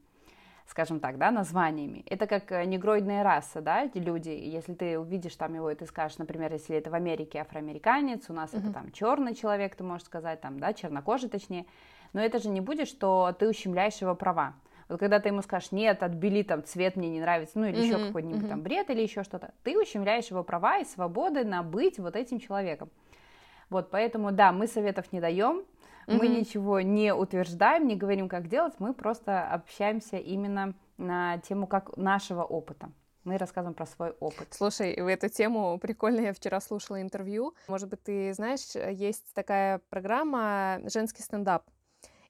Скажем 0.66 1.00
так, 1.00 1.20
да, 1.20 1.30
названиями. 1.30 2.04
Это 2.08 2.26
как 2.26 2.52
э, 2.52 2.66
негроидная 2.66 3.24
раса, 3.24 3.62
да, 3.62 3.84
эти 3.84 4.00
люди. 4.00 4.32
Если 4.32 4.74
ты 4.74 4.98
увидишь 4.98 5.36
там 5.36 5.54
его, 5.54 5.70
и 5.70 5.76
ты 5.76 5.86
скажешь, 5.86 6.18
например, 6.18 6.52
если 6.52 6.76
это 6.76 6.90
в 6.90 6.96
Америке 6.96 7.38
афроамериканец, 7.42 8.32
у 8.32 8.34
нас 8.34 8.50
это 8.56 8.64
Мгм. 8.64 8.74
там 8.74 8.92
черный 8.94 9.36
человек, 9.36 9.76
ты 9.76 9.84
можешь 9.84 10.08
сказать, 10.08 10.42
там, 10.42 10.60
да, 10.60 10.74
чернокожий 10.74 11.30
точнее. 11.30 11.68
Но 12.14 12.22
это 12.22 12.40
же 12.40 12.50
не 12.50 12.60
будет, 12.60 12.88
что 12.88 13.32
ты 13.38 13.48
ущемляешь 13.48 14.02
его 14.02 14.16
права. 14.16 14.56
Вот 14.90 15.00
когда 15.00 15.20
ты 15.20 15.30
ему 15.30 15.44
скажешь, 15.44 15.72
нет, 15.72 16.02
отбели 16.02 16.42
там 16.42 16.64
цвет 16.64 16.96
мне 16.96 17.10
не 17.10 17.22
нравится, 17.22 17.60
ну 17.60 17.68
или 17.68 17.78
еще 17.78 17.98
Мгм, 17.98 18.08
какой-нибудь 18.08 18.40
мгм. 18.40 18.50
там 18.50 18.62
бред 18.64 18.90
или 18.90 19.04
еще 19.04 19.22
что-то, 19.22 19.54
ты 19.62 19.80
ущемляешь 19.80 20.32
его 20.32 20.44
права 20.44 20.80
и 20.80 20.84
свободы 20.84 21.44
на 21.44 21.62
быть 21.62 22.00
вот 22.00 22.16
этим 22.16 22.40
человеком. 22.40 22.90
Вот, 23.70 23.92
поэтому, 23.92 24.32
да, 24.32 24.52
мы 24.52 24.68
советов 24.68 25.12
не 25.12 25.20
даем, 25.20 25.64
мы 26.08 26.28
Мгм. 26.28 26.34
ничего 26.34 26.82
не 26.82 27.14
утверждаем, 27.14 27.88
не 27.88 27.96
говорим, 27.96 28.30
как 28.30 28.48
делать, 28.48 28.74
мы 28.80 28.94
просто 28.94 29.48
общаемся 29.48 30.18
именно 30.18 30.74
на 30.98 31.38
тему 31.40 31.68
как 31.68 31.96
нашего 31.98 32.44
опыта. 32.44 32.92
Мы 33.24 33.38
рассказываем 33.38 33.74
про 33.74 33.86
свой 33.86 34.12
опыт. 34.20 34.48
Слушай, 34.52 35.00
в 35.02 35.08
эту 35.08 35.30
тему 35.30 35.80
прикольно, 35.82 36.20
я 36.22 36.34
вчера 36.34 36.60
слушала 36.60 37.02
интервью. 37.02 37.56
Может 37.70 37.90
быть, 37.90 38.04
ты 38.04 38.34
знаешь, 38.34 38.76
есть 38.76 39.34
такая 39.34 39.80
программа 39.90 40.82
«Женский 40.86 41.22
стендап». 41.22 41.64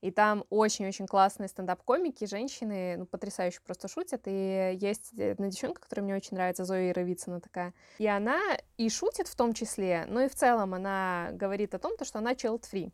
И 0.04 0.12
там 0.12 0.44
очень-очень 0.50 1.08
классные 1.08 1.48
стендап-комики, 1.48 2.26
женщины, 2.26 2.98
ну, 2.98 3.06
потрясающе 3.06 3.62
просто 3.66 3.88
шутят. 3.88 4.24
И 4.26 4.78
есть 4.78 5.18
одна 5.18 5.48
девчонка, 5.48 5.80
которая 5.80 6.04
мне 6.04 6.14
очень 6.14 6.36
нравится, 6.36 6.66
Зоя 6.66 6.90
Яровицына 6.90 7.40
такая. 7.40 7.74
И 8.00 8.06
она 8.06 8.38
и 8.76 8.90
шутит 8.90 9.30
в 9.30 9.36
том 9.38 9.54
числе, 9.54 10.04
но 10.10 10.20
и 10.20 10.28
в 10.28 10.36
целом 10.36 10.74
она 10.74 11.30
говорит 11.32 11.74
о 11.74 11.80
том, 11.80 11.96
то, 11.96 12.04
что 12.04 12.20
она 12.20 12.34
child-free. 12.34 12.92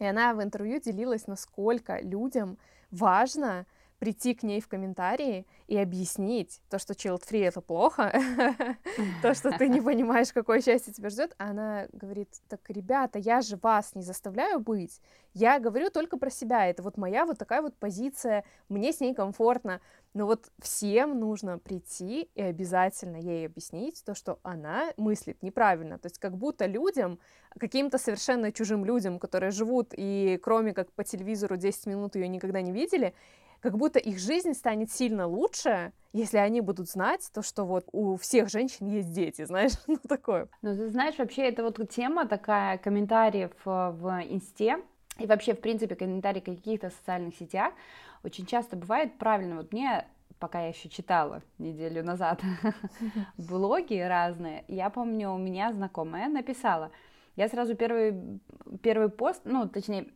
И 0.00 0.04
она 0.04 0.34
в 0.34 0.42
интервью 0.42 0.78
делилась, 0.78 1.26
насколько 1.26 1.98
людям 2.00 2.58
важно 2.90 3.64
прийти 3.98 4.34
к 4.34 4.42
ней 4.42 4.60
в 4.60 4.68
комментарии 4.68 5.46
и 5.66 5.76
объяснить 5.76 6.60
то, 6.70 6.78
что 6.78 6.94
child-free 6.94 7.46
это 7.46 7.60
плохо, 7.60 8.12
то, 9.22 9.34
что 9.34 9.50
ты 9.56 9.68
не 9.68 9.80
понимаешь, 9.82 10.32
какое 10.32 10.60
счастье 10.60 10.92
тебя 10.92 11.10
ждет. 11.10 11.34
Она 11.38 11.88
говорит, 11.92 12.28
так, 12.48 12.60
ребята, 12.68 13.18
я 13.18 13.40
же 13.40 13.56
вас 13.56 13.94
не 13.94 14.02
заставляю 14.02 14.60
быть, 14.60 15.00
я 15.34 15.60
говорю 15.60 15.90
только 15.90 16.16
про 16.16 16.30
себя, 16.30 16.66
это 16.66 16.82
вот 16.82 16.96
моя 16.96 17.24
вот 17.26 17.38
такая 17.38 17.62
вот 17.62 17.76
позиция, 17.76 18.44
мне 18.68 18.92
с 18.92 19.00
ней 19.00 19.14
комфортно, 19.14 19.80
но 20.14 20.26
вот 20.26 20.50
всем 20.60 21.20
нужно 21.20 21.58
прийти 21.58 22.30
и 22.34 22.42
обязательно 22.42 23.16
ей 23.16 23.46
объяснить 23.46 24.02
то, 24.04 24.14
что 24.14 24.40
она 24.42 24.90
мыслит 24.96 25.42
неправильно, 25.42 25.98
то 25.98 26.06
есть 26.06 26.18
как 26.18 26.36
будто 26.36 26.66
людям, 26.66 27.18
каким-то 27.58 27.98
совершенно 27.98 28.52
чужим 28.52 28.84
людям, 28.84 29.18
которые 29.18 29.50
живут 29.50 29.92
и 29.96 30.40
кроме 30.42 30.72
как 30.72 30.92
по 30.92 31.04
телевизору 31.04 31.56
10 31.56 31.86
минут 31.86 32.16
ее 32.16 32.26
никогда 32.26 32.60
не 32.60 32.72
видели, 32.72 33.14
как 33.60 33.76
будто 33.76 33.98
их 33.98 34.18
жизнь 34.18 34.54
станет 34.54 34.90
сильно 34.90 35.26
лучше, 35.26 35.92
если 36.12 36.38
они 36.38 36.60
будут 36.60 36.88
знать 36.88 37.28
то, 37.32 37.42
что 37.42 37.64
вот 37.64 37.86
у 37.92 38.16
всех 38.16 38.48
женщин 38.48 38.86
есть 38.86 39.12
дети, 39.12 39.44
знаешь, 39.44 39.72
ну 39.86 39.98
такое. 40.08 40.48
Ну, 40.62 40.74
ты 40.76 40.90
знаешь, 40.90 41.18
вообще 41.18 41.42
это 41.48 41.62
вот 41.62 41.78
тема 41.90 42.26
такая 42.26 42.78
комментариев 42.78 43.52
э, 43.66 43.90
в 43.90 44.22
инсте 44.28 44.78
и 45.18 45.26
вообще, 45.26 45.54
в 45.54 45.60
принципе, 45.60 45.96
комментарии 45.96 46.40
в 46.40 46.44
каких-то 46.44 46.90
социальных 46.90 47.36
сетях 47.36 47.72
очень 48.22 48.46
часто 48.46 48.76
бывает 48.76 49.18
правильно. 49.18 49.56
Вот 49.56 49.72
мне, 49.72 50.06
пока 50.38 50.62
я 50.62 50.68
еще 50.68 50.88
читала 50.88 51.42
неделю 51.58 52.04
назад 52.04 52.40
блоги 53.36 53.98
разные, 53.98 54.64
я 54.68 54.90
помню, 54.90 55.30
у 55.30 55.38
меня 55.38 55.72
знакомая 55.72 56.28
написала, 56.28 56.90
я 57.38 57.48
сразу 57.48 57.76
первый, 57.76 58.40
первый 58.82 59.08
пост, 59.08 59.42
ну, 59.44 59.68
точнее, 59.68 60.08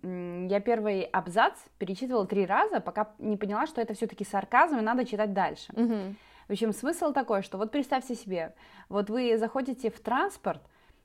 я 0.51 0.59
первый 0.59 1.03
абзац 1.03 1.55
перечитывала 1.79 2.27
три 2.27 2.45
раза, 2.45 2.81
пока 2.81 3.13
не 3.21 3.37
поняла, 3.37 3.67
что 3.69 3.81
это 3.81 3.95
все-таки 3.95 4.25
сарказм, 4.25 4.79
и 4.79 4.81
надо 4.81 5.05
читать 5.05 5.33
дальше. 5.33 5.73
Мгм. 5.77 6.17
В 6.49 6.53
общем, 6.53 6.73
смысл 6.73 7.13
такой, 7.13 7.43
что 7.43 7.59
вот 7.59 7.71
представьте 7.71 8.17
себе, 8.17 8.55
вот 8.89 9.09
вы 9.09 9.39
заходите 9.39 9.89
в 9.89 10.01
транспорт, 10.01 10.61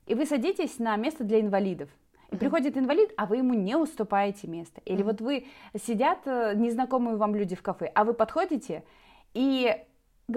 и 0.08 0.15
вы 0.15 0.25
садитесь 0.25 0.80
на 0.80 0.95
место 0.95 1.23
для 1.23 1.39
инвалидов. 1.39 1.89
И 2.32 2.36
приходит 2.36 2.77
инвалид, 2.77 3.13
а 3.15 3.27
вы 3.27 3.38
ему 3.38 3.53
не 3.53 3.75
уступаете 3.75 4.47
место. 4.47 4.82
Или 4.86 5.03
Мгм. 5.03 5.06
вот 5.06 5.21
вы 5.21 5.45
сидят 5.80 6.19
э, 6.25 6.53
незнакомые 6.56 7.15
вам 7.15 7.36
люди 7.36 7.56
в 7.56 7.62
кафе, 7.62 7.91
а 7.93 8.03
вы 8.03 8.15
подходите 8.15 8.84
и 9.36 9.71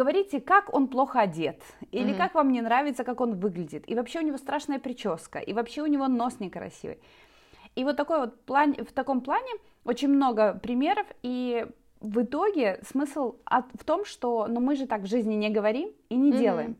говорите, 0.00 0.40
как 0.40 0.72
он 0.72 0.88
плохо 0.88 1.20
одет, 1.20 1.62
или 1.90 2.10
Мгм. 2.10 2.16
как 2.18 2.34
вам 2.34 2.52
не 2.52 2.60
нравится, 2.60 3.04
как 3.04 3.20
он 3.20 3.34
выглядит, 3.34 3.84
и 3.90 3.94
вообще 3.94 4.20
у 4.20 4.22
него 4.22 4.38
страшная 4.38 4.78
прическа, 4.78 5.38
и 5.40 5.52
вообще 5.52 5.82
у 5.82 5.86
него 5.86 6.06
нос 6.08 6.38
некрасивый. 6.40 6.98
И 7.74 7.84
вот 7.84 7.96
такой 7.96 8.20
вот 8.20 8.44
план, 8.44 8.74
в 8.74 8.92
таком 8.92 9.20
плане 9.20 9.50
очень 9.84 10.08
много 10.08 10.54
примеров, 10.62 11.06
и 11.22 11.66
в 12.00 12.22
итоге 12.22 12.80
смысл 12.82 13.36
от- 13.44 13.72
в 13.74 13.84
том, 13.84 14.04
что 14.04 14.46
ну, 14.48 14.60
мы 14.60 14.76
же 14.76 14.86
так 14.86 15.02
в 15.02 15.06
жизни 15.06 15.34
не 15.34 15.50
говорим 15.50 15.90
и 16.08 16.16
не 16.16 16.30
Мгм. 16.30 16.38
делаем. 16.38 16.76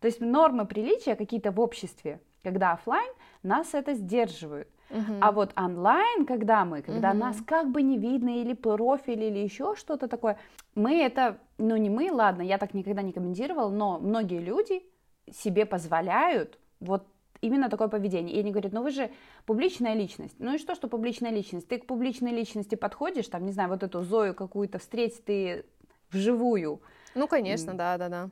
То 0.00 0.06
есть 0.08 0.20
нормы 0.20 0.66
приличия 0.66 1.16
какие-то 1.16 1.50
в 1.50 1.60
обществе, 1.60 2.20
когда 2.42 2.72
оффлайн, 2.72 3.12
нас 3.42 3.74
это 3.74 3.94
сдерживают. 3.94 4.68
Мгм. 4.90 5.18
А 5.20 5.32
вот 5.32 5.52
онлайн, 5.56 6.24
когда 6.26 6.64
мы, 6.64 6.82
когда 6.82 7.10
Мгм. 7.10 7.18
нас 7.18 7.40
как 7.46 7.70
бы 7.70 7.82
не 7.82 7.98
видно, 7.98 8.40
или 8.40 8.54
профиль, 8.54 9.22
или 9.22 9.38
еще 9.38 9.74
что-то 9.76 10.08
такое, 10.08 10.38
мы 10.74 11.02
это, 11.02 11.38
ну 11.58 11.76
не 11.76 11.90
мы, 11.90 12.10
ладно, 12.12 12.42
я 12.42 12.58
так 12.58 12.74
никогда 12.74 13.02
не 13.02 13.12
комментировала, 13.12 13.70
но 13.70 13.98
многие 13.98 14.40
люди 14.40 14.82
себе 15.30 15.66
позволяют 15.66 16.58
вот 16.80 17.06
именно 17.40 17.68
такое 17.68 17.88
поведение. 17.88 18.34
И 18.36 18.40
они 18.40 18.50
говорят, 18.50 18.72
ну 18.72 18.82
вы 18.82 18.90
же 18.90 19.10
публичная 19.46 19.94
личность. 19.94 20.36
Ну 20.38 20.54
и 20.54 20.58
что, 20.58 20.74
что 20.74 20.88
публичная 20.88 21.30
личность? 21.30 21.68
Ты 21.68 21.78
к 21.78 21.86
публичной 21.86 22.32
личности 22.32 22.74
подходишь, 22.74 23.28
там, 23.28 23.44
не 23.44 23.52
знаю, 23.52 23.68
вот 23.68 23.82
эту 23.82 24.02
Зою 24.02 24.34
какую-то 24.34 24.78
встретить 24.78 25.24
ты 25.24 25.64
вживую, 26.10 26.80
Ну, 27.14 27.28
конечно, 27.28 27.74
да, 27.74 27.98
да, 27.98 28.08
да. 28.08 28.30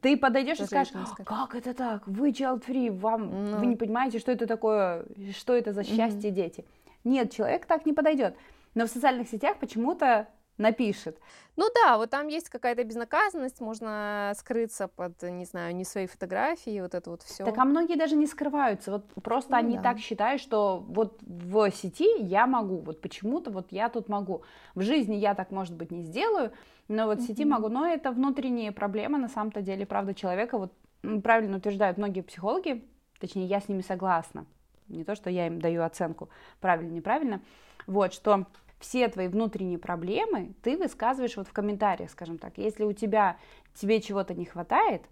Ты 0.00 0.16
подойдешь 0.16 0.60
и 0.60 0.64
скажешь, 0.64 0.92
как 1.24 1.54
это 1.54 1.74
так, 1.74 2.06
вы 2.06 2.30
child 2.30 2.64
free, 2.66 2.90
вам, 2.90 3.50
ну. 3.50 3.56
вы 3.58 3.66
не 3.66 3.76
понимаете, 3.76 4.18
что 4.18 4.32
это 4.32 4.46
такое, 4.46 5.04
что 5.36 5.54
это 5.54 5.72
за 5.72 5.84
счастье 5.84 6.30
mm-hmm. 6.30 6.34
дети. 6.34 6.64
Нет, 7.04 7.32
человек 7.32 7.66
так 7.66 7.86
не 7.86 7.92
подойдет. 7.92 8.36
Но 8.74 8.86
в 8.86 8.90
социальных 8.90 9.28
сетях 9.28 9.56
почему-то 9.58 10.28
напишет. 10.58 11.18
Ну 11.56 11.68
да, 11.74 11.96
вот 11.96 12.10
там 12.10 12.28
есть 12.28 12.50
какая-то 12.50 12.84
безнаказанность, 12.84 13.60
можно 13.60 14.32
скрыться 14.36 14.88
под, 14.88 15.22
не 15.22 15.44
знаю, 15.44 15.74
не 15.74 15.84
свои 15.84 16.06
фотографии, 16.06 16.80
вот 16.80 16.94
это 16.94 17.10
вот 17.10 17.22
все. 17.22 17.44
Так 17.44 17.56
а 17.58 17.64
многие 17.64 17.96
даже 17.96 18.14
не 18.14 18.26
скрываются, 18.26 18.92
вот 18.92 19.04
просто 19.22 19.52
ну, 19.52 19.58
они 19.58 19.76
да. 19.76 19.82
так 19.82 19.98
считают, 19.98 20.40
что 20.40 20.84
вот 20.86 21.18
в 21.22 21.70
сети 21.70 22.08
я 22.18 22.46
могу, 22.46 22.78
вот 22.78 23.00
почему-то 23.00 23.50
вот 23.50 23.68
я 23.70 23.88
тут 23.88 24.08
могу. 24.08 24.42
В 24.74 24.82
жизни 24.82 25.16
я 25.16 25.34
так, 25.34 25.50
может 25.50 25.74
быть, 25.74 25.90
не 25.90 26.02
сделаю, 26.02 26.52
но 26.88 27.06
вот 27.06 27.20
в 27.20 27.26
сети 27.26 27.44
могу. 27.44 27.68
Но 27.68 27.86
это 27.86 28.10
внутренняя 28.10 28.72
проблема 28.72 29.18
на 29.18 29.28
самом-то 29.28 29.62
деле, 29.62 29.86
правда, 29.86 30.14
человека, 30.14 30.58
вот 30.58 30.72
правильно 31.22 31.56
утверждают 31.56 31.96
многие 31.96 32.20
психологи, 32.20 32.84
точнее, 33.18 33.46
я 33.46 33.60
с 33.60 33.68
ними 33.68 33.80
согласна, 33.80 34.44
не 34.88 35.04
то, 35.04 35.14
что 35.14 35.30
я 35.30 35.46
им 35.46 35.60
даю 35.60 35.82
оценку 35.82 36.28
правильно, 36.60 36.90
неправильно, 36.90 37.40
вот, 37.86 38.12
что 38.12 38.46
все 38.78 39.08
твои 39.08 39.28
внутренние 39.28 39.78
проблемы 39.78 40.54
ты 40.62 40.76
высказываешь 40.76 41.36
вот 41.36 41.48
в 41.48 41.52
комментариях, 41.52 42.10
скажем 42.10 42.38
так. 42.38 42.58
Если 42.58 42.84
у 42.84 42.92
тебя, 42.92 43.38
тебе 43.74 44.00
чего-то 44.00 44.34
не 44.34 44.44
хватает, 44.44 45.02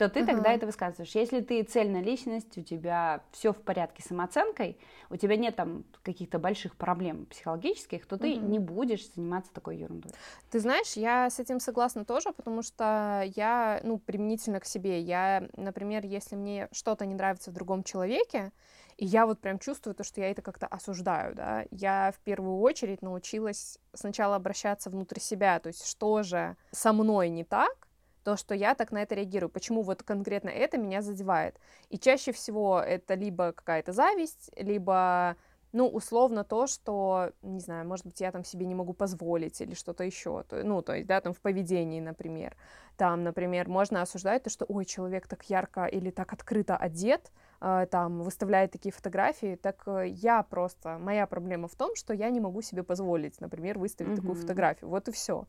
то 0.00 0.08
ты 0.08 0.20
uh-huh. 0.20 0.26
тогда 0.26 0.52
это 0.54 0.64
высказываешь. 0.64 1.14
Если 1.14 1.40
ты 1.40 1.62
цельная 1.62 2.00
личность, 2.00 2.56
у 2.56 2.62
тебя 2.62 3.22
все 3.32 3.52
в 3.52 3.58
порядке 3.58 4.02
с 4.02 4.06
самооценкой, 4.06 4.78
у 5.10 5.16
тебя 5.16 5.36
нет 5.36 5.56
там 5.56 5.84
каких-то 6.02 6.38
больших 6.38 6.74
проблем 6.76 7.26
психологических, 7.26 8.06
то 8.06 8.16
ты 8.16 8.32
uh-huh. 8.32 8.48
не 8.48 8.58
будешь 8.58 9.12
заниматься 9.12 9.52
такой 9.52 9.76
ерундой. 9.76 10.12
Ты 10.50 10.60
знаешь, 10.60 10.94
я 10.94 11.28
с 11.28 11.38
этим 11.38 11.60
согласна 11.60 12.06
тоже, 12.06 12.32
потому 12.32 12.62
что 12.62 13.30
я, 13.36 13.80
ну, 13.84 13.98
применительно 13.98 14.58
к 14.60 14.64
себе, 14.64 15.00
я, 15.00 15.46
например, 15.58 16.06
если 16.06 16.34
мне 16.34 16.68
что-то 16.72 17.04
не 17.04 17.14
нравится 17.14 17.50
в 17.50 17.54
другом 17.54 17.84
человеке, 17.84 18.52
и 19.00 19.06
я 19.06 19.24
вот 19.24 19.40
прям 19.40 19.58
чувствую 19.58 19.94
то, 19.94 20.04
что 20.04 20.20
я 20.20 20.30
это 20.30 20.42
как-то 20.42 20.66
осуждаю, 20.66 21.34
да. 21.34 21.64
Я 21.70 22.12
в 22.14 22.20
первую 22.20 22.60
очередь 22.60 23.00
научилась 23.00 23.78
сначала 23.94 24.36
обращаться 24.36 24.90
внутрь 24.90 25.18
себя, 25.18 25.58
то 25.58 25.68
есть 25.68 25.86
что 25.86 26.22
же 26.22 26.54
со 26.70 26.92
мной 26.92 27.30
не 27.30 27.42
так, 27.42 27.88
то, 28.24 28.36
что 28.36 28.54
я 28.54 28.74
так 28.74 28.92
на 28.92 28.98
это 28.98 29.14
реагирую, 29.14 29.48
почему 29.48 29.80
вот 29.80 30.02
конкретно 30.02 30.50
это 30.50 30.76
меня 30.76 31.00
задевает. 31.00 31.58
И 31.88 31.98
чаще 31.98 32.32
всего 32.32 32.78
это 32.78 33.14
либо 33.14 33.52
какая-то 33.52 33.92
зависть, 33.92 34.50
либо 34.54 35.36
ну, 35.72 35.88
условно 35.88 36.44
то, 36.44 36.66
что, 36.66 37.32
не 37.40 37.60
знаю, 37.60 37.86
может 37.86 38.04
быть, 38.04 38.20
я 38.20 38.30
там 38.32 38.44
себе 38.44 38.66
не 38.66 38.74
могу 38.74 38.92
позволить 38.92 39.62
или 39.62 39.72
что-то 39.72 40.04
еще, 40.04 40.44
ну, 40.50 40.82
то 40.82 40.94
есть, 40.94 41.06
да, 41.06 41.22
там 41.22 41.32
в 41.32 41.40
поведении, 41.40 42.00
например. 42.00 42.54
Там, 42.98 43.22
например, 43.24 43.66
можно 43.68 44.02
осуждать 44.02 44.42
то, 44.42 44.50
что, 44.50 44.66
ой, 44.66 44.84
человек 44.84 45.26
так 45.26 45.44
ярко 45.44 45.86
или 45.86 46.10
так 46.10 46.34
открыто 46.34 46.76
одет, 46.76 47.30
там, 47.60 48.22
выставляет 48.22 48.72
такие 48.72 48.92
фотографии, 48.92 49.56
так 49.56 49.82
э, 49.86 50.08
я 50.08 50.42
просто, 50.42 50.98
моя 50.98 51.26
проблема 51.26 51.68
в 51.68 51.74
том, 51.74 51.94
что 51.94 52.14
я 52.14 52.30
не 52.30 52.40
могу 52.40 52.62
себе 52.62 52.82
позволить, 52.82 53.40
например, 53.40 53.78
выставить 53.78 54.12
mm-hmm. 54.12 54.16
такую 54.16 54.34
фотографию, 54.34 54.88
вот 54.88 55.08
и 55.08 55.12
все. 55.12 55.46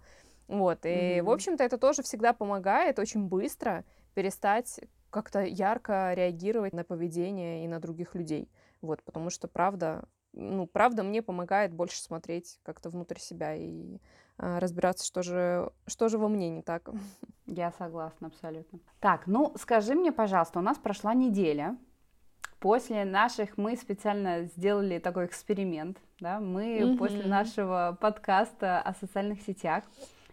Вот, 0.47 0.85
и, 0.85 0.89
mm-hmm. 0.89 1.23
в 1.23 1.29
общем-то, 1.29 1.63
это 1.63 1.77
тоже 1.77 2.03
всегда 2.03 2.33
помогает 2.33 2.99
очень 2.99 3.27
быстро 3.27 3.85
перестать 4.13 4.81
как-то 5.09 5.41
ярко 5.41 6.13
реагировать 6.13 6.73
на 6.73 6.83
поведение 6.83 7.63
и 7.63 7.67
на 7.67 7.79
других 7.79 8.15
людей. 8.15 8.49
Вот, 8.81 9.01
потому 9.03 9.29
что 9.29 9.47
правда, 9.47 10.03
ну, 10.33 10.67
правда 10.67 11.03
мне 11.03 11.21
помогает 11.21 11.73
больше 11.73 12.01
смотреть 12.01 12.59
как-то 12.63 12.89
внутрь 12.89 13.19
себя 13.19 13.55
и 13.55 13.99
а, 14.37 14.59
разбираться, 14.59 15.05
что 15.05 15.21
же, 15.21 15.71
что 15.85 16.09
же 16.09 16.17
во 16.17 16.27
мне 16.27 16.49
не 16.49 16.61
так. 16.61 16.89
Я 17.45 17.71
согласна 17.77 18.27
абсолютно. 18.27 18.79
Так, 18.99 19.27
ну 19.27 19.53
скажи 19.57 19.93
мне, 19.93 20.11
пожалуйста, 20.11 20.59
у 20.59 20.61
нас 20.61 20.77
прошла 20.77 21.13
неделя. 21.13 21.77
После 22.61 23.05
наших 23.05 23.57
мы 23.57 23.75
специально 23.75 24.43
сделали 24.43 24.99
такой 24.99 25.25
эксперимент, 25.25 25.97
да, 26.19 26.39
мы 26.39 26.77
mm-hmm. 26.77 26.97
после 26.97 27.25
нашего 27.25 27.97
подкаста 27.99 28.79
о 28.79 28.93
социальных 28.93 29.41
сетях 29.41 29.83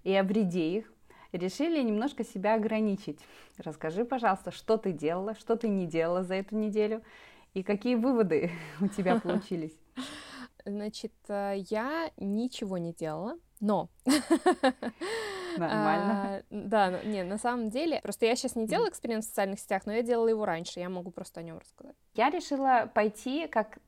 и 0.05 0.15
о 0.15 0.23
вреде 0.23 0.77
их 0.77 0.93
решили 1.33 1.83
немножко 1.83 2.25
себя 2.25 2.57
ограничить. 2.57 3.19
Расскажи, 3.57 4.05
пожалуйста, 4.05 4.51
что 4.51 4.77
ты 4.77 4.93
делала, 4.93 5.35
что 5.37 5.57
ты 5.57 5.69
не 5.69 5.87
делала 5.87 6.23
за 6.23 6.35
эту 6.35 6.55
неделю, 6.55 7.03
и 7.55 7.63
какие 7.63 7.95
выводы 7.95 8.51
у 8.83 8.89
тебя 8.89 9.19
получились? 9.21 9.73
Значит, 10.67 11.15
э, 11.29 11.55
я 11.71 12.11
ничего 12.19 12.77
не 12.77 12.93
делала, 12.93 13.39
но... 13.59 13.89
Нормально. 15.59 16.13
А, 16.13 16.43
да, 16.51 17.01
не, 17.05 17.23
на 17.25 17.39
самом 17.39 17.71
деле, 17.71 18.01
просто 18.03 18.27
я 18.27 18.37
сейчас 18.37 18.57
не 18.57 18.67
делала 18.67 18.89
эксперимент 18.89 19.25
в 19.25 19.29
социальных 19.29 19.61
сетях, 19.61 19.83
но 19.87 19.93
я 19.93 20.03
делала 20.03 20.29
его 20.29 20.45
раньше, 20.45 20.81
я 20.81 20.89
могу 20.89 21.11
просто 21.11 21.41
о 21.41 21.43
нем 21.43 21.59
рассказать. 21.59 21.97
Я 22.15 22.31
решила 22.31 22.91
пойти, 22.93 23.47
как 23.47 23.79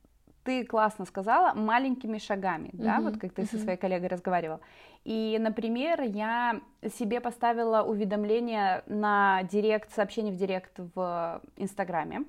ты 0.42 0.64
классно 0.64 1.04
сказала, 1.04 1.52
маленькими 1.54 2.18
шагами, 2.18 2.68
mm-hmm. 2.68 2.82
да, 2.82 3.00
вот 3.00 3.18
как 3.18 3.32
ты 3.32 3.42
mm-hmm. 3.42 3.50
со 3.50 3.58
своей 3.58 3.76
коллегой 3.76 4.08
разговаривала. 4.08 4.60
И, 5.04 5.38
например, 5.40 6.02
я 6.02 6.60
себе 6.98 7.20
поставила 7.20 7.82
уведомление 7.82 8.82
на 8.86 9.42
директ, 9.44 9.92
сообщение 9.92 10.32
в 10.32 10.36
директ 10.36 10.72
в 10.94 11.42
Инстаграме. 11.56 12.24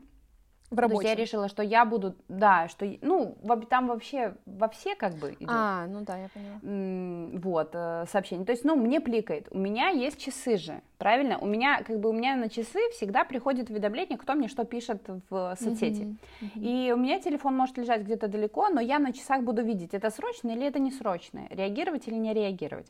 В 0.72 0.80
рабочем. 0.80 1.02
То 1.02 1.08
есть 1.08 1.20
я 1.20 1.24
решила, 1.26 1.50
что 1.50 1.64
я 1.64 1.84
буду, 1.84 2.16
да, 2.30 2.70
что, 2.70 2.90
ну, 3.02 3.38
там 3.70 3.88
вообще 3.88 4.36
во 4.46 4.70
все 4.70 4.96
как 4.96 5.16
бы 5.16 5.34
идет. 5.34 5.50
А, 5.52 5.86
ну 5.86 6.02
да, 6.06 6.18
я 6.18 6.30
поняла. 6.30 7.40
Вот, 7.40 7.72
э, 7.74 8.06
сообщение. 8.10 8.46
То 8.46 8.54
есть, 8.54 8.64
ну, 8.64 8.78
мне 8.78 9.02
пликает. 9.02 9.50
У 9.52 9.58
меня 9.58 9.90
есть 9.90 10.18
часы 10.18 10.58
же, 10.58 10.82
правильно? 10.98 11.38
У 11.40 11.46
меня, 11.46 11.84
как 11.84 12.00
бы, 12.00 12.10
у 12.10 12.14
меня 12.14 12.38
на 12.38 12.50
часы 12.50 12.80
всегда 12.94 13.26
приходит 13.26 13.70
уведомление, 13.70 14.18
кто 14.18 14.34
мне 14.34 14.48
что 14.48 14.64
пишет 14.64 15.10
в 15.30 15.58
соцсети. 15.60 16.04
Uh-huh, 16.04 16.16
uh-huh. 16.42 16.88
И 16.88 16.94
у 16.94 16.98
меня 16.98 17.20
телефон 17.20 17.58
может 17.58 17.78
лежать 17.78 18.04
где-то 18.04 18.30
далеко, 18.30 18.70
но 18.70 18.80
я 18.80 18.98
на 19.00 19.12
часах 19.12 19.44
буду 19.44 19.62
видеть, 19.64 19.94
это 19.94 20.10
срочно 20.10 20.52
или 20.52 20.66
это 20.66 20.80
не 20.80 20.92
срочно, 20.92 21.48
реагировать 21.50 22.08
или 22.08 22.16
не 22.16 22.34
реагировать. 22.34 22.88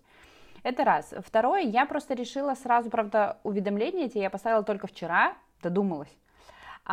Это 0.61 0.83
раз. 0.83 1.15
Второе, 1.25 1.61
я 1.61 1.87
просто 1.87 2.13
решила 2.13 2.53
сразу, 2.53 2.91
правда, 2.91 3.39
уведомления 3.41 4.05
эти 4.05 4.19
я 4.19 4.29
поставила 4.29 4.61
только 4.61 4.85
вчера, 4.85 5.33
додумалась 5.63 6.15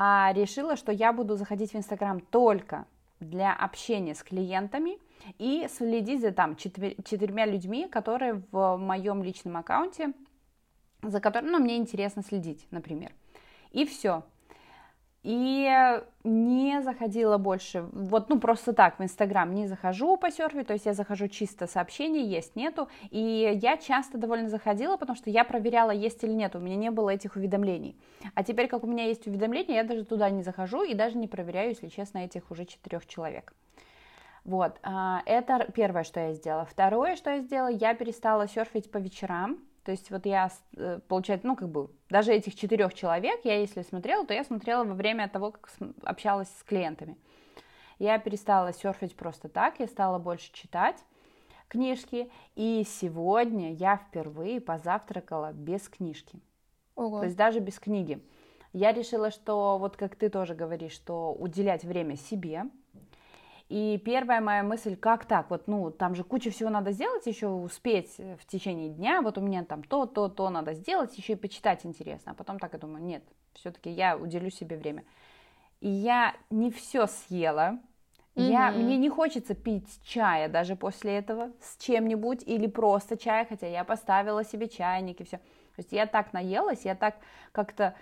а 0.01 0.33
решила, 0.33 0.77
что 0.77 0.93
я 0.93 1.13
буду 1.13 1.35
заходить 1.35 1.73
в 1.73 1.77
Инстаграм 1.77 2.21
только 2.21 2.87
для 3.19 3.53
общения 3.53 4.15
с 4.15 4.23
клиентами 4.23 4.97
и 5.39 5.67
следить 5.69 6.21
за 6.21 6.31
там 6.31 6.55
четырьмя 6.55 7.47
людьми, 7.47 7.89
которые 7.89 8.45
в 8.53 8.77
моем 8.77 9.25
личном 9.25 9.57
аккаунте, 9.57 10.13
за 11.03 11.21
которыми 11.21 11.51
ну, 11.51 11.59
мне 11.59 11.79
интересно 11.79 12.23
следить, 12.23 12.65
например. 12.71 13.13
И 13.73 13.85
все 13.85 14.23
и 15.29 16.01
не 16.25 16.81
заходила 16.81 17.37
больше, 17.37 17.83
вот, 17.93 18.31
ну, 18.31 18.41
просто 18.41 18.73
так 18.73 18.99
в 18.99 19.03
Инстаграм 19.03 19.55
не 19.55 19.67
захожу 19.67 20.17
по 20.17 20.31
серфить, 20.31 20.69
то 20.69 20.73
есть 20.73 20.87
я 20.87 20.95
захожу 20.95 21.29
чисто 21.29 21.67
сообщения, 21.67 22.25
есть, 22.25 22.57
нету, 22.57 22.89
и 23.11 23.59
я 23.63 23.77
часто 23.77 24.17
довольно 24.17 24.49
заходила, 24.49 24.97
потому 24.97 25.19
что 25.19 25.29
я 25.29 25.45
проверяла, 25.45 25.91
есть 25.91 26.25
или 26.25 26.33
нет, 26.33 26.57
у 26.57 26.61
меня 26.61 26.77
не 26.77 26.91
было 26.91 27.11
этих 27.11 27.37
уведомлений, 27.37 27.95
а 28.33 28.43
теперь, 28.43 28.69
как 28.69 28.85
у 28.85 28.87
меня 28.87 29.05
есть 29.05 29.27
уведомления, 29.27 29.77
я 29.77 29.85
даже 29.85 30.07
туда 30.07 30.31
не 30.31 30.43
захожу 30.43 30.83
и 30.83 30.95
даже 30.95 31.19
не 31.19 31.29
проверяю, 31.29 31.69
если 31.69 31.89
честно, 31.89 32.21
этих 32.25 32.51
уже 32.51 32.65
четырех 32.65 33.07
человек. 33.07 33.53
Вот, 34.47 34.79
а, 34.83 35.21
это 35.27 35.71
первое, 35.75 36.05
что 36.05 36.21
я 36.21 36.33
сделала. 36.33 36.65
Второе, 36.65 37.17
что 37.17 37.29
я 37.29 37.41
сделала, 37.41 37.69
я 37.69 37.93
перестала 37.93 38.49
серфить 38.49 38.91
по 38.91 38.97
вечерам, 38.97 39.59
то 39.89 39.93
есть 39.93 40.11
вот 40.11 40.27
я, 40.27 40.51
э, 40.77 41.01
получается, 41.09 41.47
ну 41.47 41.57
как 41.57 41.71
бы, 41.71 41.89
даже 42.11 42.35
этих 42.35 42.55
четырех 42.55 42.93
человек, 42.93 43.41
я 43.45 43.59
если 43.59 43.81
смотрела, 43.81 44.27
то 44.27 44.35
я 44.35 44.45
смотрела 44.45 44.85
во 44.85 44.93
время 44.93 45.31
того, 45.31 45.51
как 45.51 45.71
общалась 46.03 46.51
с 46.59 46.63
клиентами. 46.63 47.17
Я 47.99 48.19
перестала 48.19 48.75
серфить 48.75 49.17
просто 49.17 49.49
так, 49.49 49.81
я 49.81 49.87
стала 49.87 50.19
больше 50.19 50.53
читать 50.53 51.03
книжки, 51.69 52.31
и 52.55 52.85
сегодня 52.87 53.73
я 53.73 53.97
впервые 53.97 54.61
позавтракала 54.61 55.55
без 55.55 55.89
книжки. 55.89 56.39
Ого. 56.95 57.21
То 57.21 57.25
есть 57.25 57.39
даже 57.39 57.61
без 57.61 57.79
книги. 57.79 58.23
Я 58.75 58.93
решила, 58.93 59.31
что 59.31 59.79
вот 59.79 59.97
как 59.97 60.17
ты 60.17 60.29
тоже 60.29 60.55
говоришь, 60.55 60.93
что 60.93 61.33
уделять 61.33 61.85
время 61.85 62.19
себе, 62.19 62.65
и 63.69 64.01
первая 64.03 64.41
моя 64.41 64.63
мысль, 64.63 64.97
как 64.97 65.27
так, 65.27 65.51
вот, 65.51 65.69
ну, 65.69 65.91
там 65.91 66.15
же 66.15 66.25
куча 66.25 66.51
всего 66.51 66.71
надо 66.71 66.93
сделать, 66.93 67.27
еще 67.27 67.49
успеть 67.49 68.17
в 68.17 68.47
течение 68.47 68.89
дня, 68.89 69.21
вот 69.21 69.37
у 69.37 69.43
меня 69.43 69.65
там 69.65 69.83
то, 69.83 70.07
то, 70.07 70.29
то 70.29 70.49
надо 70.49 70.73
сделать, 70.73 71.17
еще 71.19 71.35
и 71.35 71.37
почитать 71.37 71.85
интересно. 71.85 72.33
А 72.33 72.35
потом 72.35 72.59
так 72.59 72.73
я 72.73 72.79
думаю, 72.79 73.05
нет, 73.05 73.23
все-таки 73.53 73.91
я 73.91 74.17
уделю 74.17 74.51
себе 74.51 74.77
время. 74.77 75.05
И 75.81 75.89
я 75.89 76.35
не 76.51 76.71
все 76.71 77.07
съела, 77.07 77.79
Mm-hmm. 78.35 78.51
Я, 78.51 78.71
мне 78.71 78.97
не 78.99 79.09
хочется 79.09 79.57
пить 79.57 79.89
чая 80.05 80.49
даже 80.49 80.77
после 80.77 81.19
этого 81.19 81.51
с 81.61 81.77
чем-нибудь 81.85 82.45
или 82.47 82.69
просто 82.69 83.17
чай, 83.17 83.45
хотя 83.45 83.67
я 83.67 83.83
поставила 83.83 84.45
себе 84.45 84.69
чайник 84.69 85.21
и 85.21 85.25
все. 85.25 85.39
То 85.39 85.79
есть 85.79 85.91
я 85.91 86.07
так 86.07 86.33
наелась, 86.33 86.85
я 86.85 86.95
так 86.95 87.17
как-то, 87.51 87.97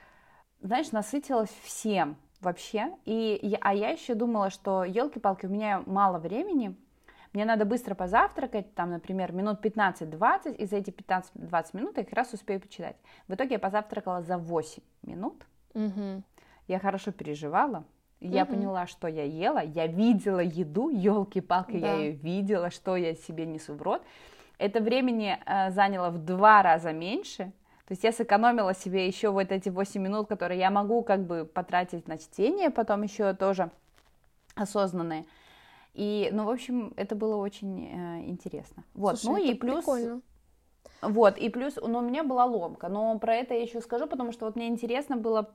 знаешь, 0.60 0.92
насытилась 0.92 1.48
всем 1.62 2.18
вообще. 2.40 2.92
И, 3.04 3.56
а 3.60 3.74
я 3.74 3.90
еще 3.90 4.14
думала, 4.14 4.50
что, 4.50 4.84
елки-палки, 4.84 5.46
у 5.46 5.48
меня 5.48 5.82
мало 5.86 6.18
времени, 6.18 6.76
мне 7.32 7.44
надо 7.44 7.64
быстро 7.64 7.94
позавтракать, 7.94 8.74
там, 8.74 8.90
например, 8.90 9.32
минут 9.32 9.64
15-20, 9.64 10.56
и 10.56 10.64
за 10.64 10.76
эти 10.76 10.90
15-20 10.90 11.64
минут 11.74 11.98
я 11.98 12.04
как 12.04 12.14
раз 12.14 12.32
успею 12.32 12.60
почитать. 12.60 12.96
В 13.28 13.34
итоге 13.34 13.54
я 13.54 13.58
позавтракала 13.58 14.22
за 14.22 14.38
8 14.38 14.82
минут. 15.02 15.44
Угу. 15.74 16.22
Я 16.68 16.78
хорошо 16.78 17.12
переживала, 17.12 17.84
я 18.20 18.44
угу. 18.44 18.54
поняла, 18.54 18.86
что 18.86 19.06
я 19.06 19.24
ела, 19.24 19.58
я 19.58 19.86
видела 19.86 20.40
еду, 20.40 20.88
елки-палки, 20.88 21.78
да. 21.78 21.88
я 21.88 21.94
ее 21.96 22.12
видела, 22.12 22.70
что 22.70 22.96
я 22.96 23.14
себе 23.14 23.44
несу 23.44 23.74
в 23.74 23.82
рот. 23.82 24.02
Это 24.58 24.80
времени 24.80 25.38
э, 25.44 25.70
заняло 25.70 26.10
в 26.10 26.18
два 26.24 26.62
раза 26.62 26.92
меньше, 26.92 27.52
то 27.86 27.92
есть 27.92 28.02
я 28.02 28.10
сэкономила 28.10 28.74
себе 28.74 29.06
еще 29.06 29.30
вот 29.30 29.52
эти 29.52 29.68
8 29.68 30.02
минут, 30.02 30.28
которые 30.28 30.58
я 30.58 30.70
могу 30.70 31.02
как 31.02 31.24
бы 31.24 31.44
потратить 31.44 32.08
на 32.08 32.18
чтение, 32.18 32.70
потом 32.70 33.02
еще 33.02 33.32
тоже 33.32 33.70
осознанные. 34.56 35.24
И, 35.94 36.28
ну, 36.32 36.44
в 36.44 36.50
общем, 36.50 36.92
это 36.96 37.14
было 37.14 37.36
очень 37.36 37.86
э, 37.86 38.28
интересно. 38.28 38.82
Вот, 38.94 39.20
Слушай, 39.20 39.44
ну 39.44 39.50
и 39.50 39.54
плюс... 39.54 39.76
Прикольно. 39.76 40.20
Вот, 41.02 41.38
и 41.38 41.48
плюс, 41.48 41.76
ну, 41.76 41.98
у 41.98 42.02
меня 42.02 42.24
была 42.24 42.44
ломка, 42.44 42.88
но 42.88 43.18
про 43.18 43.36
это 43.36 43.54
я 43.54 43.62
еще 43.62 43.80
скажу, 43.80 44.06
потому 44.06 44.32
что 44.32 44.46
вот 44.46 44.56
мне 44.56 44.68
интересно 44.68 45.16
было 45.16 45.50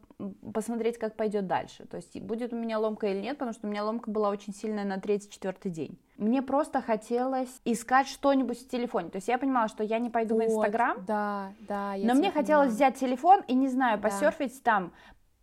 посмотреть, 0.54 0.98
как 0.98 1.16
пойдет 1.16 1.48
дальше. 1.48 1.86
То 1.86 1.98
есть 1.98 2.20
будет 2.22 2.54
у 2.54 2.56
меня 2.56 2.80
ломка 2.80 3.08
или 3.08 3.20
нет, 3.20 3.38
потому 3.38 3.54
что 3.54 3.68
у 3.68 3.70
меня 3.70 3.84
ломка 3.84 4.10
была 4.10 4.30
очень 4.30 4.54
сильная 4.54 4.86
на 4.86 5.00
третий-четвертый 5.00 5.72
день. 5.72 6.00
Мне 6.22 6.44
просто 6.44 6.82
хотелось 6.82 7.50
искать 7.66 8.08
что-нибудь 8.08 8.60
в 8.60 8.68
телефоне. 8.68 9.10
То 9.10 9.16
есть 9.16 9.28
я 9.28 9.40
понимала, 9.40 9.68
что 9.68 9.84
я 9.84 9.98
не 9.98 10.12
пойду 10.12 10.36
вот, 10.36 10.44
в 10.44 10.48
Инстаграм. 10.48 11.04
Да, 11.08 11.52
да. 11.68 11.96
Я 11.96 12.08
но 12.08 12.14
мне 12.14 12.30
хотелось 12.30 12.70
понимаю. 12.70 12.92
взять 12.92 13.00
телефон 13.00 13.42
и, 13.48 13.56
не 13.56 13.68
знаю, 13.68 13.98
да. 13.98 14.08
посерфить 14.08 14.62
там, 14.62 14.94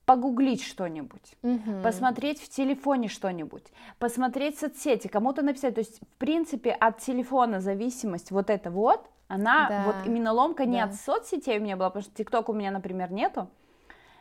погуглить 0.05 0.63
что-нибудь, 0.63 1.37
угу. 1.43 1.83
посмотреть 1.83 2.41
в 2.41 2.49
телефоне 2.49 3.09
что-нибудь, 3.09 3.65
посмотреть 3.99 4.61
соцсети, 4.61 5.09
кому-то 5.09 5.43
написать. 5.43 5.75
То 5.75 5.81
есть, 5.81 5.99
в 6.01 6.17
принципе, 6.19 6.71
от 6.71 6.99
телефона 6.99 7.61
зависимость 7.61 8.31
вот 8.31 8.49
это 8.49 8.71
вот, 8.71 9.05
она 9.27 9.69
да. 9.69 9.83
вот 9.85 9.97
именно 10.07 10.33
ломка 10.33 10.65
не 10.65 10.79
да. 10.79 10.85
от 10.85 10.95
соцсетей 10.95 11.59
у 11.59 11.61
меня 11.61 11.77
была, 11.77 11.91
потому 11.91 12.05
что 12.05 12.15
ТикТок 12.15 12.49
у 12.49 12.53
меня, 12.53 12.71
например, 12.71 13.11
нету. 13.11 13.49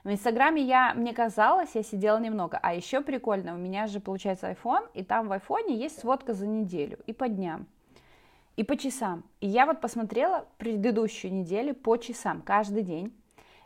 В 0.07 0.09
Инстаграме 0.09 0.61
я, 0.61 0.93
мне 0.93 1.13
казалось, 1.13 1.71
я 1.73 1.83
сидела 1.83 2.17
немного. 2.17 2.57
А 2.63 2.73
еще 2.73 3.01
прикольно, 3.01 3.55
у 3.55 3.57
меня 3.57 3.87
же 3.87 3.99
получается 3.99 4.49
iPhone, 4.49 4.87
и 4.93 5.03
там 5.03 5.27
в 5.27 5.33
айфоне 5.33 5.75
есть 5.75 5.99
сводка 5.99 6.33
за 6.33 6.47
неделю 6.47 6.97
и 7.07 7.11
по 7.11 7.27
дням, 7.27 7.67
и 8.55 8.63
по 8.63 8.77
часам. 8.77 9.25
И 9.41 9.47
я 9.47 9.65
вот 9.65 9.81
посмотрела 9.81 10.45
предыдущую 10.59 11.33
неделю 11.33 11.75
по 11.75 11.97
часам, 11.97 12.41
каждый 12.41 12.83
день. 12.83 13.13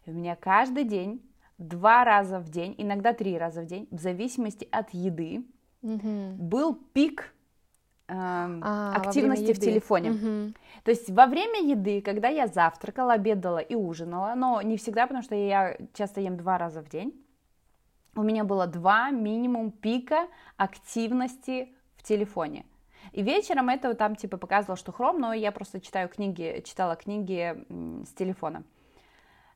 И 0.07 0.09
у 0.09 0.13
меня 0.15 0.35
каждый 0.35 0.83
день 0.83 1.21
два 1.59 2.03
раза 2.03 2.39
в 2.39 2.49
день, 2.49 2.73
иногда 2.79 3.13
три 3.13 3.37
раза 3.37 3.61
в 3.61 3.67
день, 3.67 3.87
в 3.91 3.99
зависимости 3.99 4.67
от 4.71 4.89
еды, 4.95 5.45
угу. 5.83 6.31
был 6.39 6.73
пик 6.73 7.35
а, 8.13 8.93
активности 8.95 9.53
в 9.53 9.59
телефоне. 9.59 10.11
Угу. 10.11 10.53
То 10.83 10.91
есть 10.91 11.09
во 11.09 11.27
время 11.27 11.61
еды, 11.61 12.01
когда 12.01 12.27
я 12.27 12.47
завтракала, 12.47 13.13
обедала 13.13 13.59
и 13.59 13.75
ужинала, 13.75 14.33
но 14.35 14.61
не 14.61 14.77
всегда, 14.77 15.07
потому 15.07 15.23
что 15.23 15.35
я 15.35 15.77
часто 15.93 16.19
ем 16.19 16.35
два 16.37 16.57
раза 16.57 16.81
в 16.81 16.89
день, 16.89 17.13
у 18.15 18.23
меня 18.23 18.43
было 18.43 18.67
два 18.67 19.11
минимум 19.11 19.71
пика 19.71 20.27
активности 20.57 21.69
в 21.95 22.03
телефоне. 22.03 22.65
И 23.13 23.21
вечером 23.21 23.69
это 23.69 23.93
там 23.93 24.15
типа 24.15 24.37
показывало, 24.37 24.77
что 24.77 24.91
хром, 24.91 25.19
но 25.19 25.33
я 25.33 25.51
просто 25.51 25.79
читаю 25.79 26.09
книги, 26.09 26.61
читала 26.65 26.95
книги 26.95 27.65
с 28.05 28.13
телефона. 28.13 28.63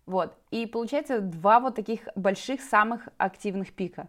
Вот. 0.06 0.34
И 0.52 0.66
получается 0.66 1.20
два 1.20 1.60
вот 1.60 1.76
таких 1.76 2.08
больших 2.16 2.62
самых 2.62 3.10
активных 3.18 3.74
пика. 3.74 4.08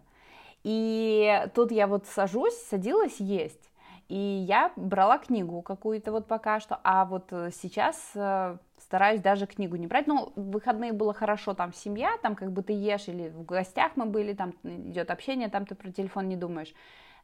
И 0.63 1.47
тут 1.53 1.71
я 1.71 1.87
вот 1.87 2.05
сажусь, 2.07 2.55
садилась 2.69 3.19
есть. 3.19 3.69
И 4.09 4.15
я 4.17 4.71
брала 4.75 5.17
книгу 5.17 5.61
какую-то 5.61 6.11
вот 6.11 6.27
пока 6.27 6.59
что, 6.59 6.79
а 6.83 7.03
вот 7.05 7.25
сейчас 7.29 8.11
э, 8.15 8.57
стараюсь 8.77 9.21
даже 9.21 9.47
книгу 9.47 9.75
не 9.75 9.87
брать. 9.87 10.07
Ну, 10.07 10.31
в 10.35 10.51
выходные 10.51 10.93
было 10.93 11.13
хорошо, 11.13 11.53
там 11.53 11.73
семья, 11.73 12.11
там 12.21 12.35
как 12.35 12.51
бы 12.51 12.63
ты 12.63 12.73
ешь, 12.73 13.07
или 13.07 13.29
в 13.29 13.43
гостях 13.43 13.93
мы 13.95 14.05
были, 14.05 14.33
там 14.33 14.53
идет 14.63 15.11
общение, 15.11 15.49
там 15.49 15.65
ты 15.65 15.75
про 15.75 15.91
телефон 15.91 16.29
не 16.29 16.37
думаешь. 16.37 16.73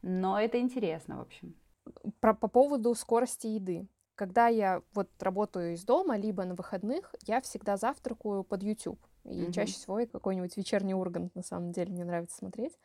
Но 0.01 0.39
это 0.39 0.59
интересно, 0.59 1.17
в 1.17 1.21
общем. 1.21 1.55
Про, 2.19 2.33
по 2.33 2.47
поводу 2.47 2.93
скорости 2.95 3.47
еды. 3.47 3.87
Когда 4.15 4.47
я 4.47 4.81
вот 4.93 5.09
работаю 5.19 5.73
из 5.73 5.83
дома, 5.85 6.17
либо 6.17 6.43
на 6.43 6.53
выходных, 6.53 7.15
я 7.25 7.41
всегда 7.41 7.77
завтракаю 7.77 8.43
под 8.43 8.61
YouTube. 8.61 8.99
И 9.23 9.29
mm-hmm. 9.29 9.51
чаще 9.53 9.73
всего 9.73 9.99
какой-нибудь 10.05 10.55
вечерний 10.57 10.93
Ургант, 10.93 11.33
на 11.33 11.41
самом 11.41 11.71
деле, 11.71 11.91
мне 11.91 12.03
нравится 12.03 12.37
смотреть. 12.37 12.77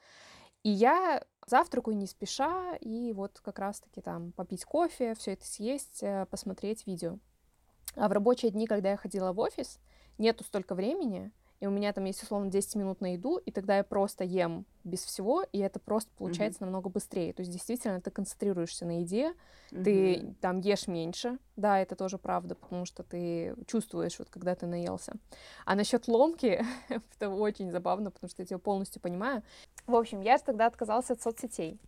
И 0.63 0.71
я 0.71 1.23
завтракаю 1.47 1.97
не 1.97 2.07
спеша, 2.07 2.77
и 2.77 3.13
вот 3.13 3.41
как 3.41 3.59
раз-таки 3.59 4.01
там 4.01 4.33
попить 4.33 4.65
кофе, 4.65 5.15
все 5.15 5.33
это 5.33 5.47
съесть, 5.47 6.03
э, 6.03 6.27
посмотреть 6.31 6.87
видео. 6.87 7.19
А 7.95 8.09
в 8.09 8.13
рабочие 8.13 8.51
дни, 8.51 8.67
когда 8.67 8.91
я 8.91 8.97
ходила 8.97 9.33
в 9.33 9.39
офис, 9.41 9.79
нету 10.19 10.45
столько 10.45 10.75
времени, 10.75 11.33
и 11.61 11.67
у 11.67 11.71
меня 11.71 11.93
там 11.93 12.05
есть 12.05 12.23
условно 12.23 12.51
10 12.51 12.77
минут 12.77 13.01
на 13.01 13.15
еду, 13.15 13.39
и 13.39 13.51
тогда 13.51 13.79
я 13.79 13.85
просто 13.85 14.23
ем 14.23 14.65
без 14.85 15.05
всего, 15.05 15.45
и 15.53 15.59
это 15.59 15.81
просто 15.81 16.11
получается 16.17 16.61
mm-hmm. 16.61 16.65
намного 16.65 16.89
быстрее. 16.89 17.33
То 17.33 17.41
есть 17.41 17.51
действительно 17.51 18.01
ты 18.01 18.11
концентрируешься 18.11 18.87
на 18.87 19.01
еде, 19.01 19.35
mm-hmm. 19.73 19.83
ты 19.83 20.35
там 20.41 20.61
ешь 20.61 20.87
меньше, 20.87 21.39
да, 21.57 21.81
это 21.81 21.97
тоже 21.97 22.17
правда, 22.19 22.55
потому 22.55 22.85
что 22.85 23.03
ты 23.03 23.57
чувствуешь, 23.67 24.19
вот 24.21 24.31
когда 24.31 24.55
ты 24.55 24.67
наелся. 24.67 25.15
А 25.65 25.75
насчет 25.75 26.07
ломки, 26.07 26.65
это 26.89 27.29
очень 27.29 27.71
забавно, 27.73 28.13
потому 28.13 28.31
что 28.31 28.43
я 28.43 28.47
тебя 28.47 28.59
полностью 28.59 29.03
понимаю. 29.03 29.43
В 29.89 29.97
общем, 29.97 30.21
я 30.21 30.39
тогда 30.39 30.67
отказался 30.67 31.15
от 31.15 31.23
соцсетей. 31.23 31.81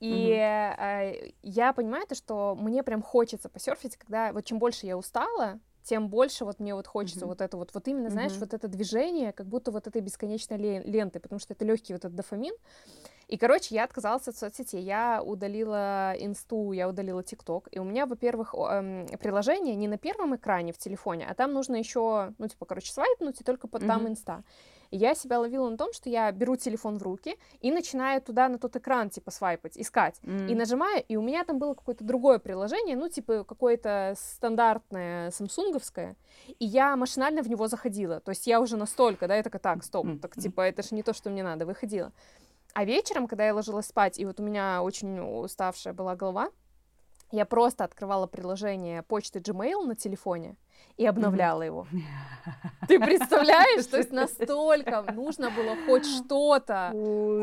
И 0.00 0.30
mm-hmm. 0.30 0.76
э, 0.78 1.32
я 1.42 1.72
понимаю 1.72 2.06
то, 2.06 2.14
что 2.14 2.54
мне 2.54 2.82
прям 2.84 3.02
хочется 3.02 3.48
посерфить, 3.48 3.96
когда 3.96 4.32
вот 4.32 4.44
чем 4.44 4.58
больше 4.58 4.86
я 4.86 4.96
устала, 4.96 5.58
тем 5.82 6.08
больше 6.08 6.44
вот 6.44 6.60
мне 6.60 6.74
вот 6.74 6.86
хочется 6.86 7.24
mm-hmm. 7.24 7.28
вот 7.28 7.40
это 7.40 7.56
вот, 7.56 7.70
вот 7.72 7.88
именно, 7.88 8.10
знаешь, 8.10 8.32
mm-hmm. 8.32 8.40
вот 8.40 8.54
это 8.54 8.68
движение, 8.68 9.32
как 9.32 9.46
будто 9.46 9.70
вот 9.70 9.86
этой 9.86 10.02
бесконечной 10.02 10.82
ленты, 10.84 11.18
потому 11.18 11.40
что 11.40 11.54
это 11.54 11.64
легкий 11.64 11.94
вот 11.94 12.04
этот 12.04 12.14
дофамин. 12.14 12.54
И, 13.28 13.38
короче, 13.38 13.74
я 13.74 13.84
отказалась 13.84 14.28
от 14.28 14.36
соцсетей. 14.36 14.82
Я 14.82 15.22
удалила 15.24 16.14
инсту, 16.18 16.72
я 16.72 16.88
удалила 16.88 17.22
тикток. 17.22 17.68
И 17.70 17.78
у 17.78 17.84
меня, 17.84 18.06
во-первых, 18.06 18.54
эм, 18.54 19.06
приложение 19.18 19.74
не 19.74 19.88
на 19.88 19.98
первом 19.98 20.36
экране 20.36 20.72
в 20.72 20.78
телефоне, 20.78 21.26
а 21.28 21.34
там 21.34 21.52
нужно 21.52 21.76
еще, 21.76 22.34
ну, 22.38 22.48
типа, 22.48 22.66
короче, 22.66 22.92
свайпнуть, 22.92 23.40
и 23.40 23.44
только 23.44 23.66
под, 23.66 23.82
mm-hmm. 23.82 23.86
там 23.86 24.08
инста 24.08 24.44
я 24.96 25.14
себя 25.14 25.40
ловила 25.40 25.68
на 25.68 25.76
том, 25.76 25.92
что 25.92 26.08
я 26.08 26.30
беру 26.32 26.56
телефон 26.56 26.98
в 26.98 27.02
руки 27.02 27.36
и 27.60 27.70
начинаю 27.70 28.20
туда 28.22 28.48
на 28.48 28.58
тот 28.58 28.76
экран, 28.76 29.10
типа, 29.10 29.30
свайпать, 29.30 29.78
искать. 29.78 30.18
Mm. 30.22 30.48
И 30.48 30.54
нажимаю, 30.54 31.04
и 31.08 31.16
у 31.16 31.22
меня 31.22 31.44
там 31.44 31.58
было 31.58 31.74
какое-то 31.74 32.04
другое 32.04 32.38
приложение, 32.38 32.96
ну, 32.96 33.08
типа, 33.08 33.44
какое-то 33.44 34.14
стандартное 34.16 35.30
самсунговское, 35.30 36.16
и 36.58 36.64
я 36.64 36.96
машинально 36.96 37.42
в 37.42 37.48
него 37.48 37.68
заходила. 37.68 38.20
То 38.20 38.30
есть 38.30 38.46
я 38.46 38.60
уже 38.60 38.76
настолько, 38.76 39.28
да, 39.28 39.36
я 39.36 39.42
такая, 39.42 39.60
так, 39.60 39.84
стоп, 39.84 40.06
так, 40.20 40.34
типа, 40.34 40.62
это 40.62 40.82
же 40.82 40.94
не 40.94 41.02
то, 41.02 41.12
что 41.12 41.30
мне 41.30 41.42
надо, 41.42 41.66
выходила. 41.66 42.12
А 42.74 42.84
вечером, 42.84 43.26
когда 43.26 43.46
я 43.46 43.54
ложилась 43.54 43.86
спать, 43.86 44.18
и 44.18 44.24
вот 44.24 44.40
у 44.40 44.42
меня 44.42 44.82
очень 44.82 45.18
уставшая 45.20 45.94
была 45.94 46.14
голова, 46.14 46.50
я 47.30 47.44
просто 47.44 47.84
открывала 47.84 48.26
приложение 48.26 49.02
почты 49.02 49.38
Gmail 49.40 49.84
на 49.84 49.94
телефоне, 49.94 50.56
и 50.96 51.06
обновляла 51.06 51.62
его. 51.62 51.86
Ты 52.88 52.98
представляешь, 52.98 53.86
то 53.86 53.98
есть 53.98 54.10
настолько 54.10 55.02
нужно 55.12 55.50
было 55.50 55.76
хоть 55.86 56.06
что-то, 56.24 56.92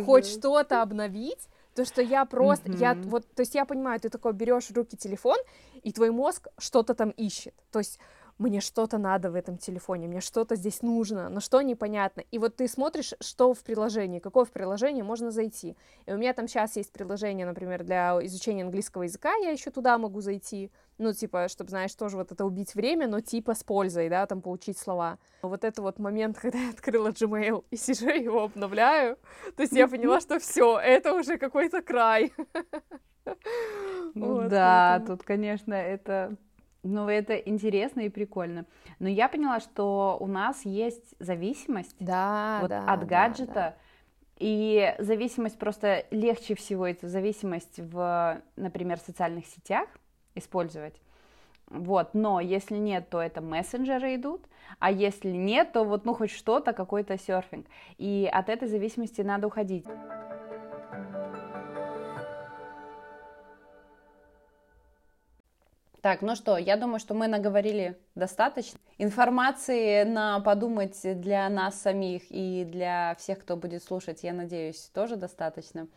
хоть 0.05 0.25
что-то 0.25 0.81
обновить, 0.81 1.47
то 1.73 1.85
что 1.85 2.01
я 2.01 2.25
просто, 2.25 2.71
я 2.71 2.93
вот, 2.93 3.25
то 3.33 3.41
есть 3.41 3.55
я 3.55 3.65
понимаю, 3.65 3.99
ты 3.99 4.09
такой 4.09 4.31
берешь 4.31 4.67
в 4.67 4.71
руки 4.71 4.95
телефон, 4.95 5.37
и 5.83 5.91
твой 5.91 6.11
мозг 6.11 6.47
что-то 6.57 6.93
там 6.93 7.09
ищет, 7.09 7.53
то 7.71 7.79
есть 7.79 7.99
мне 8.37 8.59
что-то 8.61 8.97
надо 8.97 9.31
в 9.31 9.35
этом 9.35 9.57
телефоне, 9.57 10.07
мне 10.07 10.21
что-то 10.21 10.55
здесь 10.55 10.81
нужно, 10.81 11.29
но 11.29 11.39
что 11.39 11.61
непонятно. 11.61 12.23
И 12.31 12.37
вот 12.37 12.57
ты 12.57 12.67
смотришь, 12.67 13.13
что 13.21 13.53
в 13.53 13.63
приложении, 13.63 14.19
какое 14.19 14.45
в 14.45 14.51
приложении 14.51 15.01
можно 15.01 15.31
зайти. 15.31 15.77
И 16.05 16.11
у 16.11 16.17
меня 16.17 16.33
там 16.33 16.47
сейчас 16.47 16.75
есть 16.75 16.91
приложение, 16.91 17.45
например, 17.45 17.83
для 17.83 18.17
изучения 18.25 18.63
английского 18.63 19.03
языка, 19.03 19.33
я 19.35 19.51
еще 19.51 19.71
туда 19.71 19.97
могу 19.97 20.21
зайти 20.21 20.71
ну, 20.97 21.13
типа, 21.13 21.47
чтобы, 21.49 21.69
знаешь, 21.69 21.93
тоже 21.93 22.15
вот 22.15 22.31
это 22.31 22.45
убить 22.45 22.73
время, 22.75 23.07
но 23.07 23.19
типа 23.19 23.53
с 23.53 23.63
пользой, 23.63 24.09
да, 24.09 24.25
там 24.25 24.41
получить 24.41 24.77
слова. 24.77 25.17
Вот 25.41 25.63
это 25.63 25.81
вот 25.81 25.99
момент, 25.99 26.37
когда 26.41 26.57
я 26.57 26.69
открыла 26.69 27.09
Gmail 27.09 27.65
и 27.69 27.75
сижу 27.75 28.07
его 28.07 28.43
обновляю, 28.43 29.17
то 29.55 29.63
есть 29.63 29.73
я 29.73 29.87
поняла, 29.87 30.21
что 30.21 30.39
все, 30.39 30.79
это 30.79 31.13
уже 31.13 31.37
какой-то 31.37 31.81
край. 31.81 32.33
Ну 34.13 34.47
да, 34.47 35.03
тут, 35.05 35.23
конечно, 35.23 35.73
это 35.73 36.37
ну, 36.85 37.09
это 37.09 37.35
интересно 37.35 38.01
и 38.01 38.09
прикольно. 38.09 38.65
Но 38.99 39.09
я 39.09 39.27
поняла, 39.27 39.59
что 39.59 40.17
у 40.19 40.27
нас 40.27 40.63
есть 40.65 41.15
зависимость 41.19 41.95
да, 41.99 42.59
вот 42.61 42.69
да, 42.69 42.85
от 42.85 43.05
гаджета. 43.05 43.53
Да, 43.53 43.53
да. 43.53 43.75
И 44.37 44.95
зависимость 44.99 45.57
просто 45.57 46.05
легче 46.11 46.55
всего, 46.55 46.85
это 46.85 47.07
зависимость 47.07 47.79
в, 47.79 48.41
например, 48.55 48.99
социальных 48.99 49.45
сетях 49.47 49.87
использовать. 50.35 51.01
Вот, 51.67 52.13
но 52.13 52.39
если 52.39 52.75
нет, 52.75 53.09
то 53.09 53.19
это 53.19 53.41
мессенджеры 53.41 54.15
идут, 54.15 54.41
а 54.77 54.91
если 54.91 55.31
нет, 55.31 55.71
то 55.71 55.83
вот, 55.83 56.05
ну, 56.05 56.13
хоть 56.13 56.29
что-то, 56.29 56.73
какой-то 56.73 57.17
серфинг. 57.17 57.65
И 57.97 58.29
от 58.31 58.49
этой 58.49 58.67
зависимости 58.67 59.21
надо 59.21 59.47
уходить. 59.47 59.85
Так, 66.05 66.21
ну 66.21 66.35
что, 66.35 66.55
я 66.57 66.77
думаю, 66.77 66.99
что 66.99 67.15
мы 67.15 67.25
наговорили 67.25 67.97
достаточно. 68.13 68.77
Информации 68.99 70.03
на 70.03 70.39
подумать 70.39 70.99
для 71.01 71.49
нас 71.49 71.81
самих 71.81 72.21
и 72.29 72.63
для 72.63 73.15
всех, 73.17 73.39
кто 73.39 73.57
будет 73.57 73.83
слушать, 73.83 74.21
я 74.21 74.31
надеюсь, 74.31 74.91
тоже 74.93 75.15
достаточно. 75.15 75.87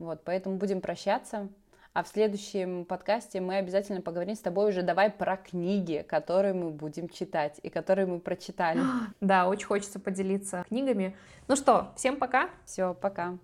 Вот, 0.00 0.22
поэтому 0.24 0.56
будем 0.56 0.80
прощаться. 0.80 1.48
А 1.92 2.02
в 2.02 2.08
следующем 2.08 2.84
подкасте 2.84 3.40
мы 3.40 3.58
обязательно 3.58 4.02
поговорим 4.02 4.34
с 4.34 4.40
тобой 4.40 4.70
уже 4.70 4.82
давай 4.82 5.08
про 5.08 5.36
книги, 5.36 6.04
которые 6.08 6.52
мы 6.52 6.70
будем 6.70 7.08
читать 7.08 7.60
и 7.62 7.68
которые 7.68 8.06
мы 8.06 8.18
прочитали. 8.18 8.80
Да, 9.20 9.46
очень 9.46 9.66
хочется 9.68 10.00
поделиться 10.00 10.64
книгами. 10.66 11.16
Ну 11.46 11.54
что, 11.54 11.92
всем 11.94 12.16
пока. 12.16 12.50
Все, 12.64 12.92
пока. 12.92 13.36